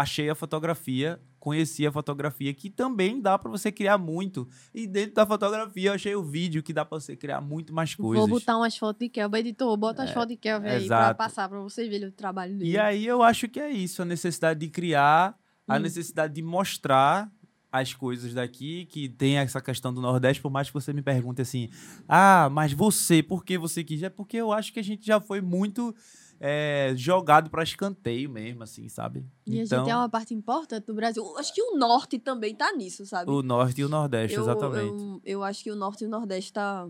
achei 0.01 0.31
a 0.31 0.35
fotografia, 0.35 1.21
conheci 1.41 1.87
a 1.87 1.91
fotografia, 1.91 2.55
que 2.55 2.71
também 2.71 3.21
dá 3.21 3.37
pra 3.39 3.51
você 3.51 3.73
criar 3.73 3.99
muito. 3.99 4.49
E 4.73 4.87
dentro 4.87 5.15
da 5.15 5.27
fotografia 5.27 5.91
eu 5.91 5.95
achei 5.95 6.15
o 6.15 6.23
vídeo 6.23 6.63
que 6.63 6.73
dá 6.73 6.85
pra 6.85 7.01
você 7.01 7.17
criar 7.17 7.41
muito 7.41 7.73
mais 7.75 7.95
coisas. 7.95 8.29
Vou 8.29 8.39
botar 8.39 8.57
umas 8.57 8.77
fotos 8.77 9.01
de 9.01 9.09
Kelvin. 9.09 9.39
Editor, 9.39 9.77
bota 9.77 10.05
as 10.05 10.11
fotos 10.13 10.29
de 10.29 10.37
Kelvin 10.37 10.69
aí 10.69 10.85
exato. 10.85 11.17
passar 11.19 11.49
pra 11.49 11.59
vocês 11.61 11.89
verem 11.89 12.09
o 12.09 12.13
trabalho 12.13 12.57
dele. 12.57 12.71
E 12.71 12.79
aí 12.79 13.07
eu 13.07 13.23
acho 13.23 13.49
que 13.49 13.59
é 13.59 13.71
isso, 13.71 14.03
a 14.03 14.05
necessidade 14.05 14.61
de 14.61 14.69
criar, 14.69 15.37
a 15.67 15.77
Hum. 15.77 15.81
necessidade 15.81 16.33
de 16.35 16.43
mostrar 16.43 17.31
as 17.71 17.93
coisas 17.93 18.33
daqui, 18.33 18.87
que 18.87 19.09
tem 19.09 19.37
essa 19.37 19.61
questão 19.61 19.93
do 19.93 20.01
Nordeste, 20.01 20.41
por 20.41 20.51
mais 20.51 20.69
que 20.69 20.75
você 20.75 20.91
me 20.93 21.03
pergunte 21.03 21.43
assim, 21.43 21.69
ah, 22.09 22.49
mas 22.51 22.73
você, 22.73 23.23
por 23.23 23.45
que 23.45 23.59
você 23.59 23.85
quis? 23.85 24.03
É 24.03 24.09
porque 24.09 24.39
eu 24.39 24.51
acho 24.53 24.73
que 24.73 24.81
a 24.81 24.83
gente 24.83 25.05
já 25.07 25.21
foi 25.21 25.41
muito 25.43 25.95
é, 26.41 26.93
jogado 26.97 27.51
para 27.51 27.63
escanteio 27.63 28.31
mesmo, 28.31 28.63
assim, 28.63 28.89
sabe? 28.89 29.27
E 29.47 29.61
a 29.61 29.65
então, 29.65 29.81
gente 29.81 29.91
é 29.91 29.97
uma 29.97 30.09
parte 30.09 30.35
importante 30.35 30.87
do 30.87 30.95
Brasil. 30.95 31.25
Acho 31.37 31.53
que 31.53 31.63
o 31.63 31.77
norte 31.77 32.19
também 32.19 32.55
tá 32.55 32.73
nisso, 32.73 33.05
sabe? 33.05 33.31
o 33.31 33.43
Norte 33.43 33.81
e 33.81 33.85
o 33.85 33.89
Nordeste, 33.89 34.37
eu, 34.37 34.43
exatamente. 34.43 35.03
Eu, 35.03 35.21
eu 35.25 35.45
acho 35.45 35.65
que 35.65 35.71
o 35.71 35.77
norte 35.77 36.05
e 36.05 36.07
o 36.07 36.11
nordeste 36.11 36.53
tá. 36.53 36.89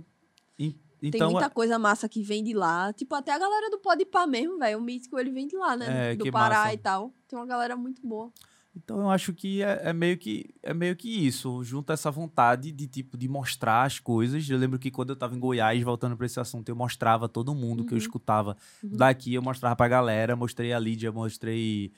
E- 0.59 0.73
Tem 1.01 1.11
então, 1.15 1.31
muita 1.31 1.49
coisa 1.49 1.79
massa 1.79 2.09
que 2.09 2.23
vem 2.23 2.43
de 2.43 2.53
lá. 2.53 2.93
Tipo, 2.93 3.15
até 3.15 3.33
a 3.33 3.39
galera 3.39 3.71
do 3.71 3.79
Podpah 3.79 4.27
mesmo, 4.27 4.59
velho. 4.59 4.79
O 4.79 4.83
Mítico, 4.83 5.19
ele 5.19 5.31
vem 5.31 5.47
de 5.47 5.57
lá, 5.57 5.77
né? 5.77 6.13
É, 6.13 6.17
do 6.17 6.31
Pará 6.31 6.65
massa. 6.65 6.75
e 6.75 6.79
tal. 6.79 7.13
Tem 7.29 7.39
uma 7.39 7.47
galera 7.47 7.77
muito 7.77 8.07
boa. 8.07 8.33
Então 8.85 9.01
eu 9.01 9.11
acho 9.11 9.33
que 9.33 9.63
é, 9.63 9.81
é 9.85 9.93
meio 9.93 10.17
que 10.17 10.47
é 10.63 10.73
meio 10.73 10.95
que 10.95 11.09
isso, 11.27 11.63
junta 11.65 11.93
essa 11.93 12.11
vontade 12.11 12.71
de 12.71 12.87
tipo 12.87 13.17
de 13.17 13.29
mostrar 13.29 13.83
as 13.85 13.99
coisas. 13.99 14.49
Eu 14.49 14.59
lembro 14.59 14.79
que 14.79 14.91
quando 14.91 15.11
eu 15.11 15.17
tava 15.17 15.35
em 15.35 15.41
Goiás, 15.41 15.83
voltando 15.83 16.17
para 16.17 16.27
esse 16.27 16.39
assunto, 16.39 16.69
eu 16.69 16.77
mostrava 16.77 17.27
a 17.27 17.29
todo 17.29 17.55
mundo 17.55 17.85
que 17.85 17.93
eu 17.93 17.97
Uhum. 17.97 18.03
escutava. 18.03 18.57
Uhum. 18.83 18.97
Daqui 18.97 19.35
eu 19.35 19.43
mostrava 19.43 19.75
pra 19.75 19.89
galera, 19.89 20.37
mostrei 20.37 20.73
a 20.73 20.79
Lídia, 20.79 21.11
mostrei 21.11 21.93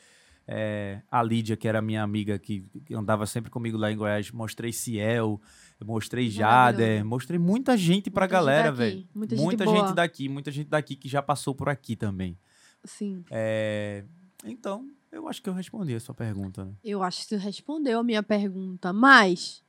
é, 0.46 1.02
a 1.10 1.22
Lídia, 1.22 1.56
que 1.56 1.68
era 1.68 1.80
minha 1.82 2.02
amiga 2.02 2.38
que, 2.38 2.64
andava 2.92 3.26
sempre 3.26 3.50
comigo 3.50 3.76
lá 3.78 3.92
em 3.92 3.96
Goiás, 3.96 4.30
mostrei 4.32 4.72
Ciel, 4.72 5.40
mostrei 5.84 6.28
Jader, 6.28 7.04
mostrei 7.04 7.38
muita 7.38 7.76
gente 7.76 8.10
pra 8.10 8.22
Muita 8.22 8.36
gente 8.36 8.46
galera, 8.46 8.72
velho. 8.72 9.06
muita 9.14 9.36
Muita, 9.36 9.64
gente 9.64 9.76
gente, 9.86 9.94
daqui, 9.94 10.28
muita 10.28 10.50
gente 10.50 10.68
daqui 10.68 10.96
que 10.96 11.08
já 11.08 11.22
passou 11.22 11.54
por 11.54 11.68
aqui 11.68 11.94
também. 11.94 12.36
Sim. 12.84 13.22
É, 13.30 14.04
então, 14.44 14.88
eu 15.12 15.28
acho 15.28 15.42
que 15.42 15.48
eu 15.48 15.52
respondi 15.54 15.94
a 15.94 16.00
sua 16.00 16.14
pergunta, 16.14 16.64
né? 16.64 16.72
Eu 16.84 17.02
acho 17.02 17.20
que 17.22 17.24
você 17.26 17.36
respondeu 17.36 17.98
a 17.98 18.02
minha 18.04 18.22
pergunta. 18.22 18.92
Mas, 18.92 19.62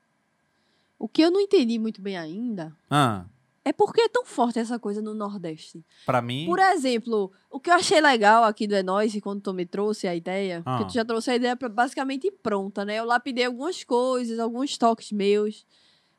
o 0.99 1.07
que 1.07 1.21
eu 1.21 1.31
não 1.31 1.39
entendi 1.41 1.77
muito 1.79 2.01
bem 2.01 2.17
ainda 2.17 2.75
Ah, 2.89 3.25
É 3.63 3.71
porque 3.71 4.01
é 4.01 4.09
tão 4.09 4.25
forte 4.25 4.57
essa 4.57 4.79
coisa 4.79 5.01
no 5.03 5.13
Nordeste. 5.13 5.85
pra 6.05 6.19
mim. 6.21 6.45
Por 6.47 6.57
exemplo, 6.59 7.31
o 7.49 7.59
que 7.59 7.69
eu 7.69 7.75
achei 7.75 8.01
legal 8.01 8.43
aqui 8.43 8.65
do 8.65 8.73
É 8.75 8.81
Nóis, 8.81 9.13
e 9.13 9.21
quando 9.21 9.39
tu 9.41 9.53
me 9.53 9.65
trouxe 9.67 10.07
a 10.07 10.15
ideia, 10.15 10.63
Ah. 10.65 10.77
porque 10.77 10.91
tu 10.91 10.93
já 10.95 11.05
trouxe 11.05 11.29
a 11.31 11.35
ideia 11.35 11.55
basicamente 11.55 12.31
pronta, 12.31 12.83
né? 12.83 12.95
Eu 12.97 13.05
lapidei 13.05 13.45
algumas 13.45 13.83
coisas, 13.83 14.39
alguns 14.39 14.77
toques 14.79 15.11
meus. 15.11 15.65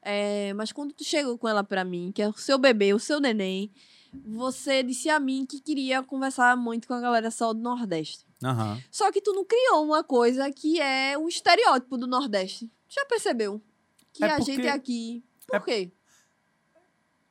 É, 0.04 0.52
mas 0.54 0.72
quando 0.72 0.92
tu 0.92 1.04
chegou 1.04 1.37
com 1.38 1.48
ela 1.48 1.62
pra 1.64 1.85
mim, 1.85 2.11
que 2.14 2.20
é 2.22 2.28
o 2.28 2.32
seu 2.32 2.58
bebê, 2.58 2.92
o 2.94 2.98
seu 2.98 3.20
neném, 3.20 3.70
você 4.12 4.83
disse 4.83 5.09
a 5.09 5.18
mim 5.18 5.46
que 5.46 5.61
queria 5.61 6.03
conversar 6.03 6.57
muito 6.57 6.87
com 6.87 6.94
a 6.94 7.01
galera 7.01 7.31
só 7.31 7.53
do 7.53 7.61
Nordeste. 7.61 8.27
Aham. 8.44 8.81
Só 8.90 9.11
que 9.12 9.20
tu 9.20 9.33
não 9.33 9.44
criou 9.44 9.85
uma 9.85 10.03
coisa 10.05 10.51
que 10.51 10.81
é 10.81 11.16
um 11.16 11.29
estereótipo 11.29 11.96
do 11.96 12.07
Nordeste. 12.07 12.70
Já 12.88 13.05
percebeu? 13.07 13.62
Que 14.12 14.25
É 14.25 14.33
a 14.33 14.37
porque- 14.37 14.53
gente 14.55 14.68
aqui. 14.68 15.25
Por 15.46 15.57
é- 15.57 15.61
quê? 15.61 15.92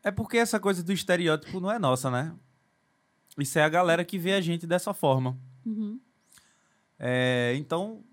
É 0.04 0.10
porque 0.12 0.38
essa 0.38 0.60
coisa 0.60 0.82
do 0.84 0.92
estereótipo 0.92 1.60
não 1.60 1.72
é 1.72 1.78
nossa, 1.78 2.10
né? 2.10 2.34
Isso 3.38 3.60
é 3.60 3.64
a 3.64 3.70
galera 3.70 4.04
que 4.04 4.18
vê 4.18 4.34
a 4.34 4.42
gente 4.42 4.66
dessa 4.66 4.94
forma. 4.94 5.38
Uhum. 5.66 6.00
É, 6.98 7.54
então, 7.56 8.04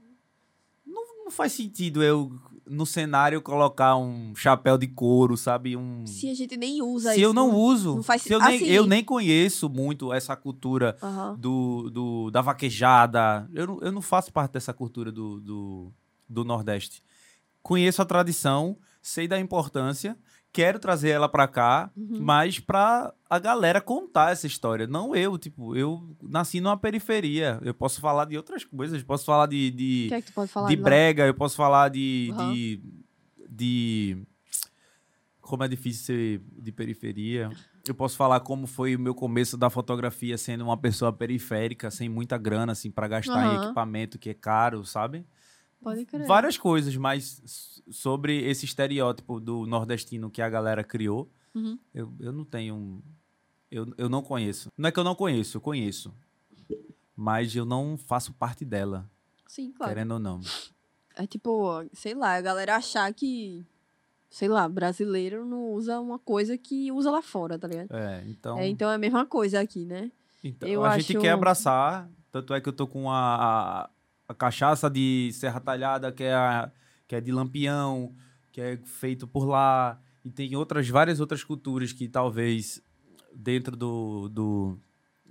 não, 0.87 1.25
não 1.25 1.31
faz 1.31 1.53
sentido 1.53 2.03
eu, 2.03 2.39
no 2.71 2.85
cenário, 2.87 3.41
colocar 3.43 3.97
um 3.97 4.35
chapéu 4.35 4.77
de 4.79 4.87
couro, 4.87 5.37
sabe? 5.37 5.77
Um... 5.77 6.07
Se 6.07 6.29
a 6.31 6.35
gente 6.35 6.57
nem 6.57 6.83
usa 6.83 7.11
Se 7.13 7.17
isso. 7.17 7.25
eu 7.25 7.33
não 7.33 7.55
uso, 7.55 7.97
Não 7.97 8.03
faz 8.03 8.23
se 8.23 8.33
eu, 8.33 8.39
sen- 8.41 8.49
nem, 8.49 8.57
assim- 8.57 8.67
eu 8.71 8.87
nem 8.87 9.03
conheço 9.05 9.69
muito 9.69 10.13
essa 10.13 10.37
cultura 10.37 10.97
Aham. 11.03 11.37
do, 11.39 11.91
do- 11.91 12.31
da 12.31 12.41
vaquejada. 12.43 13.49
Eu 13.53 13.67
não, 13.67 13.81
eu 13.81 13.93
não 13.93 14.03
faço 14.03 14.33
parte 14.33 14.53
dessa 14.53 14.73
cultura 14.73 15.11
do, 15.13 15.41
do, 15.41 15.93
do 16.29 16.45
Nordeste. 16.45 17.03
Conheço 17.63 18.01
a 18.01 18.05
tradição, 18.05 18.77
sei 19.03 19.27
da 19.29 19.39
importância, 19.39 20.17
quero 20.53 20.79
trazer 20.79 21.11
ela 21.11 21.29
pra 21.29 21.47
cá, 21.47 21.91
Uhum. 21.97 22.19
mas 22.21 22.59
pra 22.59 23.13
a 23.31 23.39
galera 23.39 23.81
contar 23.81 24.33
essa 24.33 24.47
história. 24.47 24.87
Não 24.87 25.15
eu, 25.15 25.37
tipo, 25.39 25.77
eu 25.77 26.17
nasci 26.23 26.61
numa 26.61 26.77
periferia. 26.77 27.59
Eu 27.63 27.75
posso 27.75 28.01
falar 28.01 28.25
de 28.25 28.37
outras 28.37 28.65
coisas, 28.65 29.03
posso 29.03 29.25
falar 29.27 29.47
de, 29.47 29.71
de, 29.71 30.07
que 30.09 30.15
é 30.15 30.21
que 30.21 30.27
tu 30.29 30.33
pode 30.35 30.51
falar 30.51 30.69
de 30.69 30.77
lá? 30.77 30.83
brega, 30.83 31.27
eu 31.27 31.35
posso 31.35 31.57
falar 31.57 31.89
de, 31.91 32.31
Aham. 32.33 32.53
de, 32.55 32.83
de- 33.49 34.27
Como 35.41 35.63
é 35.65 35.69
difícil 35.69 36.05
ser 36.05 36.43
de 36.63 36.73
periferia. 36.73 37.51
Eu 37.87 37.95
posso 37.95 38.17
falar 38.19 38.41
como 38.41 38.67
foi 38.67 38.95
o 38.95 38.99
meu 38.99 39.15
começo 39.15 39.57
da 39.57 39.71
fotografia 39.71 40.37
sendo 40.37 40.63
uma 40.65 40.77
pessoa 40.77 41.11
periférica, 41.11 41.91
sem 41.91 42.07
muita 42.09 42.37
grana, 42.37 42.73
assim, 42.73 42.91
para 42.91 43.09
gastar 43.09 43.47
em 43.47 43.55
Aham. 43.57 43.65
equipamento 43.65 44.19
que 44.19 44.29
é 44.29 44.35
caro, 44.35 44.85
sabe? 44.85 45.25
Pode 45.83 46.05
crer. 46.05 46.27
Várias 46.27 46.57
coisas, 46.59 46.95
mas 46.97 47.83
sobre 47.91 48.43
esse 48.49 48.65
estereótipo 48.65 49.39
do 49.41 49.65
nordestino 49.67 50.31
que 50.31 50.43
a 50.43 50.49
galera 50.49 50.83
criou, 50.85 51.31
Uhum. 51.55 51.79
eu, 51.95 52.13
eu 52.21 52.33
não 52.33 52.45
tenho. 52.45 53.03
Eu, 53.71 53.93
eu 53.99 54.09
não 54.09 54.23
conheço. 54.23 54.71
Não 54.77 54.89
é 54.89 54.93
que 54.93 54.99
eu 54.99 55.05
não 55.05 55.15
conheço, 55.15 55.57
eu 55.57 55.61
conheço. 55.61 56.13
Mas 57.17 57.55
eu 57.55 57.65
não 57.65 57.97
faço 57.99 58.33
parte 58.33 58.65
dela, 58.65 59.11
Sim, 59.47 59.73
claro. 59.73 59.93
querendo 59.93 60.13
ou 60.13 60.19
não. 60.21 60.41
É 61.17 61.27
tipo, 61.27 61.85
sei 61.93 62.15
lá, 62.15 62.35
a 62.35 62.41
galera 62.41 62.77
achar 62.77 63.13
que, 63.13 63.65
sei 64.31 64.47
lá, 64.49 64.69
brasileiro 64.69 65.45
não 65.45 65.73
usa 65.73 65.99
uma 66.01 66.19
coisa 66.19 66.57
que 66.57 66.93
usa 66.93 67.11
lá 67.11 67.21
fora, 67.21 67.59
tá 67.59 67.67
ligado? 67.67 67.93
É, 67.93 68.23
então. 68.27 68.59
É, 68.59 68.69
então 68.69 68.89
é 68.91 68.95
a 68.95 68.99
mesma 68.99 69.27
coisa 69.27 69.61
aqui, 69.61 69.85
né? 69.85 70.13
então 70.45 70.69
eu 70.69 70.85
a 70.85 70.97
gente 70.99 71.17
acho- 71.17 71.21
quer 71.21 71.33
abraçar. 71.33 72.09
Tanto 72.31 72.55
é 72.55 72.61
que 72.61 72.69
eu 72.69 72.73
tô 72.73 72.87
com 72.87 73.11
a, 73.11 73.17
a, 73.85 73.91
a 74.29 74.35
cachaça 74.35 74.91
de 74.91 75.31
Serra 75.33 75.59
Talhada, 75.59 76.13
que 76.13 76.23
é, 76.23 76.35
a, 76.35 76.71
que 77.07 77.17
é 77.17 77.21
de 77.21 77.33
Lampião, 77.33 78.15
que 78.53 78.61
é 78.61 78.77
feito 78.85 79.27
por 79.27 79.47
lá. 79.47 79.99
E 80.23 80.31
tem 80.31 80.55
outras, 80.55 80.87
várias 80.89 81.19
outras 81.19 81.43
culturas 81.43 81.93
que 81.93 82.07
talvez 82.07 82.83
dentro 83.35 83.75
do, 83.75 84.29
do. 84.29 84.79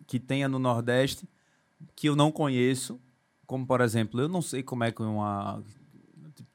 que 0.08 0.20
tenha 0.20 0.50
no 0.50 0.58
Nordeste, 0.58 1.30
que 1.96 2.10
eu 2.10 2.16
não 2.16 2.32
conheço. 2.32 3.00
Como, 3.46 3.66
por 3.66 3.80
exemplo, 3.80 4.20
eu 4.20 4.28
não 4.28 4.42
sei 4.42 4.64
como 4.64 4.84
é 4.84 4.92
que 4.92 5.02
uma. 5.02 5.64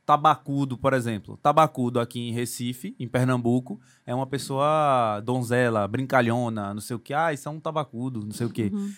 Tabacudo, 0.05 0.77
por 0.77 0.93
exemplo. 0.95 1.37
Tabacudo 1.37 2.01
aqui 2.01 2.19
em 2.19 2.33
Recife, 2.33 2.97
em 2.99 3.07
Pernambuco, 3.07 3.81
é 4.05 4.13
uma 4.13 4.27
pessoa 4.27 5.21
donzela, 5.21 5.87
brincalhona, 5.87 6.75
não 6.75 6.81
sei 6.81 6.97
o 6.97 6.99
que. 6.99 7.15
Ah, 7.15 7.33
isso 7.33 7.49
é 7.49 7.53
um 7.53 7.61
tabacudo, 7.61 8.25
não 8.25 8.33
sei 8.33 8.47
o 8.47 8.51
que. 8.51 8.65
Uhum. 8.65 8.93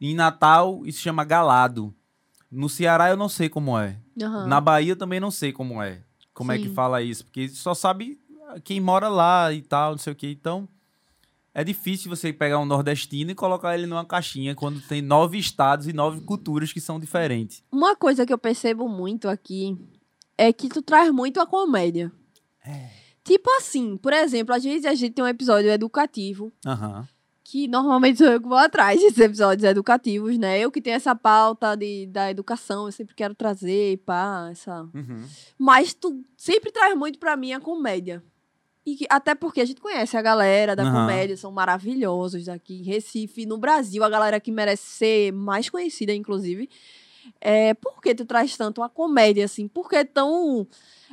Em 0.00 0.14
Natal, 0.14 0.82
isso 0.84 1.00
chama 1.00 1.24
galado. 1.24 1.94
No 2.50 2.68
Ceará, 2.68 3.10
eu 3.10 3.16
não 3.16 3.28
sei 3.28 3.48
como 3.48 3.78
é. 3.78 3.98
Aham. 4.20 4.46
Na 4.46 4.60
Bahia, 4.60 4.92
eu 4.92 4.96
também 4.96 5.20
não 5.20 5.30
sei 5.30 5.52
como 5.52 5.82
é. 5.82 6.02
Como 6.32 6.52
é 6.52 6.58
que 6.58 6.68
Sim. 6.68 6.74
fala 6.74 7.02
isso. 7.02 7.24
Porque 7.24 7.48
só 7.48 7.74
sabe 7.74 8.18
quem 8.64 8.80
mora 8.80 9.08
lá 9.08 9.52
e 9.52 9.60
tal, 9.60 9.92
não 9.92 9.98
sei 9.98 10.12
o 10.12 10.16
que. 10.16 10.28
Então, 10.28 10.68
é 11.52 11.64
difícil 11.64 12.08
você 12.08 12.32
pegar 12.32 12.58
um 12.58 12.64
nordestino 12.64 13.30
e 13.30 13.34
colocar 13.34 13.74
ele 13.76 13.86
numa 13.86 14.04
caixinha 14.04 14.54
quando 14.54 14.80
tem 14.80 15.02
nove 15.02 15.38
estados 15.38 15.86
e 15.86 15.92
nove 15.92 16.20
culturas 16.20 16.72
que 16.72 16.80
são 16.80 17.00
diferentes. 17.00 17.62
Uma 17.70 17.96
coisa 17.96 18.24
que 18.24 18.32
eu 18.32 18.38
percebo 18.38 18.88
muito 18.88 19.28
aqui 19.28 19.76
é 20.36 20.52
que 20.52 20.68
tu 20.68 20.80
traz 20.80 21.10
muito 21.10 21.40
a 21.40 21.46
comédia. 21.46 22.12
É. 22.64 22.90
Tipo 23.24 23.50
assim, 23.56 23.96
por 23.96 24.12
exemplo, 24.12 24.54
às 24.54 24.62
vezes 24.62 24.86
a 24.86 24.94
gente 24.94 25.14
tem 25.14 25.24
um 25.24 25.28
episódio 25.28 25.70
educativo, 25.70 26.52
Aham. 26.64 27.06
Que 27.50 27.66
normalmente 27.66 28.18
sou 28.18 28.26
eu 28.26 28.40
que 28.42 28.46
vou 28.46 28.58
atrás 28.58 29.00
desses 29.00 29.18
episódios 29.18 29.64
educativos, 29.64 30.36
né? 30.36 30.58
Eu 30.60 30.70
que 30.70 30.82
tenho 30.82 30.96
essa 30.96 31.14
pauta 31.14 31.74
de, 31.74 32.06
da 32.06 32.30
educação, 32.30 32.84
eu 32.84 32.92
sempre 32.92 33.14
quero 33.14 33.34
trazer, 33.34 33.96
pá, 34.04 34.48
essa... 34.52 34.82
Uhum. 34.94 35.24
Mas 35.56 35.94
tu 35.94 36.22
sempre 36.36 36.70
traz 36.70 36.94
muito 36.94 37.18
pra 37.18 37.38
mim 37.38 37.54
a 37.54 37.60
comédia. 37.60 38.22
E 38.84 38.96
que- 38.96 39.06
até 39.08 39.34
porque 39.34 39.62
a 39.62 39.64
gente 39.64 39.80
conhece 39.80 40.14
a 40.14 40.20
galera 40.20 40.76
da 40.76 40.82
Aham. 40.82 40.92
comédia, 41.00 41.38
são 41.38 41.50
maravilhosos 41.50 42.50
aqui 42.50 42.80
em 42.80 42.84
Recife, 42.84 43.46
no 43.46 43.56
Brasil, 43.56 44.04
a 44.04 44.10
galera 44.10 44.38
que 44.38 44.52
merece 44.52 44.82
ser 44.86 45.32
mais 45.32 45.70
conhecida, 45.70 46.12
inclusive. 46.12 46.68
É, 47.40 47.72
por 47.72 48.02
que 48.02 48.14
tu 48.14 48.26
traz 48.26 48.58
tanto 48.58 48.82
a 48.82 48.90
comédia, 48.90 49.46
assim? 49.46 49.66
Por 49.68 49.88
que 49.88 50.04
tão. 50.04 50.66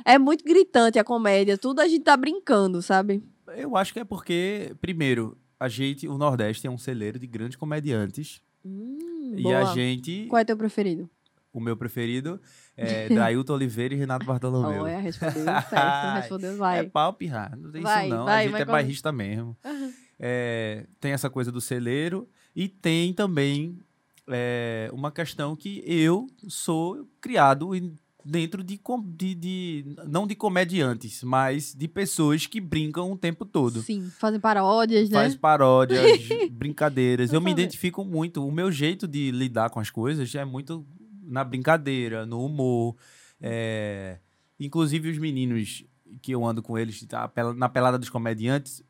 É 0.04 0.18
muito 0.18 0.44
gritante 0.44 0.98
a 0.98 1.04
comédia, 1.04 1.56
tudo 1.56 1.80
a 1.80 1.88
gente 1.88 2.04
tá 2.04 2.14
brincando, 2.16 2.82
sabe? 2.82 3.22
Eu 3.56 3.74
acho 3.74 3.92
que 3.94 4.00
é 4.00 4.04
porque, 4.04 4.74
primeiro, 4.82 5.36
a 5.58 5.68
gente, 5.68 6.06
o 6.08 6.16
Nordeste 6.18 6.66
é 6.66 6.70
um 6.70 6.78
celeiro 6.78 7.18
de 7.18 7.26
grandes 7.26 7.56
comediantes. 7.56 8.40
Hum, 8.64 9.34
E 9.36 9.42
boa. 9.42 9.58
a 9.70 9.74
gente, 9.74 10.26
Qual 10.28 10.40
é 10.40 10.44
teu 10.44 10.56
preferido? 10.56 11.08
o 11.52 11.60
meu 11.60 11.76
preferido, 11.76 12.38
é 12.76 13.08
Dailton 13.08 13.54
Oliveira 13.54 13.94
e 13.94 13.96
Renato 13.96 14.26
Bartolomeu. 14.26 14.82
Olha, 14.82 14.98
respondeu 14.98 15.44
certo, 15.44 16.14
respondeu, 16.16 16.56
vai. 16.58 16.80
É 16.80 16.82
pau 16.84 17.12
pirrar, 17.14 17.56
não 17.56 17.70
tem 17.70 17.80
Vai, 17.82 18.06
isso 18.08 18.14
não. 18.16 18.24
vai, 18.26 18.44
a 18.44 18.48
gente 18.48 18.60
é 18.60 18.64
com- 18.66 18.72
bairrista 18.72 19.12
mesmo. 19.12 19.56
É, 20.18 20.86
tem 20.98 21.12
essa 21.12 21.28
coisa 21.28 21.52
do 21.52 21.60
celeiro 21.60 22.26
e 22.54 22.68
tem 22.70 23.12
também 23.12 23.78
é 24.26 24.88
uma 24.90 25.12
questão 25.12 25.54
que 25.54 25.82
eu 25.86 26.26
sou 26.48 27.06
criado 27.20 27.74
em- 27.74 27.94
dentro 28.28 28.64
de, 28.64 28.80
de, 29.14 29.34
de- 29.34 29.96
não 30.08 30.26
de 30.26 30.34
comediantes, 30.34 31.22
mas 31.22 31.72
de 31.72 31.86
pessoas 31.86 32.44
que 32.46 32.60
brincam 32.60 33.12
o 33.12 33.16
tempo 33.16 33.44
todo. 33.44 33.80
Sim, 33.82 34.10
fazem 34.18 34.40
paródias, 34.40 35.08
né? 35.08 35.16
Faz 35.18 35.36
paródias, 35.36 36.02
brincadeiras. 36.50 37.30
Eu 37.32 37.40
me 37.40 37.46
Totalmente. 37.46 37.62
identifico 37.64 38.04
muito. 38.04 38.44
O 38.46 38.50
meu 38.50 38.72
jeito 38.72 39.06
de 39.06 39.30
lidar 39.30 39.70
com 39.70 39.78
as 39.78 39.90
coisas 39.90 40.34
é 40.34 40.44
muito 40.44 40.84
na 41.22 41.44
brincadeira, 41.44 42.26
no 42.26 42.44
humor. 42.44 42.96
É, 43.40 44.18
Inclusive 44.58 45.10
os 45.10 45.18
meninos 45.18 45.84
que 46.22 46.32
eu 46.32 46.44
ando 46.44 46.62
com 46.62 46.78
eles 46.78 47.04
tá, 47.06 47.30
na 47.56 47.68
pelada 47.68 47.98
dos 47.98 48.08
comediantes. 48.08 48.82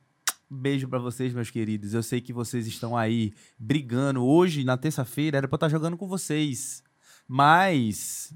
Beijo 0.49 0.87
pra 0.89 0.99
vocês, 1.01 1.35
meus 1.35 1.51
queridos. 1.51 1.93
Eu 1.93 2.03
sei 2.05 2.21
que 2.21 2.33
vocês 2.33 2.67
estão 2.69 2.97
aí 2.97 3.33
brigando. 3.59 4.25
Hoje, 4.25 4.63
na 4.63 4.77
terça-feira, 4.77 5.39
era 5.39 5.49
pra 5.49 5.55
eu 5.55 5.59
estar 5.59 5.69
jogando 5.69 5.97
com 5.97 6.07
vocês. 6.07 6.85
Mas 7.27 8.33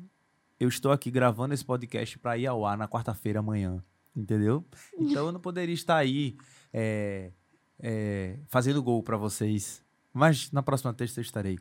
eu 0.61 0.68
estou 0.68 0.92
aqui 0.92 1.11
gravando 1.11 1.54
esse 1.54 1.64
podcast 1.64 2.18
pra 2.18 2.36
ir 2.38 2.46
ao 2.46 2.64
ar 2.66 2.76
na 2.78 2.86
quarta-feira 2.86 3.40
amanhã. 3.40 3.82
Entendeu? 4.14 4.64
Então 4.98 5.26
eu 5.26 5.32
não 5.32 5.40
poderia 5.40 5.74
estar 5.74 5.96
aí 5.96 6.36
é, 6.72 7.32
é, 7.78 8.38
fazendo 8.48 8.82
gol 8.82 9.02
pra 9.02 9.16
vocês. 9.16 9.82
Mas 10.12 10.50
na 10.52 10.62
próxima 10.62 10.92
terça 10.92 11.18
eu 11.20 11.22
estarei. 11.22 11.58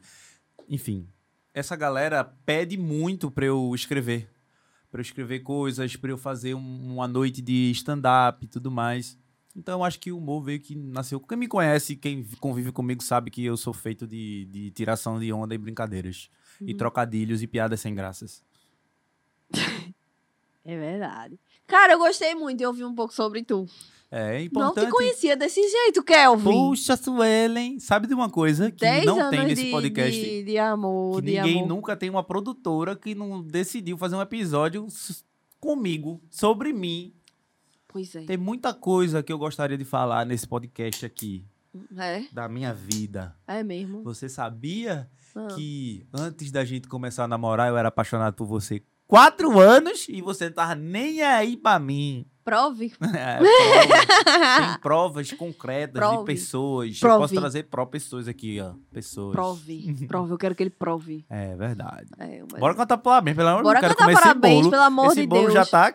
Enfim, 0.68 1.08
essa 1.54 1.76
galera 1.76 2.24
pede 2.24 2.78
muito 2.78 3.32
pra 3.32 3.46
eu 3.46 3.74
escrever. 3.74 4.30
Pra 4.92 5.00
eu 5.00 5.04
escrever 5.04 5.40
coisas, 5.42 5.96
pra 5.96 6.10
eu 6.10 6.18
fazer 6.18 6.56
um- 6.56 6.94
uma 6.96 7.08
noite 7.08 7.42
de 7.42 7.70
stand-up 7.72 8.44
e 8.44 8.48
tudo 8.48 8.72
mais. 8.72 9.18
Então 9.56 9.80
eu 9.80 9.84
acho 9.84 10.00
que 10.00 10.12
o 10.12 10.18
humor 10.18 10.42
veio 10.42 10.60
que 10.60 10.76
nasceu. 10.76 11.20
Quem 11.20 11.38
me 11.38 11.48
conhece, 11.48 11.96
quem 11.96 12.24
convive 12.40 12.72
comigo, 12.72 13.04
sabe 13.04 13.30
que 13.30 13.46
eu 13.46 13.56
sou 13.56 13.74
feito 13.74 14.08
de, 14.08 14.46
de 14.46 14.72
tiração 14.72 15.20
de 15.20 15.32
onda 15.32 15.54
e 15.54 15.58
brincadeiras. 15.58 16.30
E 16.62 16.74
trocadilhos 16.74 17.42
e 17.44 17.48
piadas 17.48 17.80
sem 17.80 17.94
graças. 17.96 18.44
É 20.66 20.78
verdade. 20.78 21.40
Cara, 21.66 21.94
eu 21.94 21.98
gostei 22.00 22.36
muito 22.36 22.60
de 22.60 22.66
ouvir 22.66 22.84
um 22.84 22.94
pouco 22.94 23.12
sobre 23.14 23.42
tu. 23.44 23.66
É 24.12 24.38
Não 24.38 24.44
importante. 24.46 24.86
te 24.86 24.92
conhecia 24.92 25.36
desse 25.36 25.62
jeito, 25.68 26.04
Kelvin. 26.04 26.44
Puxa, 26.44 26.96
Suelen, 26.96 27.80
sabe 27.80 28.06
de 28.08 28.14
uma 28.14 28.30
coisa 28.30 28.70
que 28.72 28.78
Dez 28.80 29.06
não 29.06 29.30
tem 29.32 29.46
nesse 29.46 29.66
de, 29.66 29.72
podcast? 29.72 30.20
De, 30.22 30.44
de 30.44 30.58
amor, 30.60 31.16
que 31.22 31.28
de 31.28 31.38
ninguém 31.38 31.58
amor. 31.64 31.68
nunca 31.70 31.96
tem 31.96 32.10
uma 32.10 32.24
produtora 32.24 32.96
que 32.96 33.16
não 33.16 33.42
decidiu 33.42 33.98
fazer 33.98 34.16
um 34.16 34.22
episódio 34.22 34.86
comigo, 35.60 36.22
sobre 36.30 36.72
mim. 36.74 37.14
Pois 37.88 38.14
é. 38.16 38.24
Tem 38.26 38.38
muita 38.38 38.72
coisa 38.74 39.24
que 39.24 39.32
eu 39.34 39.38
gostaria 39.40 39.78
de 39.78 39.86
falar 39.86 40.26
nesse 40.26 40.48
podcast 40.48 41.04
aqui, 41.06 41.46
É, 41.98 42.24
da 42.32 42.48
minha 42.48 42.74
vida. 42.74 43.36
é 43.48 43.64
mesmo. 43.64 44.04
Você 44.04 44.28
sabia 44.30 45.10
Ah. 45.36 45.48
que 45.56 46.06
antes 46.14 46.52
da 46.52 46.64
gente 46.66 46.88
começar 46.88 47.24
a 47.24 47.28
namorar, 47.28 47.70
eu 47.70 47.78
era 47.78 47.88
apaixonado 47.90 48.34
por 48.36 48.46
você 48.46 48.84
quatro 49.10 49.60
anos 49.60 50.06
e 50.08 50.22
você 50.22 50.46
não 50.46 50.54
tava 50.54 50.76
nem 50.76 51.22
aí 51.22 51.58
pra 51.58 51.80
mim. 51.80 52.26
Prove. 52.46 52.94
É, 53.16 53.38
prova. 53.38 54.06
Tem 54.74 54.80
provas 54.82 55.32
concretas 55.34 56.02
de 56.02 56.08
Prove. 56.16 56.26
pessoas. 56.26 56.96
Eu 56.96 57.00
Prove. 57.10 57.20
posso 57.22 57.36
trazer 57.36 57.64
pró 57.64 57.86
pessoas 57.86 58.28
aqui, 58.28 58.60
ó. 58.62 58.74
Pessoas. 58.92 59.36
Prove. 59.36 60.08
Prove. 60.08 60.32
Eu 60.32 60.38
quero 60.38 60.56
que 60.56 60.64
ele 60.64 60.70
prove. 60.70 61.26
É 61.30 61.56
verdade. 61.56 62.08
É, 62.18 62.42
mas- 62.52 62.60
Bora 62.60 62.74
cantar 62.76 62.98
parabéns, 62.98 63.36
pelo 63.36 63.50
amor 63.50 63.58
de 63.60 63.64
Bora 63.64 63.80
Deus. 63.82 63.94
Quero 63.94 64.08
cantar 64.08 64.22
parabéns, 64.22 64.54
esse 64.54 64.62
bolo. 64.62 64.72
pelo 64.72 64.84
amor 64.84 65.08
esse 65.08 65.22
de 65.22 65.28
bolo 65.28 65.42
Deus. 65.44 65.54
já 65.54 65.66
tá 65.66 65.94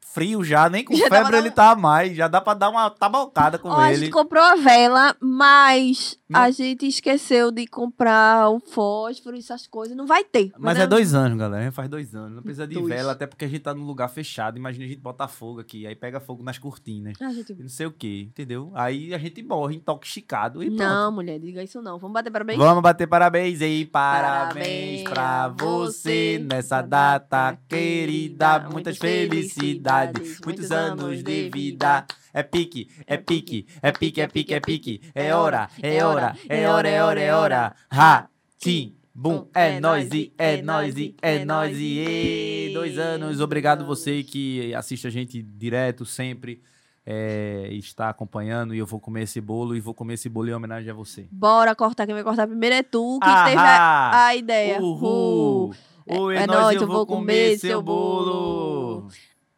frio 0.00 0.42
já, 0.42 0.68
nem 0.70 0.82
com 0.84 0.94
Já 0.96 1.08
febre 1.08 1.36
ele 1.36 1.50
tá 1.50 1.74
mais. 1.74 2.16
Já 2.16 2.26
dá 2.28 2.40
pra 2.40 2.54
dar 2.54 2.70
uma 2.70 2.88
tabocada 2.90 3.58
com 3.58 3.68
Ó, 3.68 3.78
a 3.78 3.92
ele. 3.92 4.00
gente 4.06 4.12
comprou 4.12 4.42
a 4.42 4.56
vela, 4.56 5.14
mas 5.20 6.18
Não. 6.28 6.40
a 6.40 6.50
gente 6.50 6.86
esqueceu 6.86 7.50
de 7.52 7.66
comprar 7.66 8.50
o 8.50 8.58
fósforo 8.58 9.36
e 9.36 9.38
essas 9.38 9.66
coisas. 9.66 9.96
Não 9.96 10.06
vai 10.06 10.24
ter. 10.24 10.52
Mas 10.58 10.76
né? 10.78 10.84
é 10.84 10.86
dois 10.86 11.14
anos, 11.14 11.38
galera. 11.38 11.70
Faz 11.70 11.88
dois 11.88 12.14
anos. 12.14 12.36
Não 12.36 12.42
precisa 12.42 12.66
de 12.66 12.74
Dois. 12.74 12.88
vela, 12.88 13.12
até 13.12 13.26
porque 13.26 13.44
a 13.44 13.48
gente 13.48 13.60
tá 13.60 13.72
num 13.72 13.84
lugar 13.84 14.08
fechado. 14.08 14.56
Imagina 14.56 14.84
a 14.84 14.88
gente 14.88 15.00
botar 15.00 15.28
fogo 15.28 15.60
aqui. 15.60 15.86
Aí 15.86 15.94
pega 15.94 16.18
fogo 16.18 16.42
nas 16.42 16.58
cortinas. 16.58 17.20
A 17.20 17.32
gente... 17.32 17.52
E 17.52 17.62
não 17.62 17.68
sei 17.68 17.86
o 17.86 17.92
que, 17.92 18.22
entendeu? 18.22 18.72
Aí 18.74 19.14
a 19.14 19.18
gente 19.18 19.42
morre 19.42 19.76
intoxicado 19.76 20.62
e 20.62 20.66
pronto. 20.66 20.78
Não, 20.78 21.12
mulher, 21.12 21.38
diga 21.38 21.62
isso 21.62 21.80
não. 21.80 21.98
Vamos 21.98 22.14
bater 22.14 22.30
parabéns? 22.30 22.58
Vamos 22.58 22.82
bater 22.82 23.06
parabéns 23.06 23.60
aí, 23.60 23.84
Parabéns 23.86 24.56
parabéns 24.56 25.02
pra 25.04 25.48
você 25.48 26.44
nessa 26.44 26.82
data 26.82 27.58
querida. 27.68 28.60
Muitas 28.70 28.86
Muitas 28.86 28.98
felicidades, 28.98 30.40
muitos 30.44 30.70
anos 30.72 31.22
de 31.22 31.50
vida. 31.50 31.50
vida. 31.50 32.06
É 32.36 32.42
pique, 32.42 32.86
é 33.06 33.16
pique, 33.16 33.66
é 33.80 33.90
pique, 33.92 34.20
é 34.20 34.26
pique, 34.26 34.52
é 34.54 34.60
pique. 34.60 35.00
É 35.14 35.34
hora, 35.34 35.70
é 35.82 36.04
hora, 36.04 36.36
é 36.50 36.68
hora, 36.68 36.88
é 36.90 37.02
hora, 37.02 37.20
é 37.22 37.34
hora. 37.34 37.74
Ha, 37.90 38.28
tim. 38.58 38.94
Bum, 39.14 39.46
é 39.54 39.80
nóis 39.80 40.12
e 40.12 40.34
é 40.36 40.60
nóis 40.60 40.94
e 40.98 41.16
é 41.22 41.42
nóis 41.46 41.78
e 41.80 42.70
dois 42.74 42.98
anos. 42.98 43.40
Obrigado 43.40 43.86
você 43.86 44.22
que 44.22 44.74
assiste 44.74 45.06
a 45.06 45.10
gente 45.10 45.42
direto 45.42 46.04
sempre, 46.04 46.60
é, 47.06 47.68
está 47.72 48.10
acompanhando 48.10 48.74
e 48.74 48.78
eu 48.78 48.84
vou 48.84 49.00
comer 49.00 49.22
esse 49.22 49.40
bolo 49.40 49.74
e 49.74 49.80
vou 49.80 49.94
comer 49.94 50.12
esse 50.14 50.28
bolo 50.28 50.50
em 50.50 50.52
homenagem 50.52 50.90
a 50.90 50.94
você. 50.94 51.26
Bora 51.32 51.74
cortar. 51.74 52.04
Quem 52.04 52.14
vai 52.14 52.22
cortar 52.22 52.46
primeiro 52.46 52.74
é 52.76 52.82
tu, 52.82 53.18
que 53.18 53.44
teve 53.46 53.56
a, 53.56 54.26
a 54.26 54.36
ideia. 54.36 54.78
Uhul! 54.82 55.70
Uh. 55.70 55.74
Oi, 56.20 56.36
É 56.36 56.42
é 56.42 56.46
nóis, 56.46 56.60
nóis, 56.60 56.82
eu 56.82 56.86
vou 56.86 57.06
comer 57.06 57.58
seu 57.58 57.80
bolo. 57.80 59.00
bolo. 59.00 59.08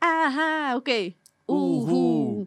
Ahá, 0.00 0.76
o 0.76 0.80
quê? 0.80 1.14
Uhul. 1.48 1.88
Uhul. 1.88 2.46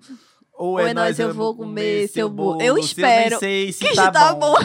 Ou 0.54 0.70
Ou 0.74 0.80
é 0.80 0.94
nóis, 0.94 1.18
eu 1.20 1.34
vou 1.34 1.56
comer 1.56 2.08
seu 2.08 2.30
bolo. 2.30 2.62
Eu 2.62 2.78
espero 2.78 3.32
nem 3.32 3.40
sei 3.40 3.72
se 3.74 3.84
que 3.88 3.96
tá, 3.96 4.12
tá 4.12 4.34
bom. 4.36 4.54
bom. 4.54 4.58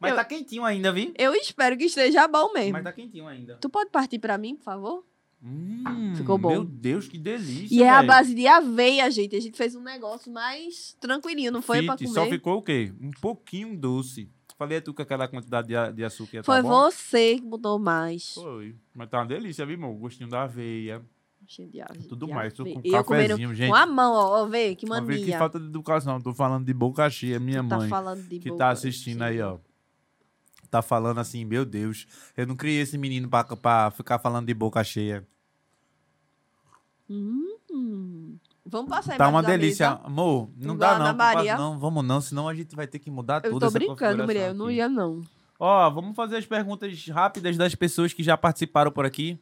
Mas 0.00 0.10
Eu- 0.10 0.16
tá 0.16 0.24
quentinho 0.24 0.64
ainda, 0.64 0.90
viu? 0.92 1.12
Eu 1.16 1.32
espero 1.34 1.76
que 1.76 1.84
esteja 1.84 2.26
bom 2.26 2.52
mesmo. 2.52 2.72
Mas 2.72 2.82
tá 2.82 2.92
quentinho 2.92 3.28
ainda. 3.28 3.56
Tu 3.60 3.68
pode 3.70 3.90
partir 3.90 4.18
pra 4.18 4.36
mim, 4.36 4.56
por 4.56 4.64
favor? 4.64 5.04
Hum, 5.44 6.12
Ficou 6.16 6.38
bom. 6.38 6.50
Meu 6.50 6.64
Deus, 6.64 7.06
que 7.08 7.18
delícia, 7.18 7.74
E 7.74 7.82
é 7.82 7.88
a 7.90 8.02
base 8.02 8.34
de 8.34 8.46
aveia, 8.46 9.08
gente. 9.10 9.34
A 9.36 9.40
gente 9.40 9.56
fez 9.56 9.74
um 9.74 9.82
negócio 9.82 10.32
mais 10.32 10.96
tranquilinho, 11.00 11.50
não 11.52 11.62
foi 11.62 11.82
pra 11.84 11.96
Fit, 11.96 12.08
comer? 12.12 12.24
Só 12.24 12.30
ficou 12.30 12.58
o 12.58 12.62
quê? 12.62 12.92
Um 13.00 13.10
pouquinho 13.20 13.76
doce. 13.76 14.28
Falei 14.56 14.78
a 14.78 14.80
tu 14.82 14.94
que 14.94 15.02
aquela 15.02 15.26
quantidade 15.26 15.66
de, 15.68 15.92
de 15.94 16.04
açúcar 16.04 16.36
ia 16.36 16.42
tá 16.42 16.46
Foi 16.46 16.62
bom? 16.62 16.68
você 16.68 17.36
que 17.36 17.42
botou 17.42 17.78
mais. 17.78 18.34
Foi. 18.34 18.76
Mas 18.94 19.08
tá 19.08 19.18
uma 19.18 19.26
delícia, 19.26 19.66
viu, 19.66 19.74
irmão? 19.74 19.94
Gostinho 19.94 20.28
da 20.28 20.42
aveia. 20.44 21.02
Cheio 21.54 21.68
de 21.68 21.80
ave- 21.82 21.98
Tudo 22.08 22.26
de 22.26 22.32
mais. 22.32 22.52
Tô 22.54 22.62
aveia. 22.62 22.80
com 22.80 22.88
eu 22.88 23.04
comendo 23.04 23.28
cafezinho, 23.28 23.54
gente. 23.54 23.68
com 23.68 23.74
a 23.74 23.84
mão, 23.86 24.14
ó. 24.14 24.42
ó 24.42 24.46
vê, 24.46 24.74
que 24.74 24.86
Uma 24.86 25.00
vez 25.02 25.18
que 25.20 25.24
mania. 25.26 25.38
falta 25.38 25.60
de 25.60 25.66
educação. 25.66 26.18
Tô 26.20 26.32
falando 26.32 26.64
de 26.64 26.72
boca 26.72 27.08
cheia, 27.10 27.38
minha 27.38 27.62
Tu 27.62 27.68
tá 27.68 27.76
mãe. 27.76 28.22
de 28.28 28.38
que 28.38 28.48
boca 28.48 28.58
tá 28.64 28.70
assistindo 28.70 29.20
aí, 29.22 29.40
ó. 29.42 29.58
Tá 30.70 30.80
falando 30.80 31.18
assim, 31.18 31.44
meu 31.44 31.66
Deus. 31.66 32.06
Eu 32.34 32.46
não 32.46 32.56
criei 32.56 32.80
esse 32.80 32.96
menino 32.96 33.28
pra, 33.28 33.44
pra 33.44 33.90
ficar 33.90 34.18
falando 34.18 34.46
de 34.46 34.54
boca 34.54 34.82
cheia. 34.82 35.26
Hum. 37.10 38.38
Vamos 38.64 38.88
passar 38.88 39.16
Tá 39.18 39.28
uma 39.28 39.42
delícia. 39.42 39.90
mesa. 39.90 40.00
Amor, 40.04 40.48
não 40.56 40.74
Igual 40.74 40.98
dá 40.98 40.98
não. 40.98 41.14
Maria. 41.16 41.56
Não, 41.58 41.78
vamos 41.78 42.04
não, 42.04 42.20
senão 42.20 42.48
a 42.48 42.54
gente 42.54 42.74
vai 42.74 42.86
ter 42.86 42.98
que 42.98 43.10
mudar 43.10 43.44
Eu 43.44 43.50
toda 43.50 43.60
tô 43.60 43.66
essa 43.66 43.78
brincando, 43.78 44.24
mulher. 44.24 44.48
Eu 44.48 44.54
não 44.54 44.70
ia, 44.70 44.88
não. 44.88 45.20
Ó, 45.58 45.90
vamos 45.90 46.16
fazer 46.16 46.36
as 46.36 46.46
perguntas 46.46 47.06
rápidas 47.08 47.56
das 47.56 47.74
pessoas 47.74 48.12
que 48.12 48.22
já 48.22 48.36
participaram 48.36 48.90
por 48.90 49.04
aqui. 49.04 49.38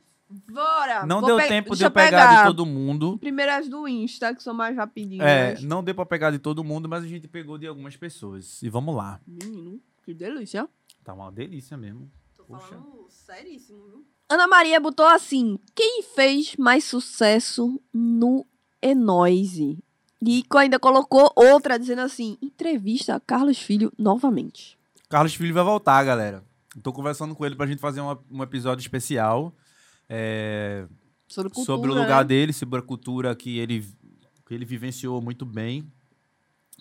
Bora! 0.51 1.05
Não 1.07 1.21
deu 1.23 1.37
pe- 1.37 1.49
tempo 1.49 1.75
de 1.75 1.83
eu 1.85 1.91
pegar, 1.91 2.43
de 2.43 2.47
todo 2.49 2.65
mundo. 2.65 3.19
Primeiro 3.19 3.53
as 3.53 3.69
do 3.69 3.87
Insta, 3.89 4.35
que 4.35 4.43
são 4.43 4.55
mais 4.55 4.77
rapidinhas. 4.77 5.27
É, 5.27 5.61
não 5.63 5.83
deu 5.83 5.95
pra 5.95 6.07
pegar 6.07 6.31
de 6.31 6.39
todo 6.39 6.63
mundo, 6.63 6.89
mas 6.89 7.03
a 7.05 7.09
gente 7.09 7.27
pegou 7.27 7.59
de 7.59 7.67
algumas 7.67 7.97
pessoas. 7.97 8.63
E 8.63 8.69
vamos 8.69 8.95
lá. 8.95 9.21
Menino, 9.27 9.81
que 10.05 10.15
delícia. 10.15 10.69
Tá 11.05 11.13
uma 11.15 11.31
delícia 11.33 11.77
mesmo. 11.77 12.11
Tô 12.37 12.45
Poxa. 12.45 12.67
falando 12.69 13.07
seríssimo, 13.09 13.83
viu? 13.87 14.05
Ana 14.29 14.47
Maria 14.47 14.79
botou 14.79 15.07
assim: 15.07 15.59
quem 15.75 16.03
fez 16.03 16.55
mais 16.57 16.85
sucesso 16.85 17.81
no 17.93 18.47
Enoise? 18.81 19.79
E 20.23 20.45
ainda 20.57 20.79
colocou 20.79 21.33
outra 21.35 21.79
dizendo 21.79 22.03
assim: 22.03 22.37
entrevista 22.43 23.15
a 23.17 23.21
Carlos 23.21 23.59
Filho 23.59 23.93
novamente. 23.99 24.79
Carlos 25.09 25.35
Filho 25.35 25.55
vai 25.55 25.65
voltar, 25.65 26.05
galera. 26.05 26.45
Tô 26.83 26.93
conversando 26.93 27.35
com 27.35 27.45
ele 27.45 27.57
pra 27.57 27.67
gente 27.67 27.81
fazer 27.81 28.01
uma- 28.01 28.19
um 28.31 28.43
episódio 28.43 28.81
especial. 28.83 29.53
É, 30.11 30.87
Sobre 31.29 31.51
cultura. 31.53 31.65
sobre 31.65 31.91
o 31.93 31.95
né? 31.95 32.01
lugar 32.01 32.25
dele, 32.25 32.53
sobre 32.53 32.81
a 32.81 32.83
cultura 32.83 33.35
que 33.37 33.59
ele, 33.59 33.87
que 34.45 34.53
ele 34.53 34.65
vivenciou 34.65 35.23
muito 35.23 35.47
bem. 35.47 35.87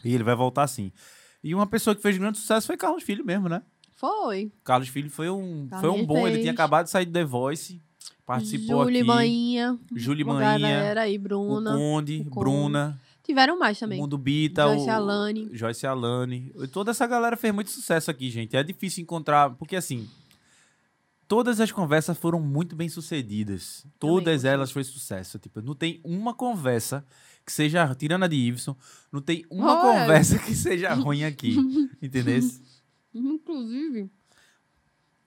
E 0.03 0.13
ele 0.13 0.23
vai 0.23 0.35
voltar 0.35 0.65
sim. 0.67 0.91
E 1.43 1.53
uma 1.53 1.67
pessoa 1.67 1.95
que 1.95 2.01
fez 2.01 2.17
grande 2.17 2.39
sucesso 2.39 2.65
foi 2.65 2.75
Carlos 2.75 3.03
Filho 3.03 3.23
mesmo, 3.23 3.47
né? 3.47 3.61
Foi. 3.95 4.51
Carlos 4.63 4.89
Filho 4.89 5.09
foi 5.09 5.29
um, 5.29 5.69
foi 5.79 5.89
um 5.89 6.05
bom. 6.05 6.19
Ele 6.21 6.31
fez. 6.31 6.41
tinha 6.41 6.53
acabado 6.53 6.85
de 6.85 6.89
sair 6.89 7.05
do 7.05 7.11
The 7.11 7.23
Voice. 7.23 7.79
Participou 8.25 8.83
Júlia 8.83 9.01
aqui. 9.01 9.07
Maninha. 9.07 9.79
Uma 10.23 10.33
Maninha. 10.35 10.59
galera 10.59 11.01
aí, 11.01 11.17
O 11.17 11.21
Bruna. 11.21 11.71
Conde, 11.75 12.21
o 12.21 12.25
Conde. 12.25 12.39
Bruna, 12.39 12.99
Tiveram 13.23 13.59
mais 13.59 13.77
o 13.77 13.79
também. 13.81 13.99
Mundo 13.99 14.17
Bita, 14.17 14.63
Joyce 14.63 14.87
o, 14.87 14.91
Alane. 14.91 15.49
Joyce 15.51 15.85
Alane. 15.85 16.51
Toda 16.71 16.91
essa 16.91 17.05
galera 17.05 17.37
fez 17.37 17.53
muito 17.53 17.69
sucesso 17.69 18.09
aqui, 18.09 18.29
gente. 18.31 18.55
É 18.55 18.63
difícil 18.63 19.03
encontrar, 19.03 19.51
porque 19.51 19.75
assim, 19.75 20.07
todas 21.29 21.61
as 21.61 21.71
conversas 21.71 22.17
foram 22.17 22.41
muito 22.41 22.75
bem 22.75 22.89
sucedidas. 22.89 23.85
Todas 23.99 24.43
elas 24.43 24.71
foi 24.71 24.83
sucesso. 24.83 25.37
Tipo, 25.37 25.61
não 25.61 25.75
tem 25.75 26.01
uma 26.03 26.33
conversa 26.33 27.05
que 27.45 27.53
seja, 27.53 27.93
tirando 27.95 28.23
a 28.23 28.27
de 28.27 28.35
Iveson, 28.35 28.75
não 29.11 29.21
tem 29.21 29.45
uma 29.49 29.79
Olha. 29.79 30.01
conversa 30.01 30.39
que 30.39 30.55
seja 30.55 30.91
ruim 30.95 31.23
aqui. 31.23 31.55
Entendeu? 32.01 32.41
Inclusive. 33.13 34.09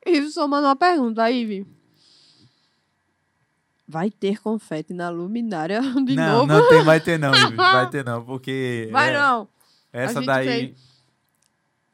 Iveson 0.05 0.49
mandou 0.49 0.69
uma 0.71 0.77
pergunta, 0.77 1.31
Ive. 1.31 1.65
Vai 3.87 4.11
ter 4.11 4.41
confete 4.41 4.93
na 4.93 5.09
luminária 5.09 5.81
de 6.05 6.17
não, 6.17 6.39
novo? 6.39 6.47
não 6.47 6.69
tem, 6.69 6.83
vai 6.83 7.01
ter 7.01 7.19
não, 7.19 7.33
Ivi, 7.33 7.55
vai 7.57 7.91
ter 7.91 8.05
não, 8.05 8.25
porque 8.25 8.89
Vai 8.91 9.11
é, 9.11 9.19
não. 9.19 9.49
essa 9.93 10.21
daí 10.21 10.47
fez. 10.47 10.92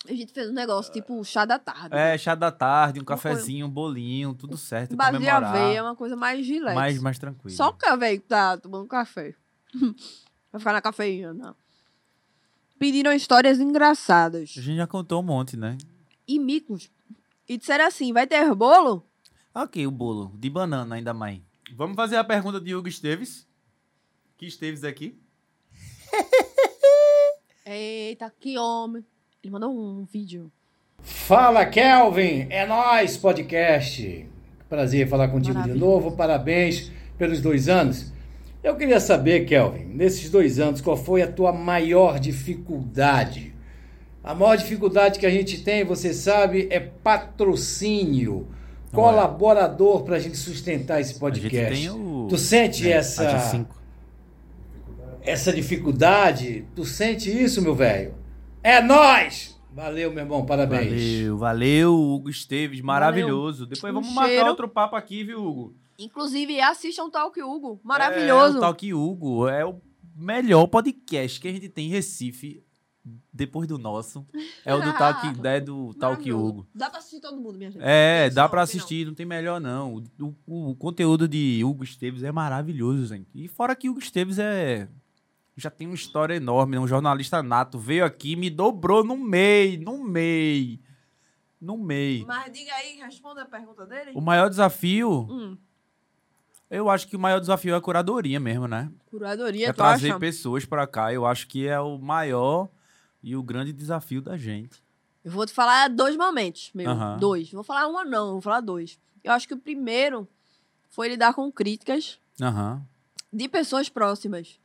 A 0.08 0.14
gente 0.14 0.32
fez 0.32 0.48
um 0.48 0.54
negócio 0.54 0.90
tipo 0.92 1.22
chá 1.22 1.44
da 1.44 1.58
tarde. 1.58 1.94
é 1.94 2.16
chá 2.16 2.34
da 2.34 2.50
tarde, 2.50 2.98
um 2.98 3.04
cafezinho, 3.04 3.66
um 3.66 3.70
bolinho, 3.70 4.34
tudo 4.34 4.56
certo, 4.56 4.96
Base 4.96 5.18
de 5.18 5.28
aveia, 5.28 5.82
uma 5.82 5.94
coisa 5.94 6.16
mais 6.16 6.46
relax. 6.48 6.74
mais 6.74 6.98
mais 7.00 7.18
tranquilo. 7.18 7.54
Só 7.54 7.68
o 7.68 7.72
que 7.74 8.18
tá 8.20 8.56
tomando 8.56 8.86
café. 8.86 9.34
Vai 10.50 10.58
ficar 10.58 10.72
na 10.72 10.80
cafeína, 10.80 11.34
não. 11.34 11.54
Pediram 12.78 13.12
histórias 13.12 13.60
engraçadas. 13.60 14.54
A 14.56 14.60
gente 14.62 14.76
já 14.76 14.86
contou 14.86 15.20
um 15.20 15.24
monte, 15.24 15.56
né? 15.56 15.76
E 16.26 16.38
micos. 16.38 16.90
E 17.46 17.58
disseram 17.58 17.86
assim, 17.86 18.12
vai 18.12 18.26
ter 18.26 18.54
bolo? 18.54 19.04
Ok, 19.54 19.86
o 19.86 19.90
bolo 19.90 20.32
de 20.34 20.48
banana 20.48 20.94
ainda 20.94 21.12
mais. 21.12 21.40
Vamos 21.74 21.96
fazer 21.96 22.16
a 22.16 22.24
pergunta 22.24 22.60
de 22.60 22.74
Hugo 22.74 22.88
Esteves. 22.88 23.46
Que 24.36 24.46
Esteves 24.46 24.84
aqui? 24.84 25.20
Eita, 27.66 28.32
que 28.38 28.56
homem. 28.56 29.04
Ele 29.42 29.52
mandou 29.52 29.70
um 29.72 30.04
vídeo. 30.04 30.50
Fala 31.00 31.64
Kelvin, 31.64 32.46
é 32.50 32.66
nós 32.66 33.16
podcast. 33.16 34.26
Prazer 34.68 35.08
falar 35.08 35.28
contigo 35.28 35.54
Maravilha. 35.54 35.74
de 35.74 35.80
novo. 35.80 36.12
Parabéns 36.16 36.90
pelos 37.16 37.40
dois 37.40 37.68
anos. 37.68 38.12
Eu 38.62 38.76
queria 38.76 38.98
saber, 38.98 39.44
Kelvin, 39.46 39.84
nesses 39.84 40.28
dois 40.28 40.58
anos, 40.58 40.80
qual 40.80 40.96
foi 40.96 41.22
a 41.22 41.30
tua 41.30 41.52
maior 41.52 42.18
dificuldade? 42.18 43.54
A 44.22 44.34
maior 44.34 44.56
dificuldade 44.56 45.18
que 45.20 45.24
a 45.26 45.30
gente 45.30 45.62
tem, 45.62 45.84
você 45.84 46.12
sabe, 46.12 46.66
é 46.70 46.80
patrocínio, 46.80 48.48
colaborador 48.92 50.02
para 50.02 50.16
a 50.16 50.18
gente 50.18 50.36
sustentar 50.36 51.00
esse 51.00 51.10
A 51.10 51.12
gente 51.12 51.20
podcast. 51.20 51.74
tem 51.80 51.90
o 51.90 52.26
Tu 52.28 52.36
sente 52.36 52.82
né, 52.84 52.90
essa 52.90 53.24
AG5. 53.24 53.66
essa 55.22 55.52
dificuldade? 55.52 56.64
Tu 56.74 56.84
sente 56.84 57.30
isso, 57.30 57.62
meu 57.62 57.74
velho? 57.76 58.14
É 58.62 58.80
nós! 58.82 59.56
Valeu, 59.72 60.10
meu 60.10 60.24
irmão, 60.24 60.44
parabéns. 60.44 60.88
Valeu, 60.90 61.38
valeu, 61.38 61.94
Hugo 61.94 62.30
Esteves, 62.30 62.80
maravilhoso. 62.80 63.64
Depois 63.66 63.92
Um 63.92 64.00
vamos 64.00 64.12
marcar 64.12 64.30
cheiro. 64.32 64.48
outro 64.48 64.68
papo 64.68 64.96
aqui, 64.96 65.22
viu, 65.22 65.44
Hugo? 65.44 65.76
Inclusive, 65.98 66.60
assistam 66.60 67.04
o 67.04 67.10
Talk 67.10 67.40
Hugo. 67.40 67.74
É, 67.84 67.86
Maravilhoso. 67.86 68.58
o 68.58 68.60
Talk 68.60 68.92
Hugo 68.94 69.46
é 69.48 69.64
o 69.64 69.80
melhor 70.16 70.66
podcast 70.66 71.38
que 71.40 71.46
a 71.48 71.52
gente 71.52 71.68
tem 71.68 71.86
em 71.86 71.90
Recife, 71.90 72.62
depois 73.32 73.68
do 73.68 73.78
nosso. 73.78 74.26
É 74.64 74.74
o 74.74 74.80
do 74.82 74.92
Talk, 74.94 75.20
é 75.46 75.60
do 75.60 75.94
Talk 75.94 76.00
Maravilhoso. 76.18 76.44
Hugo. 76.48 76.66
Dá 76.74 76.90
pra 76.90 76.98
assistir 76.98 77.20
todo 77.20 77.40
mundo, 77.40 77.56
minha 77.58 77.70
gente. 77.70 77.82
É, 77.84 78.30
dá 78.30 78.48
pra 78.48 78.64
tem 78.66 78.74
não. 78.74 78.80
assistir, 78.80 79.06
não 79.06 79.14
tem 79.14 79.26
melhor 79.26 79.60
não. 79.60 79.94
O, 80.18 80.34
o- 80.46 80.70
o 80.70 80.74
conteúdo 80.76 81.28
de 81.28 81.62
Hugo 81.64 81.84
Esteves 81.84 82.22
é 82.24 82.32
maravilhoso, 82.32 83.06
gente. 83.06 83.28
E 83.34 83.46
fora 83.46 83.76
que 83.76 83.88
Hugo 83.88 84.00
Esteves 84.00 84.38
é 84.40 84.88
já 85.58 85.70
tem 85.70 85.86
uma 85.86 85.94
história 85.94 86.34
enorme, 86.34 86.76
é 86.76 86.80
um 86.80 86.86
jornalista 86.86 87.42
nato, 87.42 87.78
veio 87.78 88.04
aqui 88.04 88.32
e 88.32 88.36
me 88.36 88.48
dobrou 88.48 89.04
no 89.04 89.16
meio, 89.16 89.80
no 89.80 90.02
meio. 90.04 90.78
No 91.60 91.76
meio. 91.76 92.24
Mas 92.26 92.52
diga 92.52 92.72
aí, 92.74 92.96
responda 92.98 93.42
a 93.42 93.44
pergunta 93.44 93.84
dele. 93.84 94.12
O 94.14 94.20
maior 94.20 94.48
desafio, 94.48 95.26
Hum, 95.28 95.58
eu 96.70 96.88
acho 96.88 97.08
que 97.08 97.16
o 97.16 97.18
maior 97.18 97.40
desafio 97.40 97.74
é 97.74 97.76
a 97.76 97.80
curadoria 97.80 98.38
mesmo, 98.38 98.68
né? 98.68 98.90
curadoria, 99.10 99.68
é 99.68 99.72
tu 99.72 99.76
trazer 99.76 100.10
acha? 100.10 100.18
pessoas 100.20 100.64
pra 100.64 100.86
cá. 100.86 101.12
Eu 101.12 101.26
acho 101.26 101.48
que 101.48 101.66
é 101.66 101.80
o 101.80 101.98
maior 101.98 102.68
e 103.22 103.34
o 103.34 103.42
grande 103.42 103.72
desafio 103.72 104.20
da 104.22 104.36
gente. 104.36 104.82
Eu 105.24 105.32
vou 105.32 105.44
te 105.44 105.52
falar 105.52 105.88
dois 105.88 106.16
momentos, 106.16 106.70
meu. 106.74 106.88
Dois. 107.18 107.50
Vou 107.50 107.64
falar 107.64 107.88
um 107.88 108.04
não, 108.04 108.32
vou 108.32 108.40
falar 108.40 108.60
dois. 108.60 108.98
Eu 109.24 109.32
acho 109.32 109.48
que 109.48 109.54
o 109.54 109.58
primeiro 109.58 110.28
foi 110.88 111.08
lidar 111.08 111.34
com 111.34 111.50
críticas 111.50 112.18
de 113.32 113.48
pessoas 113.48 113.88
próximas. 113.88 114.58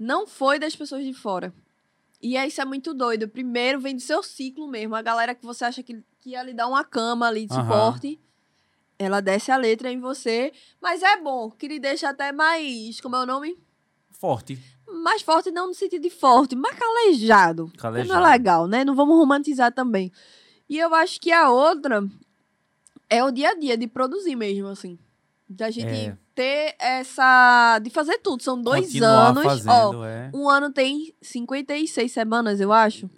Não 0.00 0.26
foi 0.26 0.58
das 0.58 0.74
pessoas 0.74 1.04
de 1.04 1.12
fora. 1.12 1.52
E 2.22 2.34
aí 2.34 2.48
isso 2.48 2.58
é 2.58 2.64
muito 2.64 2.94
doido. 2.94 3.28
Primeiro 3.28 3.78
vem 3.78 3.94
do 3.94 4.00
seu 4.00 4.22
ciclo 4.22 4.66
mesmo. 4.66 4.94
A 4.94 5.02
galera 5.02 5.34
que 5.34 5.44
você 5.44 5.66
acha 5.66 5.82
que, 5.82 6.02
que 6.20 6.30
ia 6.30 6.42
lhe 6.42 6.54
dar 6.54 6.68
uma 6.68 6.82
cama 6.82 7.28
ali 7.28 7.46
de 7.46 7.52
Aham. 7.52 7.62
suporte. 7.62 8.18
Ela 8.98 9.20
desce 9.20 9.52
a 9.52 9.58
letra 9.58 9.92
em 9.92 10.00
você. 10.00 10.54
Mas 10.80 11.02
é 11.02 11.18
bom, 11.18 11.50
que 11.50 11.68
lhe 11.68 11.78
deixa 11.78 12.08
até 12.08 12.32
mais. 12.32 12.98
Como 12.98 13.14
é 13.14 13.22
o 13.22 13.26
nome? 13.26 13.58
Forte. 14.10 14.58
Mais 14.88 15.20
forte, 15.20 15.50
não 15.50 15.66
no 15.68 15.74
sentido 15.74 16.02
de 16.02 16.10
forte, 16.10 16.56
mas 16.56 16.78
calejado. 16.78 17.66
Porque 17.66 17.78
Calejado. 17.78 18.08
Não 18.08 18.26
é 18.26 18.32
legal, 18.32 18.66
né? 18.66 18.84
Não 18.86 18.94
vamos 18.94 19.16
romantizar 19.16 19.70
também. 19.70 20.10
E 20.66 20.78
eu 20.78 20.94
acho 20.94 21.20
que 21.20 21.30
a 21.30 21.50
outra 21.50 22.02
é 23.10 23.22
o 23.22 23.30
dia 23.30 23.50
a 23.50 23.54
dia 23.54 23.76
de 23.76 23.86
produzir 23.86 24.34
mesmo, 24.34 24.68
assim. 24.68 24.98
Da 25.46 25.70
gente 25.70 25.88
É. 25.88 26.16
ter 26.40 26.74
essa. 26.78 27.78
de 27.80 27.90
fazer 27.90 28.18
tudo. 28.18 28.42
São 28.42 28.60
dois 28.60 28.86
Continuar 28.86 29.28
anos. 29.28 29.44
fazendo, 29.44 29.98
Ó, 29.98 30.06
é. 30.06 30.30
um 30.32 30.48
ano 30.48 30.72
tem 30.72 31.14
56 31.20 32.10
semanas, 32.10 32.60
eu 32.60 32.72
acho. 32.72 33.10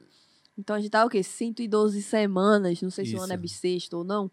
Então 0.58 0.74
a 0.74 0.80
gente 0.80 0.90
tá 0.90 1.04
o 1.04 1.08
quê? 1.08 1.22
112 1.22 2.02
semanas, 2.02 2.82
não 2.82 2.90
sei 2.90 3.06
se 3.06 3.14
o 3.14 3.22
ano 3.22 3.32
é 3.32 3.36
bissexto 3.36 3.98
ou 3.98 4.04
não, 4.04 4.30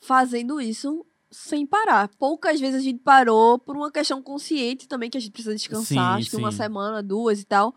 fazendo 0.00 0.60
isso 0.60 1.04
sem 1.28 1.66
parar. 1.66 2.08
Poucas 2.16 2.60
vezes 2.60 2.76
a 2.76 2.82
gente 2.84 3.00
parou 3.00 3.58
por 3.58 3.76
uma 3.76 3.90
questão 3.90 4.22
consciente 4.22 4.86
também, 4.86 5.10
que 5.10 5.18
a 5.18 5.20
gente 5.20 5.32
precisa 5.32 5.54
descansar, 5.54 5.84
Sim, 5.86 5.98
acho 5.98 6.30
que 6.30 6.36
uma 6.36 6.52
sim. 6.52 6.58
semana, 6.58 7.02
duas 7.02 7.40
e 7.40 7.44
tal. 7.44 7.74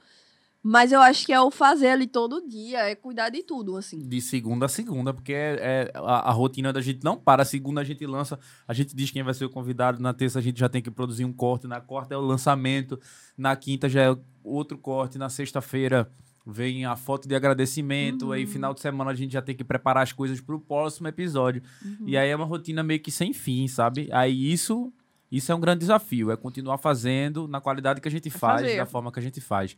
Mas 0.62 0.92
eu 0.92 1.00
acho 1.00 1.26
que 1.26 1.32
é 1.32 1.40
o 1.40 1.50
fazer 1.50 1.90
ali 1.90 2.08
todo 2.08 2.46
dia, 2.48 2.80
é 2.90 2.96
cuidar 2.96 3.30
de 3.30 3.44
tudo, 3.44 3.78
assim. 3.78 4.00
De 4.00 4.20
segunda 4.22 4.66
a 4.66 4.70
segunda, 4.70 5.14
porque 5.14 5.34
é, 5.34 5.58
é 5.60 5.92
a, 5.96 6.30
a 6.30 6.32
rotina 6.32 6.74
da 6.74 6.82
gente 6.82 7.04
não 7.04 7.16
para. 7.16 7.46
Segunda 7.46 7.82
a 7.82 7.84
gente 7.84 8.06
lança, 8.06 8.40
a 8.68 8.74
gente 8.74 8.96
diz 8.96 9.10
quem 9.12 9.24
vai 9.24 9.34
ser 9.34 9.46
o 9.46 9.50
convidado. 9.50 10.02
Na 10.02 10.14
terça 10.14 10.40
a 10.40 10.42
gente 10.42 10.60
já 10.60 10.68
tem 10.68 10.82
que 10.82 10.92
produzir 10.92 11.24
um 11.24 11.32
corte. 11.32 11.68
Na 11.68 11.80
quarta 11.80 12.14
é 12.14 12.18
o 12.18 12.22
lançamento. 12.22 13.00
Na 13.38 13.56
quinta 13.56 13.88
já 13.88 14.02
é 14.02 14.18
outro 14.44 14.78
corte. 14.78 15.18
Na 15.18 15.30
sexta-feira 15.30 16.12
vem 16.46 16.86
a 16.86 16.96
foto 16.96 17.28
de 17.28 17.36
agradecimento. 17.36 18.32
Aí, 18.32 18.46
final 18.46 18.74
de 18.74 18.80
semana, 18.80 19.12
a 19.12 19.16
gente 19.16 19.34
já 19.34 19.42
tem 19.42 19.56
que 19.56 19.64
preparar 19.64 20.04
as 20.04 20.14
coisas 20.14 20.40
pro 20.40 20.60
próximo 20.60 21.08
episódio. 21.08 21.62
E 22.06 22.18
aí 22.18 22.30
é 22.30 22.36
uma 22.36 22.46
rotina 22.46 22.82
meio 22.84 23.02
que 23.02 23.12
sem 23.12 23.34
fim, 23.34 23.68
sabe? 23.68 24.10
Aí 24.12 24.52
isso. 24.52 24.92
Isso 25.30 25.52
é 25.52 25.56
um 25.56 25.60
grande 25.60 25.80
desafio, 25.80 26.32
é 26.32 26.38
continuar 26.38 26.78
fazendo 26.78 27.50
na 27.50 27.60
qualidade 27.60 28.00
que 28.00 28.08
a 28.08 28.12
gente 28.12 28.30
faz, 28.30 28.62
fazer. 28.62 28.78
da 28.78 28.86
forma 28.86 29.12
que 29.12 29.20
a 29.20 29.22
gente 29.22 29.42
faz. 29.42 29.76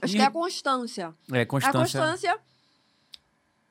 Acho 0.00 0.14
E- 0.14 0.16
que 0.16 0.22
é 0.22 0.26
a 0.26 0.30
constância. 0.30 1.14
É, 1.32 1.40
A 1.42 1.46
constância. 1.46 1.80
constância. 1.80 2.38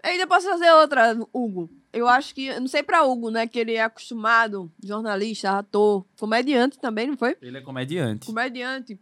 Ainda 0.03 0.25
posso 0.27 0.47
fazer 0.49 0.71
outra, 0.73 1.15
Hugo. 1.33 1.69
Eu 1.93 2.07
acho 2.07 2.33
que, 2.33 2.57
não 2.59 2.67
sei 2.67 2.81
pra 2.81 3.03
Hugo, 3.03 3.29
né, 3.29 3.45
que 3.47 3.59
ele 3.59 3.73
é 3.75 3.83
acostumado, 3.83 4.71
jornalista, 4.83 5.57
ator, 5.59 6.05
comediante 6.19 6.79
também, 6.79 7.07
não 7.07 7.17
foi? 7.17 7.37
Ele 7.41 7.57
é 7.57 7.61
comediante. 7.61 8.25
Comediante. 8.25 8.99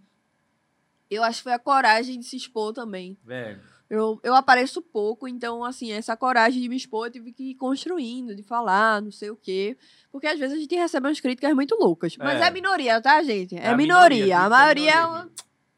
Eu 1.10 1.24
acho 1.24 1.38
que 1.40 1.44
foi 1.44 1.54
a 1.54 1.60
coragem 1.60 2.20
de 2.20 2.26
se 2.26 2.36
expor 2.36 2.74
também. 2.74 3.18
É. 3.28 3.58
Eu, 3.90 4.20
eu 4.24 4.36
apareço 4.36 4.82
pouco, 4.82 5.28
então, 5.28 5.64
assim, 5.64 5.92
essa 5.92 6.16
coragem 6.18 6.62
de 6.62 6.70
me 6.70 6.76
expor 6.76 7.08
eu 7.08 7.12
tive 7.12 7.32
que 7.32 7.52
ir 7.52 7.56
construindo, 7.56 8.36
de 8.36 8.44
falar, 8.44 9.02
não 9.02 9.12
sei 9.12 9.32
o 9.32 9.36
quê. 9.36 9.78
Porque 10.12 10.28
às 10.28 10.38
vezes 10.38 10.58
a 10.58 10.60
gente 10.60 10.76
recebe 10.76 11.08
umas 11.08 11.20
críticas 11.20 11.54
muito 11.56 11.76
loucas. 11.76 12.16
Mas 12.18 12.40
É. 12.42 12.46
é, 12.48 12.52
minoria, 12.52 13.02
tá, 13.02 13.24
gente? 13.24 13.56
É, 13.56 13.68
a 13.70 13.76
minoria. 13.78 14.26
minoria, 14.26 14.40
A 14.42 14.50
maioria 14.50 14.92
é 14.92 15.02
minoria. 15.06 15.30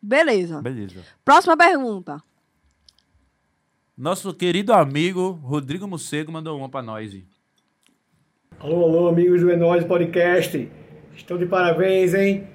Beleza. 0.01 0.61
Beleza. 0.61 1.01
Próxima 1.23 1.55
pergunta. 1.55 2.21
Nosso 3.97 4.33
querido 4.33 4.73
amigo 4.73 5.31
Rodrigo 5.43 5.87
Mocego 5.87 6.31
mandou 6.31 6.57
uma 6.57 6.69
pra 6.69 6.81
nós. 6.81 7.15
Alô, 8.59 8.83
alô, 8.83 9.07
amigos 9.09 9.41
do 9.41 9.51
Enóis 9.51 9.83
Podcast. 9.83 10.69
Estão 11.15 11.37
de 11.37 11.45
parabéns, 11.45 12.13
hein? 12.13 12.47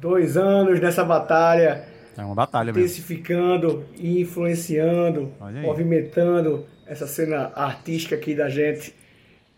Dois 0.00 0.36
anos 0.36 0.80
nessa 0.80 1.04
batalha, 1.04 1.86
É 2.16 2.22
uma 2.24 2.34
batalha 2.34 2.72
mesmo. 2.72 2.80
intensificando 2.80 3.84
e 3.96 4.20
influenciando, 4.20 5.32
movimentando 5.62 6.66
essa 6.86 7.06
cena 7.06 7.52
artística 7.54 8.14
aqui 8.16 8.34
da 8.34 8.48
gente. 8.48 8.94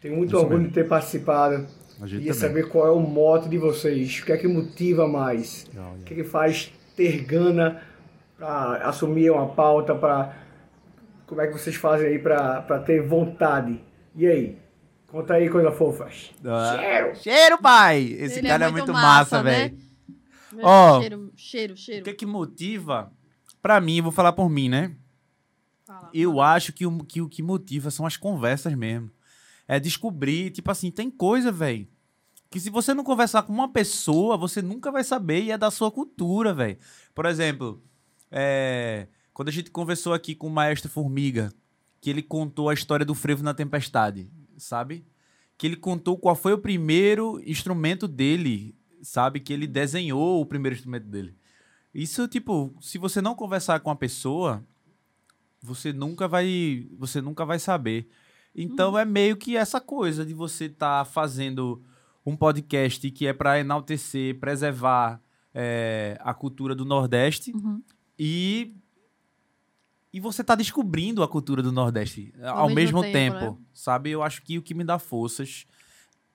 Tenho 0.01 0.16
muito 0.16 0.30
Isso 0.30 0.38
orgulho 0.38 0.59
mesmo. 0.61 0.68
de 0.68 0.74
ter 0.74 0.88
participado. 0.88 1.66
A 2.01 2.07
gente 2.07 2.20
Queria 2.22 2.32
também. 2.34 2.49
saber 2.49 2.68
qual 2.68 2.86
é 2.86 2.91
o 2.91 3.01
mote 3.01 3.49
de 3.51 3.59
vocês. 3.59 4.20
O 4.20 4.24
que 4.24 4.32
é 4.32 4.36
que 4.38 4.49
motiva 4.49 5.07
mais? 5.07 5.66
Olha. 5.76 6.01
O 6.01 6.05
que 6.05 6.14
é 6.14 6.16
que 6.16 6.24
faz 6.24 6.72
ter 7.01 7.24
gana 7.24 7.80
para 8.36 8.88
assumir 8.88 9.30
uma 9.30 9.48
pauta, 9.48 9.94
para 9.94 10.36
como 11.26 11.40
é 11.40 11.46
que 11.46 11.53
vocês 11.55 11.76
fazem 11.76 12.09
aí 12.09 12.18
para 12.18 12.78
ter 12.80 13.01
vontade? 13.01 13.80
E 14.14 14.26
aí? 14.26 14.59
Conta 15.07 15.34
aí, 15.34 15.48
coisa 15.48 15.72
fofas. 15.72 16.30
Ah, 16.44 16.76
Cheiro! 16.78 17.16
Cheiro, 17.16 17.59
pai! 17.59 18.03
Esse 18.03 18.38
Ele 18.40 18.48
cara 18.48 18.66
é 18.66 18.68
é 18.68 18.70
muito 18.70 18.86
muito 18.86 18.92
massa, 18.92 19.36
massa, 19.36 19.42
né? 19.42 19.68
velho. 19.68 19.78
Ó. 20.62 21.01
Cheiro, 21.01 21.32
cheiro, 21.36 21.74
O 21.74 21.76
cheiro. 21.76 22.05
que 22.05 22.12
que 22.14 22.26
motiva? 22.26 23.11
Pra 23.62 23.80
mim, 23.80 24.01
vou 24.01 24.12
falar 24.12 24.32
por 24.32 24.48
mim, 24.48 24.68
né? 24.68 24.94
Fala. 25.86 26.11
Eu 26.14 26.40
acho 26.40 26.72
que 26.72 26.86
o 26.86 26.98
que, 27.05 27.20
o 27.20 27.28
que 27.28 27.42
motiva 27.42 27.90
são 27.90 28.07
as 28.07 28.16
conversas 28.16 28.74
mesmo. 28.74 29.11
É 29.66 29.80
descobrir, 29.80 30.51
tipo 30.51 30.70
assim, 30.70 30.90
tem 30.90 31.11
coisa, 31.11 31.51
velho. 31.51 31.86
Que 32.51 32.59
se 32.59 32.68
você 32.68 32.92
não 32.92 33.05
conversar 33.05 33.42
com 33.44 33.53
uma 33.53 33.68
pessoa, 33.68 34.36
você 34.36 34.61
nunca 34.61 34.90
vai 34.90 35.05
saber 35.05 35.44
e 35.44 35.51
é 35.53 35.59
da 35.59 35.70
sua 35.70 35.90
cultura, 35.90 36.53
velho. 36.53 36.78
Por 37.14 37.24
exemplo, 37.26 37.82
é, 38.30 39.07
quando 39.32 39.48
a 39.48 39.53
gente 39.53 39.70
conversou 39.70 40.12
aqui 40.12 40.34
com 40.34 40.48
o 40.48 40.51
Maestro 40.51 40.90
Formiga, 40.90 41.53
que 42.01 42.11
ele 42.11 42.22
contou 42.22 42.68
a 42.68 42.74
história 42.74 43.07
do 43.07 43.14
frevo 43.14 43.44
na 43.44 43.55
tempestade, 43.55 44.28
sabe? 44.59 45.05
que 45.61 45.66
ele 45.66 45.76
contou 45.76 46.16
qual 46.16 46.34
foi 46.34 46.55
o 46.55 46.59
primeiro 46.59 47.38
instrumento 47.44 48.09
dele, 48.09 48.74
sabe? 49.03 49.40
Que 49.40 49.53
ele 49.53 49.66
desenhou 49.66 50.40
o 50.40 50.46
primeiro 50.46 50.74
instrumento 50.74 51.05
dele. 51.05 51.34
Isso, 51.92 52.26
tipo, 52.26 52.74
se 52.80 52.96
você 52.96 53.20
não 53.20 53.34
conversar 53.34 53.78
com 53.80 53.90
a 53.90 53.94
pessoa, 53.94 54.64
você 55.61 55.92
nunca 55.92 56.26
vai, 56.26 56.88
você 56.96 57.20
nunca 57.20 57.44
vai 57.44 57.59
saber. 57.59 58.09
Então 58.55 58.98
é 58.98 59.05
meio 59.05 59.36
que 59.36 59.55
essa 59.55 59.82
coisa 59.82 60.24
de 60.24 60.32
você 60.32 60.64
estar 60.64 61.05
fazendo 61.05 61.82
um 62.24 62.36
podcast 62.36 63.10
que 63.10 63.26
é 63.26 63.32
para 63.32 63.58
enaltecer, 63.58 64.38
preservar 64.38 65.20
é, 65.54 66.18
a 66.20 66.32
cultura 66.34 66.74
do 66.74 66.84
Nordeste 66.84 67.52
Uhum. 67.52 67.82
e 68.18 68.74
e 70.12 70.18
você 70.18 70.42
tá 70.42 70.56
descobrindo 70.56 71.22
a 71.22 71.28
cultura 71.28 71.62
do 71.62 71.70
Nordeste 71.70 72.34
ao, 72.42 72.68
mesmo 72.68 73.00
mesmo, 73.00 73.02
tempo, 73.02 73.38
tempo, 73.38 73.52
né? 73.52 73.56
sabe? 73.72 74.10
Eu 74.10 74.22
acho 74.24 74.42
que 74.42 74.58
o 74.58 74.62
que 74.62 74.74
me 74.74 74.82
dá 74.82 74.98
forças 74.98 75.66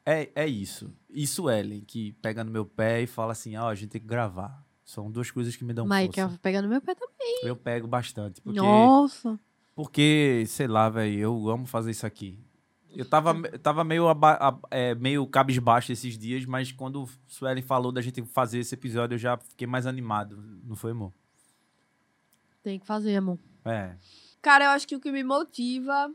é, 0.05 0.29
é 0.35 0.47
isso. 0.47 0.93
Isso, 1.09 1.49
Ellen, 1.49 1.81
que 1.81 2.13
pega 2.21 2.43
no 2.43 2.51
meu 2.51 2.65
pé 2.65 3.01
e 3.01 3.07
fala 3.07 3.33
assim, 3.33 3.57
ó, 3.57 3.67
a 3.69 3.75
gente 3.75 3.89
tem 3.89 3.99
que 4.01 4.07
gravar. 4.07 4.63
São 4.85 5.11
duas 5.11 5.29
coisas 5.31 5.55
que 5.55 5.65
me 5.65 5.73
dão 5.73 5.85
Mike, 5.85 6.21
força. 6.21 6.35
eu 6.35 6.39
pegar 6.39 6.61
no 6.61 6.69
meu 6.69 6.79
pé 6.79 6.93
também. 6.95 7.39
Eu 7.43 7.55
pego 7.55 7.87
bastante, 7.87 8.39
porque 8.39 8.59
Nossa. 8.59 9.37
porque, 9.75 10.45
sei 10.47 10.67
lá, 10.67 10.87
velho, 10.89 11.19
eu 11.19 11.49
amo 11.49 11.65
fazer 11.65 11.91
isso 11.91 12.05
aqui. 12.05 12.44
Eu 12.95 13.05
tava, 13.05 13.35
eu 13.51 13.59
tava 13.59 13.83
meio, 13.83 14.07
aba- 14.07 14.37
a- 14.39 14.57
é, 14.71 14.95
meio 14.95 15.25
cabisbaixo 15.27 15.91
esses 15.91 16.17
dias, 16.17 16.45
mas 16.45 16.71
quando 16.71 17.03
o 17.03 17.09
Suelen 17.27 17.61
falou 17.63 17.91
da 17.91 18.01
gente 18.01 18.23
fazer 18.23 18.59
esse 18.59 18.73
episódio, 18.73 19.15
eu 19.15 19.19
já 19.19 19.37
fiquei 19.37 19.67
mais 19.67 19.85
animado. 19.85 20.37
Não 20.63 20.75
foi, 20.75 20.91
amor? 20.91 21.11
Tem 22.63 22.79
que 22.79 22.85
fazer, 22.85 23.15
amor. 23.17 23.37
É. 23.65 23.95
Cara, 24.41 24.65
eu 24.65 24.69
acho 24.71 24.87
que 24.87 24.95
o 24.95 24.99
que 24.99 25.11
me 25.11 25.23
motiva 25.23 26.09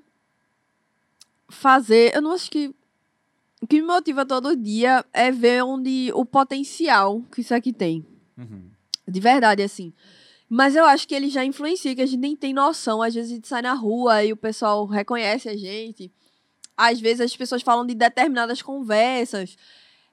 fazer, 1.48 2.14
eu 2.14 2.22
não 2.22 2.32
acho 2.32 2.50
que 2.50 2.74
o 3.62 3.66
que 3.66 3.80
me 3.80 3.86
motiva 3.86 4.24
todo 4.24 4.56
dia 4.56 5.04
é 5.12 5.30
ver 5.30 5.62
onde 5.62 6.10
o 6.14 6.24
potencial 6.24 7.20
que 7.32 7.40
isso 7.42 7.54
aqui 7.54 7.72
tem. 7.72 8.06
Uhum. 8.38 8.70
De 9.06 9.20
verdade, 9.20 9.62
assim. 9.62 9.92
Mas 10.48 10.74
eu 10.74 10.84
acho 10.84 11.06
que 11.06 11.14
ele 11.14 11.28
já 11.28 11.44
influencia, 11.44 11.94
que 11.94 12.00
a 12.00 12.06
gente 12.06 12.18
nem 12.18 12.34
tem 12.34 12.52
noção. 12.54 13.02
Às 13.02 13.14
vezes 13.14 13.30
a 13.30 13.34
gente 13.34 13.46
sai 13.48 13.62
na 13.62 13.74
rua 13.74 14.24
e 14.24 14.32
o 14.32 14.36
pessoal 14.36 14.86
reconhece 14.86 15.48
a 15.48 15.56
gente. 15.56 16.10
Às 16.76 17.00
vezes 17.00 17.20
as 17.20 17.36
pessoas 17.36 17.62
falam 17.62 17.86
de 17.86 17.94
determinadas 17.94 18.62
conversas. 18.62 19.56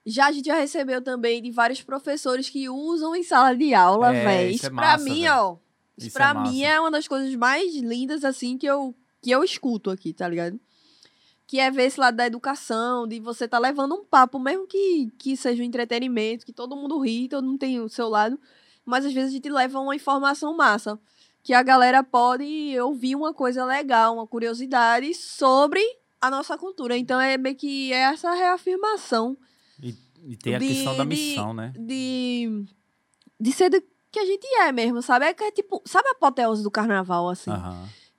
Já 0.06 0.28
a 0.28 0.32
gente 0.32 0.46
já 0.46 0.56
recebeu 0.56 1.02
também 1.02 1.42
de 1.42 1.52
vários 1.52 1.82
professores 1.82 2.50
que 2.50 2.70
usam 2.70 3.16
em 3.16 3.24
sala 3.24 3.56
de 3.56 3.74
aula, 3.74 4.16
É, 4.16 4.24
véi. 4.24 4.46
isso 4.48 4.56
Isso 4.56 4.66
é 4.68 4.70
pra 4.70 4.76
massa, 4.94 5.04
mim, 5.04 5.22
véi. 5.22 5.30
ó. 5.30 5.56
Isso, 5.98 6.08
Isso 6.08 6.14
pra 6.18 6.30
é 6.30 6.34
mim 6.34 6.64
é 6.64 6.80
uma 6.80 6.92
das 6.92 7.08
coisas 7.08 7.34
mais 7.36 7.76
lindas, 7.76 8.24
assim, 8.24 8.58
que 8.58 8.66
eu, 8.66 8.96
que 9.22 9.32
eu 9.32 9.44
escuto 9.44 9.90
aqui, 9.90 10.14
tá 10.14 10.28
ligado? 10.28 10.60
Que 11.46 11.60
é 11.60 11.72
ver 11.72 11.86
esse 11.86 12.00
lado 12.00 12.16
da 12.16 12.26
educação, 12.28 13.08
de 13.08 13.20
você 13.20 13.48
tá 13.48 13.58
levando 13.58 13.96
um 13.96 14.04
papo, 14.06 14.38
mesmo 14.38 14.68
que, 14.68 15.10
que 15.18 15.36
seja 15.36 15.62
um 15.64 15.66
entretenimento, 15.66 16.46
que 16.46 16.54
todo 16.54 16.76
mundo 16.76 17.00
ri, 17.00 17.28
todo 17.30 17.46
mundo 17.46 17.58
tem 17.58 17.80
o 17.80 17.90
seu 17.90 18.08
lado. 18.10 18.40
Mas 18.86 19.06
às 19.06 19.14
vezes 19.14 19.32
a 19.32 19.34
gente 19.34 19.50
leva 19.50 19.80
uma 19.80 19.96
informação 19.96 20.56
massa. 20.56 21.00
Que 21.44 21.54
a 21.54 21.64
galera 21.64 22.04
pode 22.04 22.78
ouvir 22.80 23.16
uma 23.16 23.34
coisa 23.34 23.64
legal, 23.66 24.14
uma 24.16 24.28
curiosidade 24.28 25.14
sobre 25.14 25.82
a 26.22 26.30
nossa 26.30 26.58
cultura. 26.58 26.98
Então 26.98 27.20
é 27.20 27.38
meio 27.38 27.56
que 27.56 27.92
essa 27.94 28.34
reafirmação 28.34 29.38
E, 29.82 29.96
e 30.26 30.36
tem 30.38 30.56
a 30.56 30.60
De- 30.60 30.68
questão 30.68 30.96
da 30.98 31.04
de- 31.04 31.10
missão, 31.10 31.54
né? 31.54 31.74
de, 31.78 32.66
de 33.40 33.52
ser 33.52 33.70
do 33.70 33.82
que 34.12 34.20
a 34.20 34.26
gente 34.26 34.46
é 34.62 34.72
mesmo, 34.72 35.02
sabe? 35.02 35.26
É 35.26 35.34
que 35.34 35.44
é 35.44 35.52
tipo, 35.52 35.82
sabe 35.86 36.08
a 36.08 36.12
apoteose 36.12 36.64
do 36.64 36.72
carnaval, 36.72 37.30
assim? 37.30 37.52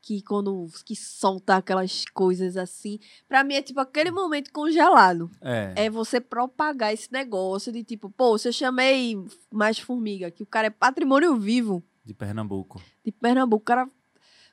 Que 0.00 0.22
quando 0.22 0.66
que 0.86 0.94
solta 0.96 1.56
aquelas 1.56 2.04
coisas 2.14 2.56
assim. 2.56 2.98
Pra 3.28 3.42
mim 3.44 3.54
é 3.54 3.62
tipo 3.62 3.80
aquele 3.80 4.10
momento 4.10 4.50
congelado. 4.52 5.30
É. 5.40 5.74
É 5.76 5.90
você 5.90 6.20
propagar 6.20 6.94
esse 6.94 7.12
negócio 7.12 7.70
de 7.72 7.82
tipo, 7.84 8.08
pô, 8.10 8.38
se 8.38 8.48
eu 8.48 8.52
chamei 8.52 9.16
mais 9.52 9.78
formiga, 9.78 10.30
que 10.30 10.42
o 10.42 10.46
cara 10.46 10.68
é 10.68 10.70
patrimônio 10.70 11.36
vivo 11.36 11.82
De 12.04 12.14
Pernambuco. 12.14 12.80
de 13.04 13.10
Pernambuco, 13.12 13.62
o 13.62 13.66
cara 13.66 13.90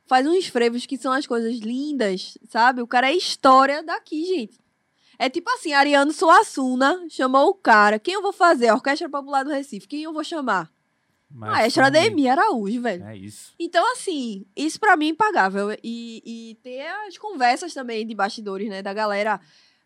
faz 0.08 0.26
uns 0.28 0.48
frevos 0.48 0.86
que 0.86 0.98
são 0.98 1.12
as 1.12 1.26
coisas 1.28 1.58
lindas, 1.60 2.38
sabe? 2.50 2.82
O 2.82 2.88
cara 2.88 3.10
é 3.10 3.16
história 3.16 3.82
daqui, 3.84 4.26
gente. 4.26 4.60
É 5.18 5.30
tipo 5.30 5.50
assim, 5.52 5.72
Ariano 5.74 6.12
Suassuna 6.12 7.06
chamou 7.10 7.50
o 7.50 7.54
cara. 7.56 7.98
Quem 7.98 8.14
eu 8.16 8.22
vou 8.22 8.34
fazer? 8.34 8.68
A 8.68 8.74
Orquestra 8.76 9.10
Popular 9.10 9.44
do 9.44 9.52
Recife. 9.52 9.88
Quem 9.88 10.04
eu 10.04 10.12
vou 10.14 10.24
chamar? 10.24 10.70
Maestra 11.32 11.84
foi- 11.84 12.00
Ademir 12.00 12.32
Araújo, 12.32 12.82
velho. 12.82 13.04
É 13.06 13.18
isso. 13.18 13.54
Então, 13.60 13.92
assim, 13.94 14.46
isso 14.56 14.80
pra 14.80 14.96
mim 14.96 15.08
é 15.08 15.10
impagável. 15.10 15.72
E, 15.84 16.22
e 16.26 16.56
ter 16.62 16.86
as 17.08 17.18
conversas 17.18 17.74
também 17.74 18.06
de 18.06 18.14
bastidores, 18.14 18.70
né? 18.70 18.82
Da 18.82 18.94
galera. 18.94 19.40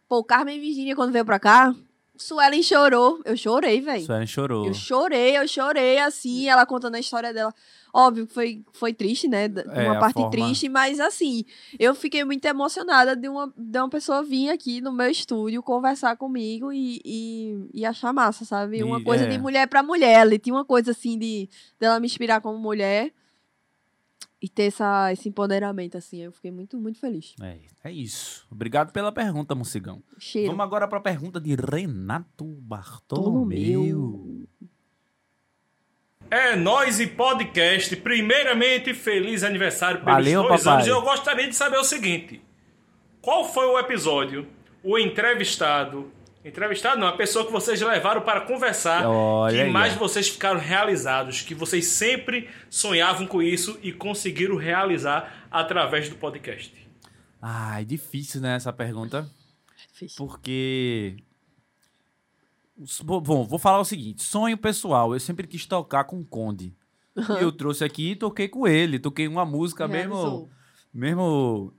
Pô, 0.08 0.24
Carmen 0.24 0.60
Virginia, 0.60 0.96
quando 0.96 1.12
veio 1.12 1.24
pra 1.26 1.40
cá, 1.40 1.74
Suelen 2.20 2.62
chorou. 2.62 3.20
Eu 3.24 3.36
chorei, 3.38 3.80
velho. 3.82 4.06
Suelen 4.06 4.28
chorou. 4.28 4.66
Eu 4.68 4.74
chorei, 4.74 5.38
eu 5.38 5.48
chorei, 5.48 5.98
assim, 6.00 6.48
ela 6.50 6.66
contando 6.66 6.96
a 6.96 7.00
história 7.00 7.34
dela. 7.34 7.54
Óbvio 7.94 8.28
que 8.28 8.34
foi, 8.34 8.64
foi 8.74 8.94
triste, 8.94 9.28
né? 9.28 9.46
É, 9.74 9.90
uma 9.90 10.00
parte 10.00 10.14
forma- 10.16 10.30
triste, 10.30 10.70
mas 10.70 11.00
assim, 11.00 11.44
eu 11.80 11.96
fiquei 11.96 12.24
muito 12.24 12.46
emocionada 12.46 13.16
de 13.16 13.28
uma, 13.28 13.52
de 13.58 13.80
uma 13.80 13.90
pessoa 13.90 14.22
vir 14.22 14.50
aqui 14.50 14.80
no 14.80 14.92
meu 14.92 15.10
estúdio 15.10 15.64
conversar 15.64 16.16
comigo 16.18 16.72
e, 16.72 17.02
e, 17.04 17.70
e 17.74 17.86
achar 17.86 18.14
massa, 18.14 18.46
sabe? 18.46 18.84
Uma 18.84 19.00
E, 19.00 19.04
coisa 19.04 19.24
é. 19.24 19.28
de 19.28 19.40
mulher 19.40 19.68
pra 19.68 19.82
mulher. 19.82 20.20
Ali 20.20 20.38
tinha 20.38 20.54
uma 20.54 20.66
coisa 20.66 20.92
assim 20.92 21.18
de 21.18 21.50
dela 21.80 22.00
me 22.00 22.06
inspirar 22.06 22.42
como 22.42 22.60
mulher 22.60 23.12
e 24.42 24.48
ter 24.48 24.64
essa, 24.64 25.12
esse 25.12 25.28
empoderamento, 25.28 25.98
assim. 25.98 26.22
Eu 26.22 26.32
fiquei 26.32 26.52
muito, 26.52 26.78
muito 26.80 27.00
feliz. 27.00 27.36
É, 27.42 27.58
é 27.84 27.92
isso. 27.92 28.48
Obrigado 28.50 28.92
pela 28.92 29.12
pergunta, 29.12 29.54
Mocigão. 29.54 30.02
Cheiro. 30.18 30.50
Vamos 30.50 30.64
agora 30.64 30.88
pra 30.88 31.00
pergunta 31.00 31.40
de 31.40 31.56
Renato 31.56 32.46
Bartolomeu. 32.46 33.82
Bartolomeu. 33.82 34.48
É 36.32 36.56
nós 36.56 37.00
e 37.00 37.08
podcast. 37.08 37.96
Primeiramente, 37.98 38.94
feliz 38.94 39.44
aniversário 39.44 40.00
pelos 40.04 40.14
Valeu, 40.14 40.44
dois 40.44 40.64
papai. 40.64 40.76
anos. 40.76 40.88
Eu 40.88 41.02
gostaria 41.02 41.48
de 41.48 41.56
saber 41.56 41.78
o 41.78 41.84
seguinte: 41.84 42.42
qual 43.22 43.44
foi 43.44 43.66
o 43.66 43.80
episódio, 43.80 44.48
o 44.84 44.98
entrevistado, 44.98 46.12
entrevistado 46.50 47.00
não, 47.00 47.08
a 47.08 47.14
pessoa 47.16 47.46
que 47.46 47.52
vocês 47.52 47.80
levaram 47.82 48.22
para 48.22 48.42
conversar, 48.42 49.06
Olha 49.08 49.56
que 49.56 49.62
aí, 49.64 49.72
mais 49.72 49.96
ó. 49.96 50.00
vocês 50.00 50.28
ficaram 50.28 50.60
realizados, 50.60 51.42
que 51.42 51.56
vocês 51.56 51.86
sempre 51.88 52.50
sonhavam 52.70 53.26
com 53.26 53.42
isso 53.42 53.80
e 53.82 53.92
conseguiram 53.92 54.56
realizar 54.58 55.48
através 55.50 56.10
do 56.10 56.16
podcast? 56.16 56.74
Ai, 57.42 57.86
difícil, 57.86 58.42
né, 58.42 58.56
essa 58.56 58.74
pergunta. 58.74 59.30
Difícil. 59.94 60.18
Porque. 60.28 61.16
Bom, 63.04 63.46
vou 63.46 63.60
falar 63.60 63.80
o 63.80 63.86
seguinte: 63.86 64.24
sonho 64.24 64.58
pessoal. 64.58 65.14
Eu 65.14 65.20
sempre 65.20 65.48
quis 65.48 65.66
tocar 65.66 66.04
com 66.06 66.20
o 66.20 66.26
Conde. 66.26 66.74
E 67.18 67.42
eu 67.44 67.52
trouxe 67.52 67.84
aqui 67.84 68.12
e 68.12 68.16
toquei 68.16 68.48
com 68.48 68.68
ele. 68.68 69.00
Toquei 69.00 69.28
uma 69.28 69.46
música 69.46 69.88
mesmo, 69.88 70.14
Realizou. 70.16 70.50
mesmo 70.94 71.74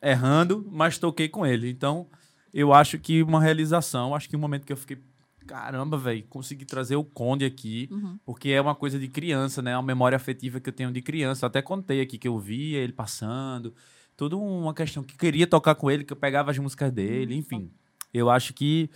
errando, 0.00 0.64
mas 0.70 0.98
toquei 0.98 1.28
com 1.28 1.44
ele. 1.44 1.68
Então, 1.68 2.08
eu 2.54 2.72
acho 2.72 2.98
que 2.98 3.22
uma 3.22 3.40
realização, 3.42 4.14
acho 4.14 4.28
que 4.28 4.36
um 4.36 4.40
momento 4.40 4.64
que 4.64 4.72
eu 4.72 4.76
fiquei. 4.76 4.98
Caramba, 5.46 5.98
velho, 5.98 6.24
consegui 6.30 6.64
trazer 6.64 6.96
o 6.96 7.04
Conde 7.04 7.44
aqui, 7.44 7.86
Uhum. 7.92 8.18
porque 8.24 8.48
é 8.48 8.60
uma 8.60 8.74
coisa 8.74 8.98
de 8.98 9.08
criança, 9.08 9.60
né? 9.60 9.72
É 9.72 9.76
uma 9.76 9.82
memória 9.82 10.16
afetiva 10.16 10.58
que 10.58 10.70
eu 10.70 10.72
tenho 10.72 10.90
de 10.90 11.02
criança. 11.02 11.44
Eu 11.44 11.48
até 11.48 11.60
contei 11.60 12.00
aqui 12.00 12.16
que 12.16 12.26
eu 12.26 12.38
via 12.38 12.78
ele 12.78 12.94
passando, 12.94 13.74
tudo 14.16 14.40
uma 14.40 14.72
questão 14.72 15.02
que 15.02 15.18
queria 15.18 15.46
tocar 15.46 15.74
com 15.74 15.90
ele, 15.90 16.02
que 16.04 16.12
eu 16.14 16.16
pegava 16.16 16.50
as 16.50 16.56
músicas 16.58 16.90
dele, 16.90 17.34
enfim. 17.36 17.70
Eu 18.12 18.30
acho 18.30 18.54
que 18.54 18.88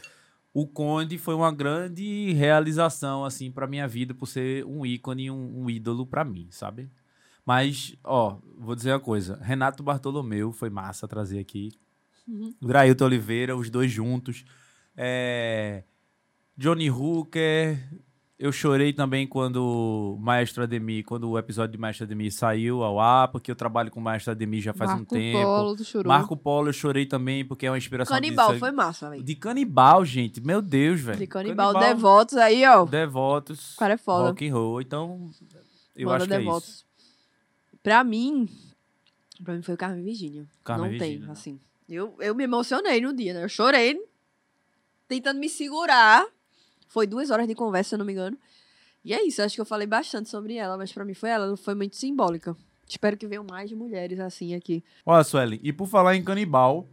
o 0.54 0.66
Conde 0.66 1.18
foi 1.18 1.34
uma 1.34 1.52
grande 1.52 2.32
realização, 2.32 3.24
assim, 3.26 3.50
pra 3.50 3.66
minha 3.66 3.86
vida, 3.86 4.14
por 4.14 4.26
ser 4.26 4.64
um 4.64 4.86
ícone, 4.86 5.30
um, 5.30 5.64
um 5.64 5.68
ídolo 5.68 6.06
pra 6.06 6.24
mim, 6.24 6.46
sabe? 6.50 6.88
Mas, 7.44 7.94
ó, 8.02 8.38
vou 8.56 8.74
dizer 8.74 8.92
uma 8.92 9.00
coisa. 9.00 9.38
Renato 9.42 9.82
Bartolomeu 9.82 10.50
foi 10.52 10.70
massa 10.70 11.06
trazer 11.06 11.38
aqui. 11.40 11.72
Uhum. 12.28 12.54
Grailton 12.62 13.06
Oliveira, 13.06 13.56
os 13.56 13.70
dois 13.70 13.90
juntos. 13.90 14.44
É, 14.96 15.82
Johnny 16.56 16.90
Hooker. 16.90 17.78
Eu 18.38 18.52
chorei 18.52 18.92
também 18.92 19.26
quando 19.26 19.56
o 19.56 20.16
Maestro 20.20 20.62
Ademir, 20.62 21.04
quando 21.04 21.28
o 21.28 21.36
episódio 21.36 21.72
de 21.72 21.78
Maestro 21.78 22.04
Ademir 22.04 22.32
saiu 22.32 22.84
ao 22.84 23.00
ar, 23.00 23.26
porque 23.32 23.50
eu 23.50 23.56
trabalho 23.56 23.90
com 23.90 23.98
o 23.98 24.02
Maestro 24.02 24.30
Ademir 24.30 24.62
já 24.62 24.72
faz 24.72 24.92
um 24.92 24.98
Marco 24.98 25.12
tempo. 25.12 25.42
Polo 25.42 25.74
do 25.74 25.84
Chorou. 25.84 26.08
Marco 26.12 26.36
Polo 26.36 26.68
eu 26.68 26.72
chorei 26.72 27.04
também, 27.04 27.44
porque 27.44 27.66
é 27.66 27.70
uma 27.70 27.76
inspiração 27.76 28.14
Canibal, 28.14 28.48
disso. 28.50 28.60
foi 28.60 28.70
massa, 28.70 29.10
velho. 29.10 29.24
De 29.24 29.34
canibal, 29.34 30.04
gente. 30.04 30.40
Meu 30.40 30.62
Deus, 30.62 31.00
velho. 31.00 31.18
De 31.18 31.26
canibal, 31.26 31.76
devotos 31.80 32.36
aí, 32.36 32.64
ó. 32.64 32.84
Devotos. 32.84 33.74
O 33.74 33.78
cara 33.78 33.94
é 33.94 33.98
foda. 33.98 34.28
Rock 34.28 34.48
and 34.48 34.54
roll. 34.54 34.80
Então, 34.82 35.30
eu 35.96 36.06
Banda 36.06 36.18
acho 36.18 36.28
que 36.28 36.34
é 36.34 36.38
Devotos. 36.38 36.68
isso. 36.68 36.86
Pra 37.82 38.04
mim, 38.04 38.48
pra 39.42 39.54
mim 39.54 39.62
foi 39.62 39.74
o 39.74 39.78
Carmen 39.78 40.04
Virgínia. 40.04 40.46
Carmen 40.62 40.84
não 40.84 40.90
Virgínia, 40.96 41.18
tem, 41.18 41.26
né? 41.26 41.32
assim. 41.32 41.60
Eu, 41.89 42.14
eu 42.20 42.34
me 42.34 42.45
emocionei 42.45 43.01
no 43.01 43.12
dia, 43.12 43.32
né? 43.32 43.45
Eu 43.45 43.49
chorei, 43.49 43.99
tentando 45.07 45.41
me 45.41 45.49
segurar. 45.49 46.26
Foi 46.89 47.07
duas 47.07 47.30
horas 47.30 47.47
de 47.47 47.55
conversa, 47.55 47.91
se 47.91 47.95
eu 47.95 47.99
não 47.99 48.07
me 48.07 48.12
engano. 48.12 48.36
E 49.05 49.14
é 49.14 49.26
isso, 49.26 49.41
acho 49.41 49.55
que 49.55 49.61
eu 49.61 49.66
falei 49.66 49.86
bastante 49.86 50.28
sobre 50.28 50.57
ela, 50.57 50.76
mas 50.76 50.93
pra 50.93 51.05
mim 51.05 51.14
foi 51.14 51.30
ela, 51.30 51.57
foi 51.57 51.74
muito 51.74 51.97
simbólica. 51.97 52.57
Espero 52.86 53.16
que 53.16 53.26
venham 53.26 53.45
mais 53.45 53.72
mulheres 53.72 54.18
assim 54.18 54.55
aqui. 54.55 54.82
Olha, 55.05 55.22
Suelen, 55.22 55.61
e 55.62 55.72
por 55.72 55.86
falar 55.86 56.16
em 56.16 56.24
canibal, 56.24 56.89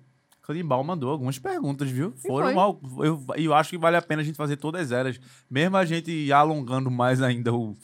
Canibal 0.46 0.84
mandou 0.84 1.10
algumas 1.10 1.40
perguntas, 1.40 1.90
viu? 1.90 2.14
foi? 2.18 2.54
Foram. 2.54 2.80
Eu, 3.00 3.26
eu 3.36 3.54
acho 3.54 3.72
que 3.72 3.78
vale 3.80 3.98
a 3.98 4.02
pena 4.02 4.22
a 4.22 4.26
gente 4.26 4.36
fazer 4.36 4.58
todas 4.58 4.92
elas. 4.92 5.20
Mesmo 5.50 5.76
a 5.76 5.84
gente 5.86 6.32
alongando 6.32 6.92
mais 6.92 7.20
ainda 7.20 7.52
o, 7.52 7.76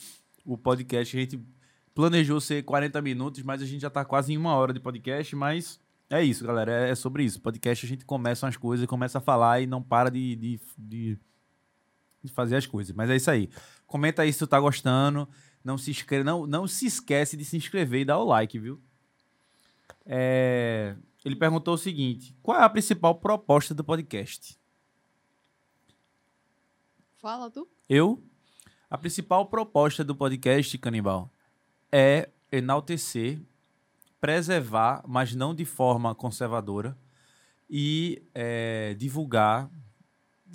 o 0.46 0.56
podcast, 0.56 1.18
a 1.18 1.20
gente 1.20 1.42
planejou 1.96 2.40
ser 2.40 2.64
40 2.64 3.02
minutos, 3.02 3.42
mas 3.42 3.64
a 3.64 3.66
gente 3.66 3.82
já 3.82 3.90
tá 3.90 4.06
quase 4.06 4.32
em 4.32 4.38
uma 4.38 4.54
hora 4.54 4.72
de 4.72 4.80
podcast, 4.80 5.36
mas 5.36 5.80
é 6.12 6.24
isso, 6.24 6.46
galera. 6.46 6.88
É, 6.88 6.90
é 6.90 6.96
sobre 6.96 7.24
isso. 7.24 7.42
Podcast 7.42 7.86
a 7.86 7.90
gente 7.90 8.06
começa 8.06 8.46
umas 8.46 8.58
coisas, 8.58 8.86
começa 8.86 9.18
a 9.18 9.22
falar 9.22 9.62
e 9.62 9.66
não 9.66 9.82
para 9.82 10.12
de, 10.12 10.36
de, 10.36 10.60
de, 10.78 11.20
de 12.22 12.32
fazer 12.32 12.58
as 12.58 12.68
coisas. 12.68 12.94
Mas 12.94 13.10
é 13.10 13.16
isso 13.16 13.32
aí. 13.32 13.50
Comenta 13.88 14.22
aí 14.22 14.32
se 14.32 14.40
tu 14.40 14.46
tá 14.46 14.60
gostando. 14.60 15.28
Não 15.64 15.78
se, 15.78 15.92
inscreve, 15.92 16.24
não, 16.24 16.46
não 16.46 16.68
se 16.68 16.86
esquece 16.86 17.38
de 17.38 17.46
se 17.46 17.56
inscrever 17.56 18.02
e 18.02 18.06
dar 18.06 18.20
o 18.20 18.26
like, 18.26 18.60
viu? 18.60 18.82
É, 20.06 20.96
ele 21.24 21.36
perguntou 21.36 21.76
o 21.76 21.78
seguinte: 21.78 22.36
qual 22.42 22.60
é 22.60 22.64
a 22.64 22.70
principal 22.70 23.16
proposta 23.16 23.74
do 23.74 23.84
podcast? 23.84 24.60
Fala 27.22 27.50
tu. 27.50 27.70
Eu? 27.88 28.24
A 28.90 28.98
principal 28.98 29.46
proposta 29.46 30.04
do 30.04 30.16
podcast, 30.16 30.78
Canibal, 30.78 31.32
é 31.92 32.30
enaltecer, 32.52 33.40
preservar, 34.22 35.04
mas 35.08 35.34
não 35.34 35.54
de 35.54 35.66
forma 35.66 36.14
conservadora, 36.14 36.96
e 37.68 38.22
é, 38.36 38.94
divulgar 38.94 39.70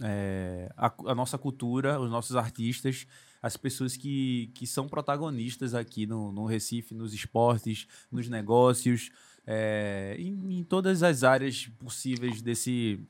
é, 0.03 0.71
a, 0.77 0.93
a 1.07 1.14
nossa 1.14 1.37
cultura, 1.37 2.01
os 2.01 2.11
nossos 2.11 2.37
artistas, 2.37 3.07
as 3.43 3.57
pessoas 3.57 3.97
que, 3.97 4.51
que 4.55 4.67
são 4.67 4.89
protagonistas 4.89 5.75
aqui 5.75 6.07
no, 6.07 6.31
no 6.31 6.47
Recife, 6.47 6.95
nos 6.95 7.12
esportes, 7.12 7.87
nos 8.11 8.29
negócios, 8.29 9.11
é, 9.47 10.17
em, 10.19 10.59
em 10.59 10.64
todas 10.64 11.03
as 11.03 11.25
áreas 11.25 11.69
possíveis 11.79 12.43
desse, 12.43 13.01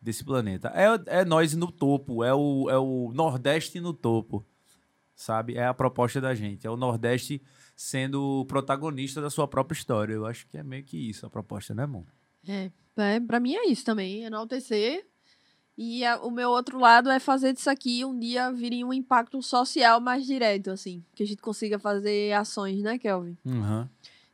desse 0.00 0.24
planeta. 0.24 0.72
É, 0.74 1.20
é 1.20 1.24
nós 1.24 1.54
no 1.54 1.70
topo, 1.70 2.24
é 2.24 2.34
o, 2.34 2.68
é 2.70 2.78
o 2.78 3.12
Nordeste 3.14 3.80
no 3.80 3.92
topo, 3.92 4.44
sabe? 5.14 5.56
É 5.56 5.66
a 5.66 5.74
proposta 5.74 6.20
da 6.20 6.34
gente. 6.34 6.66
É 6.66 6.70
o 6.70 6.76
Nordeste 6.76 7.42
sendo 7.82 8.44
protagonista 8.46 9.20
da 9.20 9.28
sua 9.28 9.48
própria 9.48 9.76
história. 9.76 10.14
Eu 10.14 10.24
acho 10.24 10.46
que 10.46 10.56
é 10.56 10.62
meio 10.62 10.84
que 10.84 10.96
isso 10.96 11.26
a 11.26 11.30
proposta, 11.30 11.74
né, 11.74 11.82
amor? 11.82 12.04
É, 12.48 12.70
é, 12.96 13.20
pra 13.20 13.40
mim 13.40 13.54
é 13.54 13.66
isso 13.68 13.84
também, 13.84 14.22
enaltecer. 14.22 15.04
E 15.76 16.04
a- 16.04 16.18
o 16.22 16.30
meu 16.30 16.50
outro 16.50 16.78
lado 16.78 17.10
é 17.10 17.18
fazer 17.18 17.52
disso 17.54 17.68
aqui 17.70 18.04
um 18.04 18.16
dia 18.16 18.52
vir 18.52 18.84
um 18.84 18.92
impacto 18.92 19.42
social 19.42 20.00
mais 20.00 20.24
direto, 20.26 20.70
assim. 20.70 21.02
Que 21.14 21.22
a 21.24 21.26
gente 21.26 21.42
consiga 21.42 21.78
fazer 21.78 22.32
ações, 22.34 22.80
né, 22.82 22.98
Kelvin? 22.98 23.36
Uhum. 23.44 23.88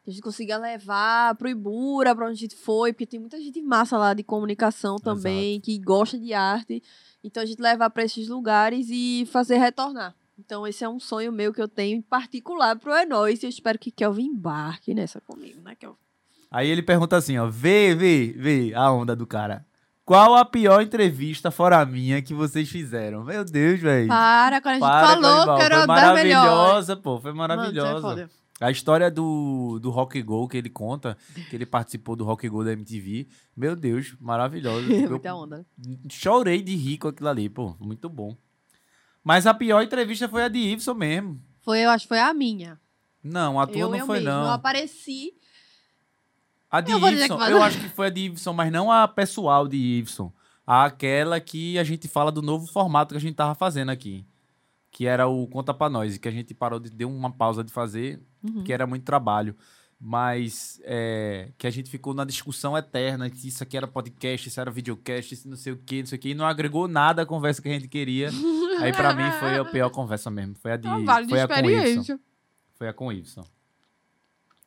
Que 0.05 0.11
a 0.11 0.13
gente 0.13 0.23
consiga 0.23 0.59
levar 0.59 1.35
pro 1.37 1.49
Ibura, 1.49 2.15
pra 2.15 2.27
onde 2.27 2.35
a 2.35 2.41
gente 2.41 2.57
foi, 2.57 2.93
porque 2.93 3.07
tem 3.07 3.21
muita 3.21 3.41
gente 3.41 3.63
massa 3.63 3.97
lá 3.97 4.13
de 4.15 4.23
comunicação 4.23 4.97
também, 4.97 5.61
que 5.61 5.79
gosta 5.79 6.19
de 6.19 6.35
arte. 6.35 6.83
Então 7.25 7.43
a 7.43 7.47
gente 7.47 7.61
levar 7.63 7.89
pra 7.91 8.05
esses 8.05 8.29
lugares 8.29 8.89
e 8.91 9.25
fazer 9.31 9.57
retornar. 9.59 10.15
Então 10.39 10.67
esse 10.67 10.85
é 10.85 10.89
um 10.89 11.01
sonho 11.01 11.33
meu 11.33 11.53
que 11.53 11.61
eu 11.61 11.69
tenho 11.69 11.99
em 11.99 12.03
particular 12.03 12.77
pro 12.77 12.95
É 12.95 13.05
Nóis, 13.05 13.43
e 13.43 13.47
eu 13.47 13.51
espero 13.51 13.79
que 13.79 13.91
Kelvin 13.91 14.27
embarque 14.27 14.95
nessa 14.95 15.21
comigo, 15.21 15.61
né, 15.63 15.75
Kelvin? 15.75 15.99
Aí 16.51 16.69
ele 16.69 16.83
pergunta 16.83 17.17
assim, 17.17 17.37
ó, 17.39 17.49
vê, 17.49 17.95
vê, 17.95 18.33
vê 18.37 18.73
a 18.75 18.91
onda 18.91 19.15
do 19.15 19.27
cara. 19.27 19.67
Qual 20.09 20.35
a 20.35 20.45
pior 20.45 20.81
entrevista 20.81 21.51
fora 21.51 21.81
a 21.81 21.85
minha 21.85 22.23
que 22.23 22.33
vocês 22.33 22.67
fizeram? 22.67 23.25
Meu 23.25 23.45
Deus, 23.45 23.79
velho. 23.79 24.09
Para, 24.09 24.59
quando 24.63 24.71
a 24.71 24.79
gente 24.79 24.89
Para, 24.89 25.07
falou 25.07 25.57
que 25.57 25.63
era 25.63 25.77
Foi 25.79 25.87
maravilhosa, 25.87 26.97
pô. 26.97 27.21
Foi 27.21 27.33
Mano, 27.35 27.53
é 27.53 27.57
maravilhosa. 27.57 28.01
foda. 28.01 28.31
a 28.59 28.71
história 28.71 29.11
do, 29.11 29.79
do 29.79 29.91
Rock 29.91 30.23
Go 30.23 30.49
que 30.49 30.57
ele 30.57 30.71
conta, 30.71 31.15
que 31.51 31.55
ele 31.55 31.67
participou 31.67 32.17
do 32.17 32.25
Rock 32.25 32.49
Go 32.49 32.65
da 32.65 32.73
MTV. 32.73 33.29
Meu 33.55 33.77
Deus, 33.77 34.17
maravilhosa. 34.19 34.87
Muita 34.89 35.35
onda. 35.35 35.67
chorei 36.11 36.63
de 36.63 36.75
rir 36.75 36.97
com 36.97 37.09
aquilo 37.09 37.29
ali, 37.29 37.51
pô. 37.51 37.77
Muito 37.79 38.09
bom. 38.09 38.35
Mas 39.29 39.47
a 39.47 39.53
pior 39.53 39.83
entrevista 39.83 40.27
foi 40.27 40.43
a 40.43 40.49
de 40.49 40.59
Iveson 40.59 40.95
mesmo. 40.95 41.39
Foi, 41.61 41.81
eu 41.81 41.91
acho 41.91 42.05
que 42.05 42.09
foi 42.09 42.19
a 42.19 42.33
minha. 42.33 42.81
Não, 43.23 43.61
a 43.61 43.67
tua 43.67 43.77
eu, 43.77 43.91
não 43.91 43.99
eu 43.99 44.07
foi, 44.07 44.21
mesma. 44.21 44.31
Eu 44.31 44.41
não. 44.45 44.51
apareci. 44.51 45.35
A 46.71 46.81
de 46.81 46.93
Eu 46.93 46.99
Iveson, 46.99 47.39
eu 47.45 47.63
acho 47.63 47.79
que 47.79 47.91
foi 47.91 48.07
a 48.07 48.11
de 48.11 48.21
Iveson, 48.23 48.55
mas 48.55 48.73
não 48.73 48.91
a 48.91 49.07
pessoal 49.07 49.69
de 49.69 49.77
Iveson. 49.77 50.33
Aquela 50.67 51.39
que 51.41 51.79
a 51.79 51.85
gente 51.85 52.09
fala 52.09 52.33
do 52.33 52.41
novo 52.41 52.67
formato 52.69 53.13
que 53.13 53.19
a 53.19 53.21
gente 53.21 53.35
tava 53.35 53.55
fazendo 53.55 53.91
aqui. 53.91 54.25
Que 54.91 55.05
era 55.05 55.29
o 55.29 55.47
Conta 55.47 55.75
Pra 55.75 55.91
Nós, 55.91 56.17
que 56.17 56.27
a 56.27 56.33
gente 56.33 56.55
parou 56.55 56.81
de 56.81 56.89
deu 56.89 57.11
uma 57.11 57.31
pausa 57.31 57.63
de 57.63 57.71
fazer, 57.71 58.23
Uhum. 58.43 58.65
que 58.65 58.73
era 58.73 58.87
muito 58.87 59.05
trabalho. 59.05 59.55
Mas 60.01 60.81
é, 60.85 61.51
que 61.59 61.67
a 61.67 61.71
gente 61.71 61.91
ficou 61.91 62.15
na 62.15 62.25
discussão 62.25 62.79
eterna, 62.79 63.29
que 63.29 63.47
isso 63.47 63.63
aqui 63.63 63.77
era 63.77 63.87
podcast, 63.87 64.49
isso 64.49 64.59
era 64.59 64.71
videocast, 64.71 65.35
isso 65.35 65.47
não 65.47 65.57
sei 65.57 65.75
o 65.75 65.77
que, 65.77 65.99
não 66.01 66.07
sei 66.07 66.17
o 66.17 66.21
que, 66.21 66.29
e 66.31 66.35
não 66.35 66.47
agregou 66.47 66.89
nada 66.89 67.21
à 67.21 67.27
conversa 67.27 67.61
que 67.61 67.69
a 67.69 67.73
gente 67.73 67.89
queria. 67.89 68.31
Aí 68.81 68.93
pra 68.93 69.15
mim 69.15 69.31
foi 69.41 69.59
a 69.59 69.65
pior 69.65 69.91
conversa 69.91 70.31
mesmo. 70.31 70.55
Foi 70.55 70.73
a 70.73 70.77
de. 70.77 70.89
Ah, 70.89 70.99
vale 71.05 71.27
de 71.27 71.31
foi 71.31 71.41
a 71.41 71.47
com 71.49 71.55
experiência. 71.55 72.21
Foi 72.75 72.89
a 72.89 72.93
com 72.93 73.07
o 73.09 73.13
Iveson. 73.13 73.45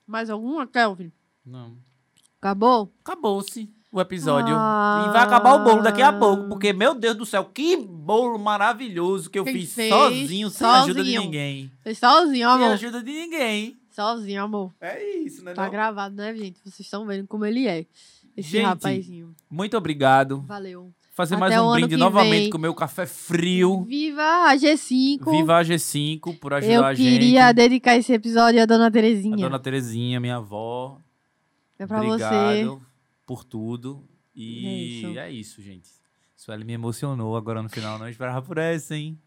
Mais 0.05 0.29
alguma, 0.29 0.67
Kelvin? 0.67 1.11
Não. 1.45 1.77
Acabou? 2.39 2.91
Acabou-se 3.03 3.69
o 3.91 4.01
episódio. 4.01 4.55
Ah. 4.57 5.05
E 5.07 5.11
vai 5.13 5.21
acabar 5.23 5.53
o 5.53 5.63
bolo 5.63 5.81
daqui 5.81 6.01
a 6.01 6.11
pouco, 6.11 6.47
porque, 6.49 6.73
meu 6.73 6.93
Deus 6.95 7.15
do 7.15 7.25
céu, 7.25 7.45
que 7.45 7.77
bolo 7.77 8.37
maravilhoso 8.37 9.29
que 9.29 9.37
eu 9.39 9.43
Quem 9.43 9.53
fiz 9.53 9.73
fez? 9.73 9.89
sozinho, 9.93 10.49
sem 10.49 10.67
ajuda 10.67 10.93
de 10.93 10.99
Sozinho. 11.11 11.21
ninguém. 11.21 11.71
Fez 11.81 11.97
sozinho, 11.99 12.33
Sem 12.33 12.43
amor. 12.43 12.71
ajuda 12.73 13.03
de 13.03 13.11
ninguém. 13.11 13.77
Sozinho, 13.91 14.43
amor. 14.43 14.73
É 14.81 15.03
isso, 15.19 15.43
né? 15.43 15.53
Tá 15.53 15.63
não? 15.65 15.71
gravado, 15.71 16.15
né, 16.15 16.33
gente? 16.35 16.59
Vocês 16.63 16.79
estão 16.81 17.05
vendo 17.05 17.27
como 17.27 17.45
ele 17.45 17.67
é. 17.67 17.85
Esse 18.35 18.49
Gente, 18.49 18.63
rapazinho. 18.65 19.35
Muito 19.49 19.75
obrigado. 19.77 20.41
Valeu. 20.47 20.91
Fazer 21.13 21.35
Até 21.35 21.39
mais 21.41 21.59
um 21.61 21.71
brinde 21.73 21.97
novamente 21.97 22.41
vem. 22.43 22.49
com 22.49 22.57
o 22.57 22.61
meu 22.61 22.73
café 22.73 23.05
frio. 23.05 23.83
Viva 23.83 24.23
a 24.49 24.55
G5. 24.55 25.29
Viva 25.29 25.57
a 25.57 25.61
G5 25.63 26.39
por 26.39 26.53
ajudar 26.53 26.73
Eu 26.73 26.85
a 26.85 26.93
gente. 26.93 27.05
queria 27.09 27.51
dedicar 27.51 27.97
esse 27.97 28.13
episódio 28.13 28.61
à 28.61 28.65
dona 28.65 28.87
A 28.87 28.91
Terezinha. 28.91 29.35
dona 29.35 29.59
Terezinha, 29.59 30.19
minha 30.21 30.37
avó. 30.37 30.99
É 31.77 31.85
pra 31.85 32.01
você. 32.01 32.23
Obrigado 32.23 32.81
por 33.27 33.43
tudo. 33.43 34.03
E 34.33 34.65
É 34.65 34.73
isso. 35.09 35.19
é 35.19 35.31
isso, 35.31 35.61
gente. 35.61 35.89
Sueli 36.35 36.63
me 36.63 36.73
emocionou 36.73 37.35
agora 37.35 37.61
no 37.61 37.67
final. 37.69 37.99
Não 37.99 38.07
esperava 38.07 38.41
por 38.41 38.57
essa, 38.57 38.95
hein? 38.95 39.19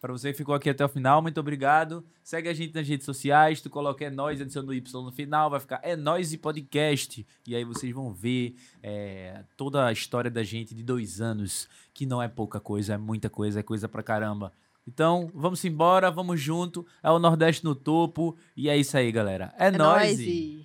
Pra 0.00 0.12
você 0.14 0.30
que 0.32 0.38
ficou 0.38 0.54
aqui 0.54 0.70
até 0.70 0.82
o 0.82 0.88
final, 0.88 1.20
muito 1.20 1.38
obrigado. 1.38 2.02
Segue 2.24 2.48
a 2.48 2.54
gente 2.54 2.74
nas 2.74 2.88
redes 2.88 3.04
sociais. 3.04 3.60
Tu 3.60 3.68
coloca 3.68 4.02
é 4.02 4.08
nós, 4.08 4.40
adiciona 4.40 4.68
o 4.68 4.72
Y 4.72 5.04
no 5.04 5.12
final, 5.12 5.50
vai 5.50 5.60
ficar 5.60 5.78
é 5.82 5.94
nós 5.94 6.32
e 6.32 6.38
podcast. 6.38 7.26
E 7.46 7.54
aí 7.54 7.64
vocês 7.64 7.92
vão 7.92 8.10
ver 8.10 8.56
é, 8.82 9.44
toda 9.58 9.84
a 9.86 9.92
história 9.92 10.30
da 10.30 10.42
gente 10.42 10.74
de 10.74 10.82
dois 10.82 11.20
anos, 11.20 11.68
que 11.92 12.06
não 12.06 12.22
é 12.22 12.28
pouca 12.28 12.58
coisa, 12.58 12.94
é 12.94 12.96
muita 12.96 13.28
coisa, 13.28 13.60
é 13.60 13.62
coisa 13.62 13.88
pra 13.90 14.02
caramba. 14.02 14.52
Então, 14.88 15.30
vamos 15.34 15.62
embora, 15.66 16.10
vamos 16.10 16.40
junto. 16.40 16.86
É 17.02 17.10
o 17.10 17.18
Nordeste 17.18 17.62
no 17.62 17.74
topo. 17.74 18.38
E 18.56 18.70
é 18.70 18.76
isso 18.78 18.96
aí, 18.96 19.12
galera. 19.12 19.52
É, 19.58 19.66
É 19.66 19.70
nóis. 19.70 20.16
nóis. 20.16 20.20
e- 20.20 20.64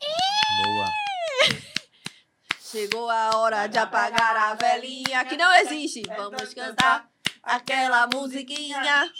Boa. 0.00 0.86
Chegou 2.62 3.10
a 3.10 3.36
hora 3.36 3.66
de 3.66 3.76
apagar 3.76 4.36
a 4.36 4.54
velhinha 4.54 5.22
que 5.26 5.36
não 5.36 5.54
existe. 5.56 6.02
Vamos 6.16 6.52
cantar 6.54 7.08
aquela 7.44 8.08
musiquinha. 8.12 9.10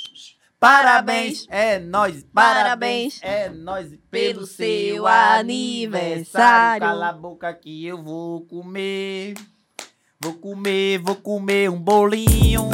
Parabéns, 0.58 1.46
é 1.50 1.78
nós, 1.78 2.24
Parabéns. 2.32 3.20
é 3.22 3.50
nós 3.50 3.92
Pelo 4.10 4.46
seu 4.46 5.06
aniversário. 5.06 6.86
Cala 6.86 7.08
a 7.08 7.12
boca 7.12 7.52
que 7.52 7.84
eu 7.84 8.02
vou 8.02 8.46
comer. 8.46 9.34
Vou 10.18 10.32
comer, 10.34 10.98
vou 11.00 11.16
comer 11.16 11.68
um 11.70 11.78
bolinho. 11.78 12.70